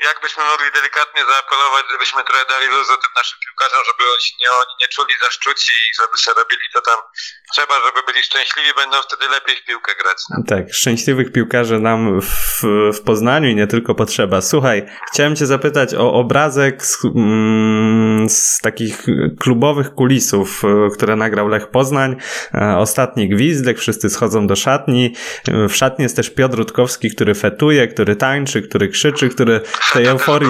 jakbyśmy 0.10 0.44
mogli 0.44 0.72
delikatnie 0.72 1.22
zaapelować, 1.32 1.86
żebyśmy 1.92 2.24
trochę 2.24 2.46
dali 2.54 2.68
luzu 2.68 2.94
tym 3.04 3.14
naszym 3.16 3.40
piłkarzom, 3.46 3.82
żeby 3.90 4.04
oni 4.16 4.30
nie, 4.42 4.50
oni 4.62 4.74
nie 4.82 4.88
czuli 4.88 5.14
zaszczuci 5.26 5.74
i 5.88 5.96
żeby 6.02 6.18
sobie 6.18 6.36
robili 6.42 6.68
to 6.74 6.82
tam 6.82 7.00
trzeba, 7.54 7.76
żeby 7.86 8.00
byli 8.08 8.24
szczęśliwi, 8.24 8.74
będą 8.76 9.02
wtedy 9.02 9.26
lepiej 9.30 9.56
w 9.56 9.66
piłkę 9.66 9.92
grać. 9.96 10.18
Tak, 10.48 10.64
szczęśliwych 10.74 11.32
piłkarzy 11.32 11.80
nam 11.80 12.22
w, 12.22 12.62
w 12.98 13.00
Poznaniu 13.06 13.48
i 13.50 13.56
nie 13.56 13.68
tylko 13.68 13.96
potrzeba. 13.96 14.42
Słuchaj, 14.42 14.78
chciałem 15.14 15.36
Cię 15.36 15.46
zapytać 15.46 15.90
o 15.94 16.14
obrazek 16.14 16.86
z, 16.86 16.98
z 18.30 18.60
takich 18.60 19.06
klubowych 19.40 19.94
kulisów, 19.94 20.64
e, 20.64 20.90
które 20.90 21.16
nagrał 21.16 21.48
Lech 21.48 21.68
Poznań. 21.68 22.16
E, 22.54 22.78
Ostatni 22.78 23.30
gwizdek, 23.30 23.80
wszyscy 23.80 24.10
schodzą 24.10 24.48
do 24.48 24.56
szatni. 24.56 25.14
E, 25.48 25.68
W 25.68 25.76
szatni 25.76 26.04
jest 26.04 26.16
też 26.16 26.30
Piotr 26.30 26.58
Rutkowski, 26.58 27.12
który 27.12 27.36
fetuje, 27.36 27.88
który 27.88 28.16
tańczy, 28.16 28.62
który 28.62 28.88
krzyczy, 28.88 29.30
który 29.30 29.62
w 29.66 29.94
tej 29.94 30.06
euforii... 30.06 30.50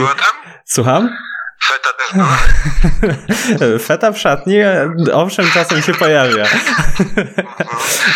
Słucham? 0.66 1.10
Feta 1.64 1.90
też 1.94 2.14
była? 2.18 3.80
Feta 3.80 4.12
w 4.12 4.18
szatni, 4.18 4.58
e, 4.58 4.90
owszem, 5.14 5.46
czasem 5.54 5.82
się 5.82 5.94
pojawia. 5.94 6.46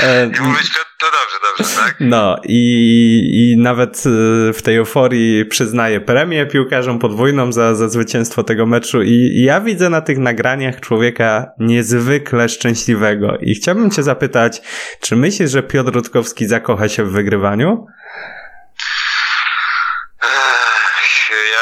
E, 0.04 0.26
I 0.26 0.42
mówić, 0.42 0.70
to, 0.74 0.80
to 1.00 1.06
dobrze, 1.06 1.38
dobrze, 1.58 1.76
tak? 1.76 1.96
No 2.00 2.36
i, 2.44 3.22
i 3.34 3.62
nawet 3.62 4.04
y, 4.06 4.54
w 4.54 4.62
tej 4.62 4.78
euforii 4.78 5.46
przyznaje 5.46 6.02
premię 6.02 6.46
piłkarzom 6.46 7.00
podwójną 7.00 7.52
za, 7.52 7.76
za 7.76 7.90
zwycięstwo 7.90 8.44
tego 8.44 8.66
meczu 8.66 9.02
i, 9.02 9.12
i 9.12 9.44
ja 9.44 9.62
widzę 9.62 9.90
na 9.90 10.02
tych 10.02 10.18
nagraniach 10.18 10.80
człowieka 10.80 11.52
niezwykle 11.60 12.50
szczęśliwego 12.50 13.38
i 13.42 13.56
chciałbym 13.56 13.92
cię 13.92 14.04
zapytać, 14.04 14.62
czy 15.02 15.16
myślisz, 15.16 15.52
że 15.52 15.64
Piotr 15.64 15.92
Rutkowski 15.92 16.46
zakocha 16.46 16.90
się 16.90 17.04
w 17.04 17.12
wygrywaniu? 17.12 17.86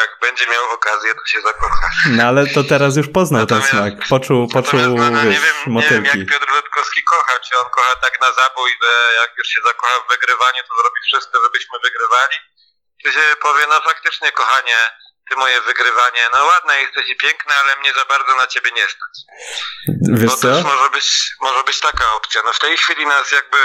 Jak 0.01 0.17
będzie 0.21 0.45
miał 0.47 0.65
okazję, 0.71 1.15
to 1.15 1.25
się 1.25 1.41
zakocha. 1.41 1.89
No 2.09 2.23
ale 2.23 2.47
to 2.47 2.63
teraz 2.63 2.97
już 2.97 3.07
poznał 3.17 3.45
ten 3.45 3.57
Natomiast- 3.59 3.95
smak, 3.97 4.09
poczuł, 4.09 4.47
poczuł 4.55 4.79
no, 4.79 5.09
no, 5.11 5.23
nie, 5.23 5.29
wiesz, 5.29 5.41
wiem, 5.41 5.73
nie 5.75 5.89
wiem, 5.89 6.05
jak 6.05 6.21
Piotr 6.31 6.47
Rutkowski 6.55 7.01
kocha. 7.11 7.39
Czy 7.39 7.57
on 7.59 7.69
kocha 7.69 7.95
tak 7.95 8.21
na 8.21 8.31
zabój, 8.31 8.71
że 8.83 8.91
jak 9.21 9.31
już 9.37 9.47
się 9.47 9.61
zakocha 9.65 9.95
w 9.99 10.09
wygrywanie, 10.09 10.59
to 10.63 10.71
zrobi 10.81 10.99
wszystko, 11.07 11.35
żebyśmy 11.43 11.75
wygrywali? 11.83 12.37
Czy 13.03 13.13
się 13.13 13.35
powie, 13.41 13.63
no 13.69 13.81
faktycznie, 13.81 14.31
kochanie, 14.31 14.77
ty 15.29 15.35
moje 15.35 15.61
wygrywanie, 15.61 16.23
no 16.33 16.45
ładne 16.45 16.81
jesteś 16.81 17.09
i 17.09 17.15
piękne, 17.15 17.53
ale 17.55 17.75
mnie 17.75 17.93
za 17.93 18.05
bardzo 18.05 18.35
na 18.35 18.47
ciebie 18.47 18.71
nie 18.71 18.83
stać. 18.83 19.15
Wiesz 20.19 20.29
Bo 20.29 20.37
co? 20.37 20.47
też 20.55 20.63
może 20.63 20.89
być, 20.89 21.31
może 21.41 21.63
być 21.63 21.79
taka 21.79 22.13
opcja. 22.13 22.41
No 22.45 22.53
w 22.53 22.59
tej 22.59 22.77
chwili 22.77 23.05
nas 23.05 23.31
jakby 23.31 23.57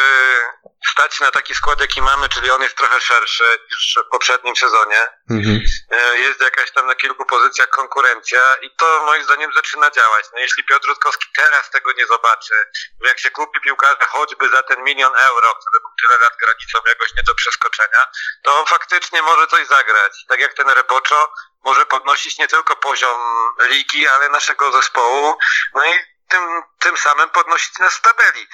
stać 0.93 1.21
na 1.21 1.31
taki 1.31 1.55
skład, 1.55 1.81
jaki 1.81 2.03
mamy, 2.03 2.29
czyli 2.29 2.51
on 2.51 2.63
jest 2.63 2.77
trochę 2.77 3.01
szerszy 3.01 3.59
niż 3.71 3.99
w 4.07 4.11
poprzednim 4.11 4.57
sezonie. 4.57 5.09
Mhm. 5.31 5.61
E, 5.91 6.19
Jest 6.19 6.41
jakaś 6.41 6.71
tam 6.71 6.87
na 6.87 6.95
kilku 6.95 7.27
pozycjach 7.27 7.69
konkurencja 7.69 8.57
i 8.63 8.71
to 8.77 9.03
moim 9.07 9.25
zdaniem 9.25 9.53
zaczyna 9.53 9.91
działać. 9.91 10.25
No 10.33 10.39
jeśli 10.39 10.65
Piotr 10.65 10.89
Rutkowski 10.89 11.27
teraz 11.37 11.71
tego 11.71 11.93
nie 11.93 12.07
zobaczy, 12.07 12.55
że 13.03 13.09
jak 13.09 13.19
się 13.19 13.31
kupi 13.31 13.61
piłkarza 13.61 14.07
choćby 14.07 14.49
za 14.49 14.63
ten 14.63 14.83
milion 14.85 15.13
euro, 15.17 15.55
który 15.55 15.81
był 15.81 15.91
tyle 16.01 16.19
lat 16.19 16.37
granicą 16.41 16.79
jakoś 16.89 17.15
nie 17.17 17.23
do 17.23 17.35
przeskoczenia, 17.35 18.07
to 18.43 18.61
on 18.61 18.67
faktycznie 18.67 19.23
może 19.23 19.47
coś 19.47 19.67
zagrać. 19.67 20.25
Tak 20.29 20.41
jak 20.41 20.55
ten 20.55 20.69
Reboczo 20.71 21.33
może 21.65 21.87
podnosić 21.87 22.39
nie 22.39 22.49
tylko 22.49 22.77
poziom 22.77 23.21
ligi, 23.63 24.09
ale 24.09 24.29
naszego 24.29 24.73
zespołu. 24.73 25.39
No 25.75 25.85
i 25.85 26.14
tym, 26.29 26.63
tym 26.79 26.97
samym 26.97 27.31
podnosić 27.31 27.79
nas 27.79 27.95
w 27.95 28.01
tabeli. 28.01 28.47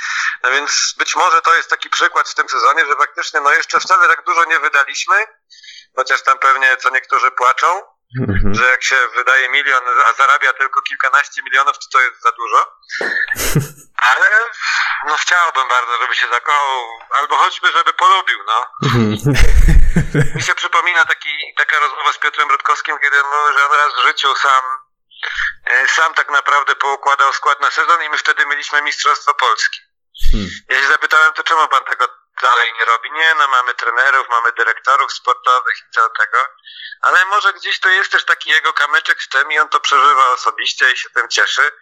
No 0.43 0.51
więc 0.51 0.95
być 0.99 1.17
może 1.17 1.43
to 1.43 1.55
jest 1.55 1.71
taki 1.71 1.91
przykład 1.91 2.29
w 2.29 2.35
tym 2.35 2.49
sezonie, 2.49 2.87
że 2.87 2.97
faktycznie 2.97 3.41
no 3.41 3.53
jeszcze 3.53 3.81
wcale 3.81 4.09
tak 4.09 4.25
dużo 4.25 4.45
nie 4.45 4.59
wydaliśmy, 4.59 5.27
chociaż 5.97 6.23
tam 6.23 6.39
pewnie 6.39 6.77
co 6.77 6.91
niektórzy 6.91 7.31
płaczą, 7.31 7.83
Mhm. 8.21 8.55
że 8.55 8.71
jak 8.71 8.85
się 8.85 8.97
wydaje 9.15 9.49
milion, 9.49 9.83
a 10.07 10.13
zarabia 10.13 10.53
tylko 10.53 10.83
kilkanaście 10.83 11.43
milionów, 11.43 11.79
to 11.79 11.87
to 11.93 12.01
jest 12.01 12.23
za 12.23 12.33
dużo. 12.33 12.73
Ale 14.11 14.27
no 15.07 15.17
chciałbym 15.17 15.69
bardzo, 15.69 15.99
żeby 16.03 16.15
się 16.15 16.27
zakochał, 16.29 16.99
albo 17.11 17.37
choćby, 17.37 17.73
żeby 17.73 17.93
polubił, 17.93 18.39
no. 18.47 18.67
Mhm. 18.85 19.35
Mi 20.35 20.43
się 20.43 20.55
przypomina 20.55 21.05
taki, 21.05 21.55
taka 21.57 21.79
rozmowa 21.79 22.13
z 22.13 22.19
Piotrem 22.19 22.51
Rutkowskim, 22.51 22.99
kiedy 22.99 23.25
on 23.25 23.31
mówił, 23.31 23.59
że 23.59 23.65
on 23.67 23.77
raz 23.77 23.95
w 23.95 24.07
życiu 24.07 24.37
sam, 24.37 24.63
sam 25.87 26.15
tak 26.15 26.31
naprawdę 26.31 26.77
poukładał 26.77 27.33
skład 27.33 27.61
na 27.61 27.71
sezon 27.71 28.03
i 28.03 28.09
my 28.09 28.19
wtedy 28.19 28.47
mieliśmy 28.47 28.83
Mistrzostwo 28.83 29.35
Polski. 29.35 29.81
Hmm. 30.33 30.51
Ja 30.69 30.81
się 30.81 30.89
zapytałem, 30.89 31.33
to 31.33 31.45
czemu 31.45 31.69
pan 31.69 31.85
tego 31.85 32.09
dalej 32.43 32.73
nie 32.79 32.85
robi? 32.85 33.13
Nie, 33.13 33.35
no 33.35 33.49
mamy 33.49 33.75
trenerów, 33.75 34.29
mamy 34.29 34.53
dyrektorów 34.53 35.13
sportowych 35.13 35.75
i 35.79 35.95
co 35.95 36.09
tego. 36.09 36.49
Ale 37.01 37.25
może 37.25 37.53
gdzieś 37.53 37.81
to 37.81 37.89
jest 37.89 38.13
też 38.13 38.25
taki 38.25 38.51
jego 38.51 38.73
kamyczek 38.73 39.23
z 39.23 39.29
tym 39.29 39.53
i 39.53 39.59
on 39.59 39.69
to 39.69 39.81
przeżywa 39.81 40.29
osobiście 40.29 40.93
i 40.93 40.97
się 40.97 41.11
tym 41.11 41.29
cieszy. 41.29 41.73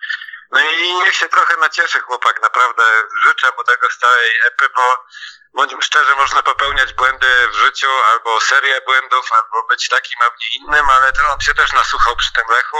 No 0.51 0.61
i 0.61 0.95
niech 0.95 1.15
się 1.15 1.29
trochę 1.29 1.57
nacieszy 1.57 2.01
chłopak, 2.01 2.43
naprawdę 2.43 2.83
życzę 3.27 3.53
mu 3.57 3.65
tego 3.65 3.91
z 3.91 3.99
całej 3.99 4.41
epy, 4.47 4.69
bo 4.77 5.05
bądźmy 5.55 5.83
szczerzy, 5.83 6.15
można 6.17 6.43
popełniać 6.43 6.93
błędy 6.93 7.27
w 7.53 7.57
życiu, 7.65 7.91
albo 8.13 8.41
serię 8.41 8.81
błędów, 8.87 9.31
albo 9.39 9.69
być 9.69 9.89
takim, 9.89 10.19
a 10.21 10.29
nie 10.41 10.49
innym, 10.59 10.87
ale 10.97 11.13
to 11.13 11.21
on 11.35 11.41
się 11.41 11.55
też 11.55 11.73
nasłuchał 11.73 12.17
przy 12.17 12.33
tym 12.33 12.45
Lechu, 12.57 12.77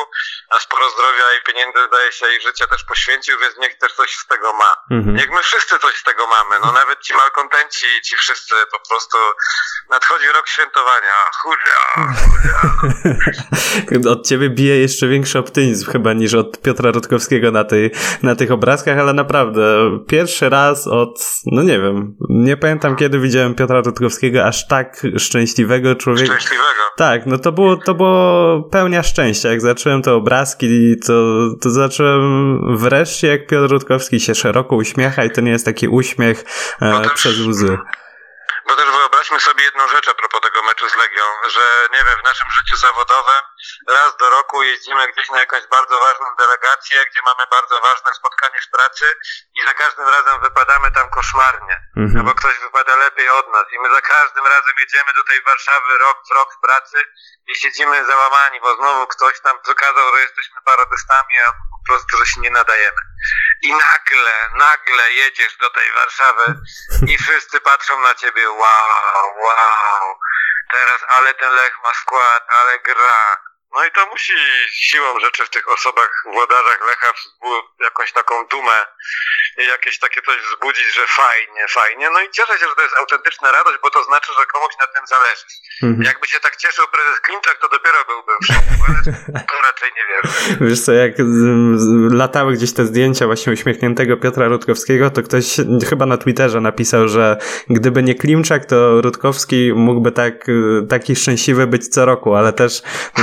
a 0.51 0.61
sporo 0.61 0.91
zdrowia 0.91 1.25
i 1.39 1.43
pieniędzy 1.47 1.79
zdaje 1.89 2.13
się 2.13 2.27
i 2.37 2.43
życia 2.43 2.67
też 2.67 2.85
poświęcił, 2.85 3.39
więc 3.39 3.57
niech 3.59 3.79
też 3.79 3.93
coś 3.93 4.11
z 4.11 4.27
tego 4.27 4.53
ma. 4.53 4.73
Mhm. 4.91 5.17
Niech 5.17 5.31
my 5.31 5.43
wszyscy 5.43 5.79
coś 5.79 5.97
z 5.97 6.05
tego 6.05 6.27
mamy, 6.27 6.55
no 6.65 6.73
nawet 6.73 7.01
ci 7.01 7.15
malkontenci, 7.15 7.87
ci 8.05 8.17
wszyscy 8.17 8.55
po 8.73 8.81
prostu 8.89 9.19
nadchodzi 9.91 10.27
rok 10.27 10.49
świętowania, 10.49 11.15
hurra, 11.43 11.81
hurra. 12.01 12.61
Od 14.13 14.27
ciebie 14.29 14.51
bije 14.51 14.79
jeszcze 14.81 15.07
większy 15.07 15.39
optymizm 15.39 15.93
chyba 15.93 16.13
niż 16.13 16.35
od 16.35 16.63
Piotra 16.63 16.91
Rutkowskiego 16.91 17.51
na, 17.51 17.65
tej, 17.65 17.91
na 18.23 18.37
tych 18.37 18.51
obrazkach, 18.53 18.99
ale 18.99 19.13
naprawdę 19.13 19.61
pierwszy 20.09 20.49
raz 20.49 20.87
od, 20.87 21.19
no 21.47 21.63
nie 21.63 21.79
wiem, 21.79 22.17
nie 22.29 22.57
pamiętam 22.59 22.97
kiedy 22.97 23.19
widziałem 23.19 23.55
Piotra 23.55 23.81
Rutkowskiego 23.81 24.45
aż 24.45 24.67
tak 24.67 25.03
szczęśliwego 25.19 25.95
człowieka. 25.95 26.35
Szczęśliwego. 26.39 26.69
Tak, 26.97 27.27
no 27.27 27.39
to 27.39 27.53
było, 27.53 27.77
to 27.77 27.95
było 27.95 28.63
pełnia 28.63 29.03
szczęścia. 29.03 29.49
Jak 29.49 29.61
zacząłem 29.61 30.03
te 30.03 30.13
obrazki, 30.15 30.97
to, 31.07 31.13
to 31.63 31.71
zacząłem 31.71 32.61
wreszcie, 32.77 33.29
jak 33.29 33.47
Piotr 33.47 33.73
Rutkowski 33.73 34.21
się 34.21 34.35
szeroko 34.35 34.77
uśmiecha 34.77 35.25
i 35.25 35.31
to 35.31 35.41
nie 35.41 35.51
jest 35.51 35.65
taki 35.65 35.89
uśmiech 35.89 36.45
e, 36.81 37.01
też- 37.03 37.13
przez 37.13 37.39
łzy. 37.39 37.79
Bo 38.69 38.77
też 38.77 38.87
wyobraźmy 39.01 39.41
sobie 39.41 39.63
jedną 39.65 39.89
rzecz 39.89 40.09
a 40.09 40.15
propos 40.15 40.41
tego 40.41 40.63
meczu 40.69 40.89
z 40.89 40.97
Legią, 41.03 41.25
że 41.55 41.61
nie 41.93 42.03
wiem, 42.07 42.17
w 42.23 42.25
naszym 42.25 42.51
życiu 42.57 42.77
zawodowym 42.77 43.43
raz 43.89 44.17
do 44.17 44.31
roku 44.31 44.63
jeździmy 44.63 45.13
gdzieś 45.13 45.31
na 45.31 45.41
jakąś 45.41 45.67
bardzo 45.67 46.01
ważną 46.01 46.27
delegację, 46.39 47.07
gdzie 47.11 47.21
mamy 47.23 47.45
bardzo 47.51 47.81
ważne 47.81 48.15
spotkanie 48.15 48.61
w 48.61 48.71
pracy 48.71 49.07
i 49.55 49.67
za 49.67 49.75
każdym 49.75 50.09
razem 50.09 50.41
wypadamy 50.41 50.91
tam 50.91 51.11
koszmarnie. 51.11 51.77
Mhm. 51.97 52.13
No 52.15 52.23
bo 52.25 52.35
ktoś 52.35 52.59
wypada 52.59 52.97
lepiej 52.97 53.29
od 53.29 53.49
nas 53.53 53.67
i 53.73 53.79
my 53.79 53.95
za 53.95 54.01
każdym 54.01 54.47
razem 54.47 54.75
jedziemy 54.81 55.13
do 55.17 55.25
tej 55.25 55.43
Warszawy 55.43 55.99
rok 55.99 56.19
w 56.31 56.35
rok 56.35 56.55
w 56.55 56.61
pracy 56.61 56.99
i 57.47 57.55
siedzimy 57.55 58.05
załamani, 58.05 58.61
bo 58.61 58.77
znowu 58.77 59.07
ktoś 59.07 59.41
tam 59.41 59.59
wykazał, 59.67 60.15
że 60.15 60.21
jesteśmy 60.21 60.57
parodystami, 60.65 61.35
a 61.47 61.53
po 61.53 61.79
prostu, 61.87 62.17
że 62.17 62.27
się 62.27 62.41
nie 62.41 62.51
nadajemy. 62.51 63.01
I 63.63 63.73
nagle, 63.73 64.51
nagle 64.55 65.13
jedziesz 65.13 65.57
do 65.57 65.71
tej 65.71 65.93
Warszawy 65.93 66.61
i 67.07 67.19
wszyscy 67.23 67.61
patrzą 67.61 68.01
na 68.01 68.15
ciebie, 68.15 68.51
wow, 68.51 69.35
wow, 69.37 70.19
teraz 70.71 71.01
ale 71.09 71.35
ten 71.35 71.53
Lech 71.53 71.79
ma 71.85 71.95
skład, 71.95 72.47
ale 72.49 72.79
gra. 72.79 73.48
No 73.75 73.85
i 73.87 73.91
to 73.91 74.07
musi 74.07 74.33
siłą 74.73 75.21
rzeczy 75.21 75.45
w 75.47 75.51
tych 75.51 75.69
osobach, 75.69 76.11
włodarzach 76.25 76.81
Lecha 76.89 77.13
jakąś 77.81 78.13
taką 78.13 78.35
dumę 78.47 78.79
i 79.59 79.67
jakieś 79.67 79.99
takie 79.99 80.21
coś 80.23 80.37
wzbudzić, 80.51 80.95
że 80.95 81.07
fajnie, 81.07 81.69
fajnie. 81.69 82.11
No 82.11 82.21
i 82.21 82.31
cieszę 82.31 82.53
się, 82.59 82.67
że 82.69 82.75
to 82.75 82.83
jest 82.83 82.97
autentyczna 82.97 83.53
radość, 83.53 83.79
bo 83.83 83.91
to 83.91 84.05
znaczy, 84.05 84.33
że 84.39 84.47
komuś 84.47 84.75
na 84.81 84.87
tym 84.87 85.05
zależy. 85.07 85.45
Mhm. 85.83 86.03
Jakby 86.03 86.27
się 86.29 86.41
tak 86.41 86.57
cieszył 86.57 86.85
prezes 86.93 87.21
Klimczak, 87.21 87.59
to 87.61 87.69
dopiero 87.69 87.99
byłbym 88.11 88.39
w 88.43 88.47
szoku, 88.47 88.75
ale 88.89 88.99
to 89.51 89.57
raczej 89.69 89.91
nie 89.97 90.05
wierzę. 90.09 90.57
Wiesz 90.61 90.81
co, 90.81 90.93
jak 90.93 91.13
latały 92.11 92.53
gdzieś 92.53 92.75
te 92.75 92.87
zdjęcia 92.87 93.27
właśnie 93.27 93.53
uśmiechniętego 93.53 94.17
Piotra 94.17 94.49
Rutkowskiego, 94.49 95.11
to 95.11 95.23
ktoś 95.23 95.45
chyba 95.91 96.07
na 96.07 96.17
Twitterze 96.17 96.61
napisał, 96.61 97.09
że 97.09 97.37
gdyby 97.71 98.03
nie 98.03 98.15
Klimczak, 98.15 98.65
to 98.65 99.01
Rutkowski 99.01 99.73
mógłby 99.75 100.13
tak, 100.13 100.35
taki 100.91 101.17
szczęśliwy 101.17 101.67
być 101.67 101.89
co 101.89 102.05
roku, 102.05 102.35
ale 102.35 102.53
też 102.53 102.83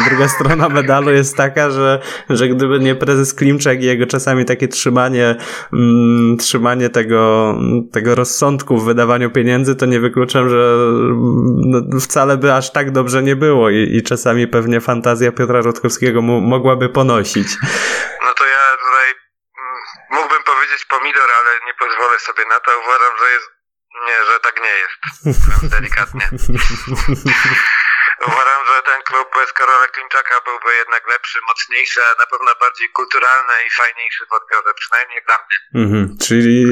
druga 0.10 0.28
strona 0.36 0.70
medalu 0.70 1.12
jest 1.12 1.38
taka, 1.38 1.70
że, 1.70 2.00
że 2.30 2.48
gdyby 2.48 2.80
nie 2.80 2.96
prezes 2.96 3.34
Klimczak 3.34 3.82
i 3.82 3.86
jego 3.86 4.06
czasami 4.06 4.46
takie 4.46 4.68
trzymanie, 4.68 5.36
mm, 5.74 6.38
trzymanie 6.38 6.90
tego, 6.90 7.56
tego 7.94 8.16
rozsądku 8.16 8.78
w 8.78 8.86
wydawaniu 8.86 9.32
pieniędzy, 9.32 9.76
to 9.76 9.86
nie 9.86 10.00
wykluczam, 10.00 10.50
że 10.50 10.56
mm, 10.56 11.56
no, 11.66 12.00
wcale 12.00 12.38
by 12.38 12.54
aż 12.54 12.72
tak 12.72 12.92
dobrze 12.92 13.24
nie 13.24 13.36
było 13.36 13.70
i, 13.70 13.98
i 13.98 14.04
czasami 14.04 14.48
pewnie 14.48 14.82
fantazja 14.82 15.32
Piotra 15.32 15.62
Rutkowskiego 15.62 16.22
mu, 16.22 16.42
mogłaby 16.42 16.90
ponosić. 16.90 17.48
No 18.26 18.34
to 18.38 18.46
ja 18.46 18.64
tutaj 18.86 19.08
mm, 19.60 19.76
mógłbym 20.12 20.44
powiedzieć 20.44 20.86
pomidor, 20.90 21.30
ale 21.40 21.52
nie 21.68 21.74
pozwolę 21.80 22.20
sobie 22.20 22.44
na 22.50 22.60
to. 22.60 22.72
Uważam, 22.84 23.14
że 23.20 23.26
jest. 23.36 23.56
Nie, 24.08 24.26
że 24.26 24.40
tak 24.40 24.56
nie 24.66 24.76
jest. 24.84 25.72
Delikatnie. 25.76 26.30
Uważam, 28.28 28.62
że 28.66 28.84
ten 28.84 29.02
klub 29.02 29.28
bez 29.36 29.54
Karola 29.54 29.88
Klimczaka 29.88 30.42
byłby 30.46 30.76
jednak 30.76 31.08
lepszy, 31.08 31.40
mocniejszy, 31.48 32.00
a 32.12 32.20
na 32.20 32.26
pewno 32.32 32.52
bardziej 32.60 32.90
kulturalny 32.90 33.54
i 33.68 33.70
fajniejszy 33.70 34.26
w 34.30 34.34
odbiorze, 34.34 34.74
przynajmniej 34.76 35.22
dla 35.28 35.36
mnie. 35.38 35.84
Mhm. 35.84 36.18
Czyli 36.28 36.66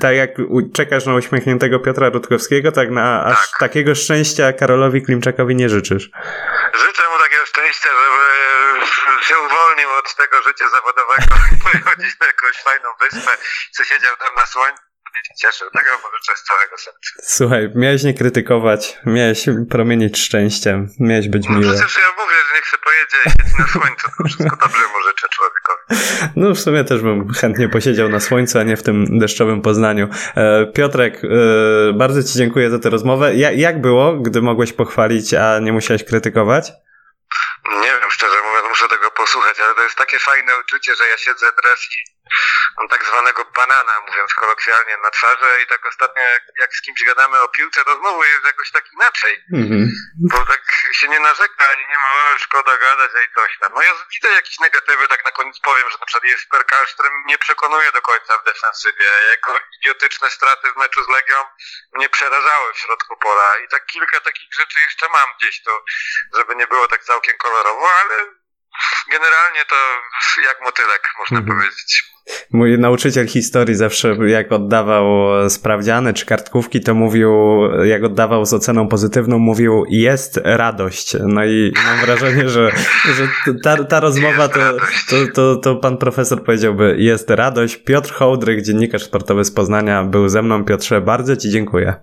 tak 0.00 0.14
jak 0.16 0.30
czekasz 0.76 1.06
na 1.06 1.14
uśmiechniętego 1.14 1.80
Piotra 1.80 2.08
Rutkowskiego, 2.08 2.72
tak 2.72 2.90
na 2.90 3.24
aż 3.24 3.50
Tak. 3.50 3.58
takiego 3.60 3.94
szczęścia 3.94 4.52
Karolowi 4.52 5.02
Klimczakowi 5.02 5.56
nie 5.56 5.68
życzysz. 5.68 6.04
Życzę 6.82 7.02
mu 7.12 7.18
takiego 7.24 7.46
szczęścia, 7.46 7.88
żeby 8.02 8.24
się 9.24 9.34
uwolnił 9.38 9.90
od 9.90 10.14
tego 10.14 10.42
życia 10.42 10.68
zawodowego 10.68 11.34
i 11.54 11.56
pojechał 11.64 11.92
gdzieś 11.98 12.20
na 12.20 12.26
jakąś 12.26 12.56
fajną 12.62 12.88
wyspę, 13.00 13.32
co 13.72 13.84
siedział 13.84 14.16
tam 14.16 14.34
na 14.34 14.46
słońcu 14.46 14.89
cieszył. 15.40 15.70
Tego 15.70 15.90
mu 15.90 16.16
życzę 16.16 16.32
z 16.36 16.42
całego 16.44 16.78
serca. 16.78 17.10
Słuchaj, 17.22 17.70
miałeś 17.74 18.02
nie 18.02 18.14
krytykować, 18.14 18.98
miałeś 19.06 19.46
promienić 19.70 20.18
szczęściem, 20.18 20.88
miałeś 21.00 21.28
być 21.28 21.48
No 21.48 21.58
miły. 21.58 21.72
przecież 21.74 21.96
ja 21.96 22.22
mówię, 22.24 22.34
że 22.48 22.54
niech 22.56 22.64
się 22.66 22.76
pojedzie 22.78 23.16
i 23.26 23.30
siedzi 23.30 23.56
na 23.58 23.66
słońcu, 23.68 24.08
to 24.18 24.24
wszystko 24.24 24.56
dobrze 24.56 24.82
mu 24.82 25.02
życzę 25.08 25.26
człowiekowi. 25.28 25.80
No 26.36 26.54
w 26.54 26.60
sumie 26.60 26.84
też 26.84 27.02
bym 27.02 27.32
chętnie 27.34 27.68
posiedział 27.68 28.08
na 28.08 28.20
słońcu, 28.20 28.58
a 28.58 28.62
nie 28.62 28.76
w 28.76 28.82
tym 28.82 29.18
deszczowym 29.18 29.62
Poznaniu. 29.62 30.08
E, 30.36 30.66
Piotrek, 30.66 31.14
e, 31.24 31.28
bardzo 31.92 32.22
Ci 32.22 32.38
dziękuję 32.38 32.70
za 32.70 32.78
tę 32.78 32.90
rozmowę. 32.90 33.34
Ja, 33.34 33.50
jak 33.52 33.80
było, 33.80 34.12
gdy 34.16 34.42
mogłeś 34.42 34.72
pochwalić, 34.72 35.34
a 35.34 35.58
nie 35.58 35.72
musiałeś 35.72 36.04
krytykować? 36.04 36.72
Nie 37.72 37.88
wiem, 38.00 38.10
szczerze 38.10 38.36
mówiąc, 38.48 38.68
muszę 38.68 38.88
tego 38.88 39.10
posłuchać, 39.10 39.56
ale 39.66 39.74
to 39.74 39.82
jest 39.82 39.96
takie 40.10 40.24
fajne 40.24 40.58
uczucie, 40.58 40.94
że 40.94 41.08
ja 41.08 41.18
siedzę 41.18 41.52
teraz 41.52 41.80
i 41.84 42.20
mam 42.78 42.88
tak 42.88 43.04
zwanego 43.04 43.44
banana, 43.44 44.00
mówiąc 44.08 44.34
kolokwialnie, 44.34 44.96
na 44.96 45.10
twarzy 45.10 45.62
i 45.62 45.66
tak 45.66 45.86
ostatnio 45.86 46.22
jak, 46.22 46.42
jak 46.58 46.74
z 46.74 46.82
kimś 46.82 47.04
gadamy 47.04 47.40
o 47.40 47.48
piłce, 47.48 47.84
to 47.84 47.98
znowu 47.98 48.24
jest 48.24 48.44
jakoś 48.44 48.70
tak 48.70 48.92
inaczej. 48.92 49.44
Mhm. 49.54 49.90
Bo 50.30 50.46
tak 50.46 50.62
się 50.92 51.08
nie 51.08 51.20
narzeka, 51.20 51.68
ani 51.68 51.88
nie 51.88 51.98
ma 51.98 52.34
o, 52.34 52.38
szkoda 52.38 52.78
gadać, 52.78 53.10
i 53.24 53.34
coś 53.34 53.58
tam. 53.58 53.72
No 53.74 53.82
ja 53.82 53.92
widzę 54.14 54.34
jakieś 54.34 54.58
negatywy, 54.58 55.08
tak 55.08 55.24
na 55.24 55.30
koniec 55.30 55.60
powiem, 55.60 55.90
że 55.90 55.98
na 55.98 56.06
przykład 56.06 56.24
jest 56.24 56.48
Perkal, 56.48 56.86
który 56.86 57.10
mnie 57.10 57.38
przekonuje 57.38 57.92
do 57.92 58.02
końca 58.02 58.38
w 58.38 58.44
defensywie. 58.44 59.04
Jego 59.30 59.60
idiotyczne 59.80 60.30
straty 60.30 60.72
w 60.72 60.76
meczu 60.76 61.04
z 61.04 61.08
Legią 61.08 61.36
mnie 61.92 62.08
przerażały 62.08 62.72
w 62.72 62.78
środku 62.78 63.16
pola 63.16 63.58
i 63.58 63.68
tak 63.68 63.86
kilka 63.86 64.20
takich 64.20 64.54
rzeczy 64.54 64.80
jeszcze 64.80 65.08
mam 65.08 65.28
gdzieś 65.38 65.62
tu, 65.62 65.70
żeby 66.34 66.56
nie 66.56 66.66
było 66.66 66.88
tak 66.88 67.04
całkiem 67.04 67.38
kolorowo, 67.38 67.94
ale 67.94 68.39
generalnie 69.10 69.64
to 69.68 69.76
jak 70.44 70.60
motylek, 70.64 71.02
można 71.18 71.38
Mhm. 71.38 71.58
powiedzieć. 71.58 72.04
Mój 72.52 72.78
nauczyciel 72.78 73.28
historii 73.28 73.74
zawsze, 73.74 74.16
jak 74.26 74.52
oddawał 74.52 75.04
sprawdziany 75.50 76.14
czy 76.14 76.26
kartkówki, 76.26 76.80
to 76.80 76.94
mówił, 76.94 77.32
jak 77.84 78.04
oddawał 78.04 78.44
z 78.46 78.54
oceną 78.54 78.88
pozytywną, 78.88 79.38
mówił 79.38 79.84
jest 79.88 80.40
radość. 80.44 81.16
No 81.20 81.44
i 81.44 81.72
mam 81.86 81.98
wrażenie, 81.98 82.48
że, 82.48 82.70
że 83.14 83.28
ta, 83.64 83.84
ta 83.84 84.00
rozmowa 84.00 84.48
to, 84.48 84.60
to, 85.08 85.16
to, 85.34 85.56
to 85.56 85.76
pan 85.76 85.98
profesor 85.98 86.44
powiedziałby 86.44 86.96
jest 86.98 87.30
radość. 87.30 87.76
Piotr 87.76 88.12
Hołdryk, 88.12 88.62
dziennikarz 88.62 89.02
sportowy 89.02 89.44
z 89.44 89.52
Poznania, 89.54 90.02
był 90.02 90.28
ze 90.28 90.42
mną. 90.42 90.64
Piotrze, 90.64 91.00
bardzo 91.00 91.36
Ci 91.36 91.50
dziękuję. 91.50 91.94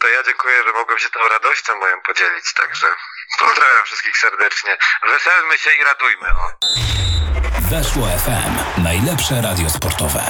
To 0.00 0.08
ja 0.08 0.22
dziękuję, 0.26 0.54
że 0.66 0.72
mogłem 0.72 0.98
się 0.98 1.08
tą 1.10 1.20
radością 1.28 1.72
moją 1.80 1.96
podzielić, 2.06 2.54
także 2.54 2.86
pozdrawiam 3.38 3.84
wszystkich 3.84 4.16
serdecznie. 4.16 4.76
Weselmy 5.12 5.58
się 5.58 5.70
i 5.80 5.84
radujmy. 5.84 6.28
O. 6.28 6.46
Weszło 7.70 8.06
FM. 8.06 8.82
Najlepsze 8.82 9.42
radio 9.42 9.70
sportowe. 9.70 10.20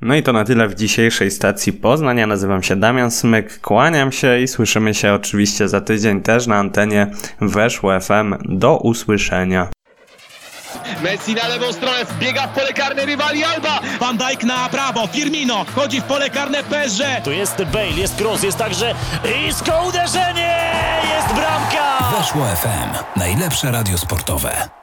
No 0.00 0.14
i 0.14 0.22
to 0.22 0.32
na 0.32 0.44
tyle 0.44 0.68
w 0.68 0.74
dzisiejszej 0.74 1.30
stacji 1.30 1.72
Poznań. 1.72 2.18
Ja 2.18 2.26
nazywam 2.26 2.62
się 2.62 2.76
Damian 2.76 3.10
Smyk, 3.10 3.60
kłaniam 3.60 4.12
się 4.12 4.38
i 4.38 4.48
słyszymy 4.48 4.94
się 4.94 5.12
oczywiście 5.14 5.68
za 5.68 5.80
tydzień 5.80 6.22
też 6.22 6.46
na 6.46 6.56
antenie 6.56 7.06
Weszło 7.40 8.00
FM. 8.00 8.34
Do 8.44 8.76
usłyszenia. 8.76 9.68
Messi 11.02 11.34
na 11.34 11.48
lewą 11.48 11.72
stronę, 11.72 12.04
wbiega 12.04 12.46
w 12.46 12.50
pole 12.50 12.72
karne 12.72 13.04
rywali 13.04 13.44
Alba. 13.44 13.80
Van 14.00 14.16
Dijk 14.18 14.44
na 14.44 14.68
prawo, 14.68 15.06
Firmino 15.06 15.64
wchodzi 15.64 16.00
w 16.00 16.04
pole 16.04 16.30
karne 16.30 16.62
PSG. 16.62 17.02
Tu 17.24 17.32
jest 17.32 17.62
Bale, 17.64 17.86
jest 17.86 18.20
cross, 18.20 18.42
jest 18.42 18.58
także 18.58 18.94
isko 19.48 19.82
uderzenie! 19.88 20.72
Jest 21.14 21.34
bramka! 21.34 21.98
Weszło 22.18 22.46
FM. 22.46 23.18
Najlepsze 23.18 23.70
radio 23.70 23.98
sportowe. 23.98 24.79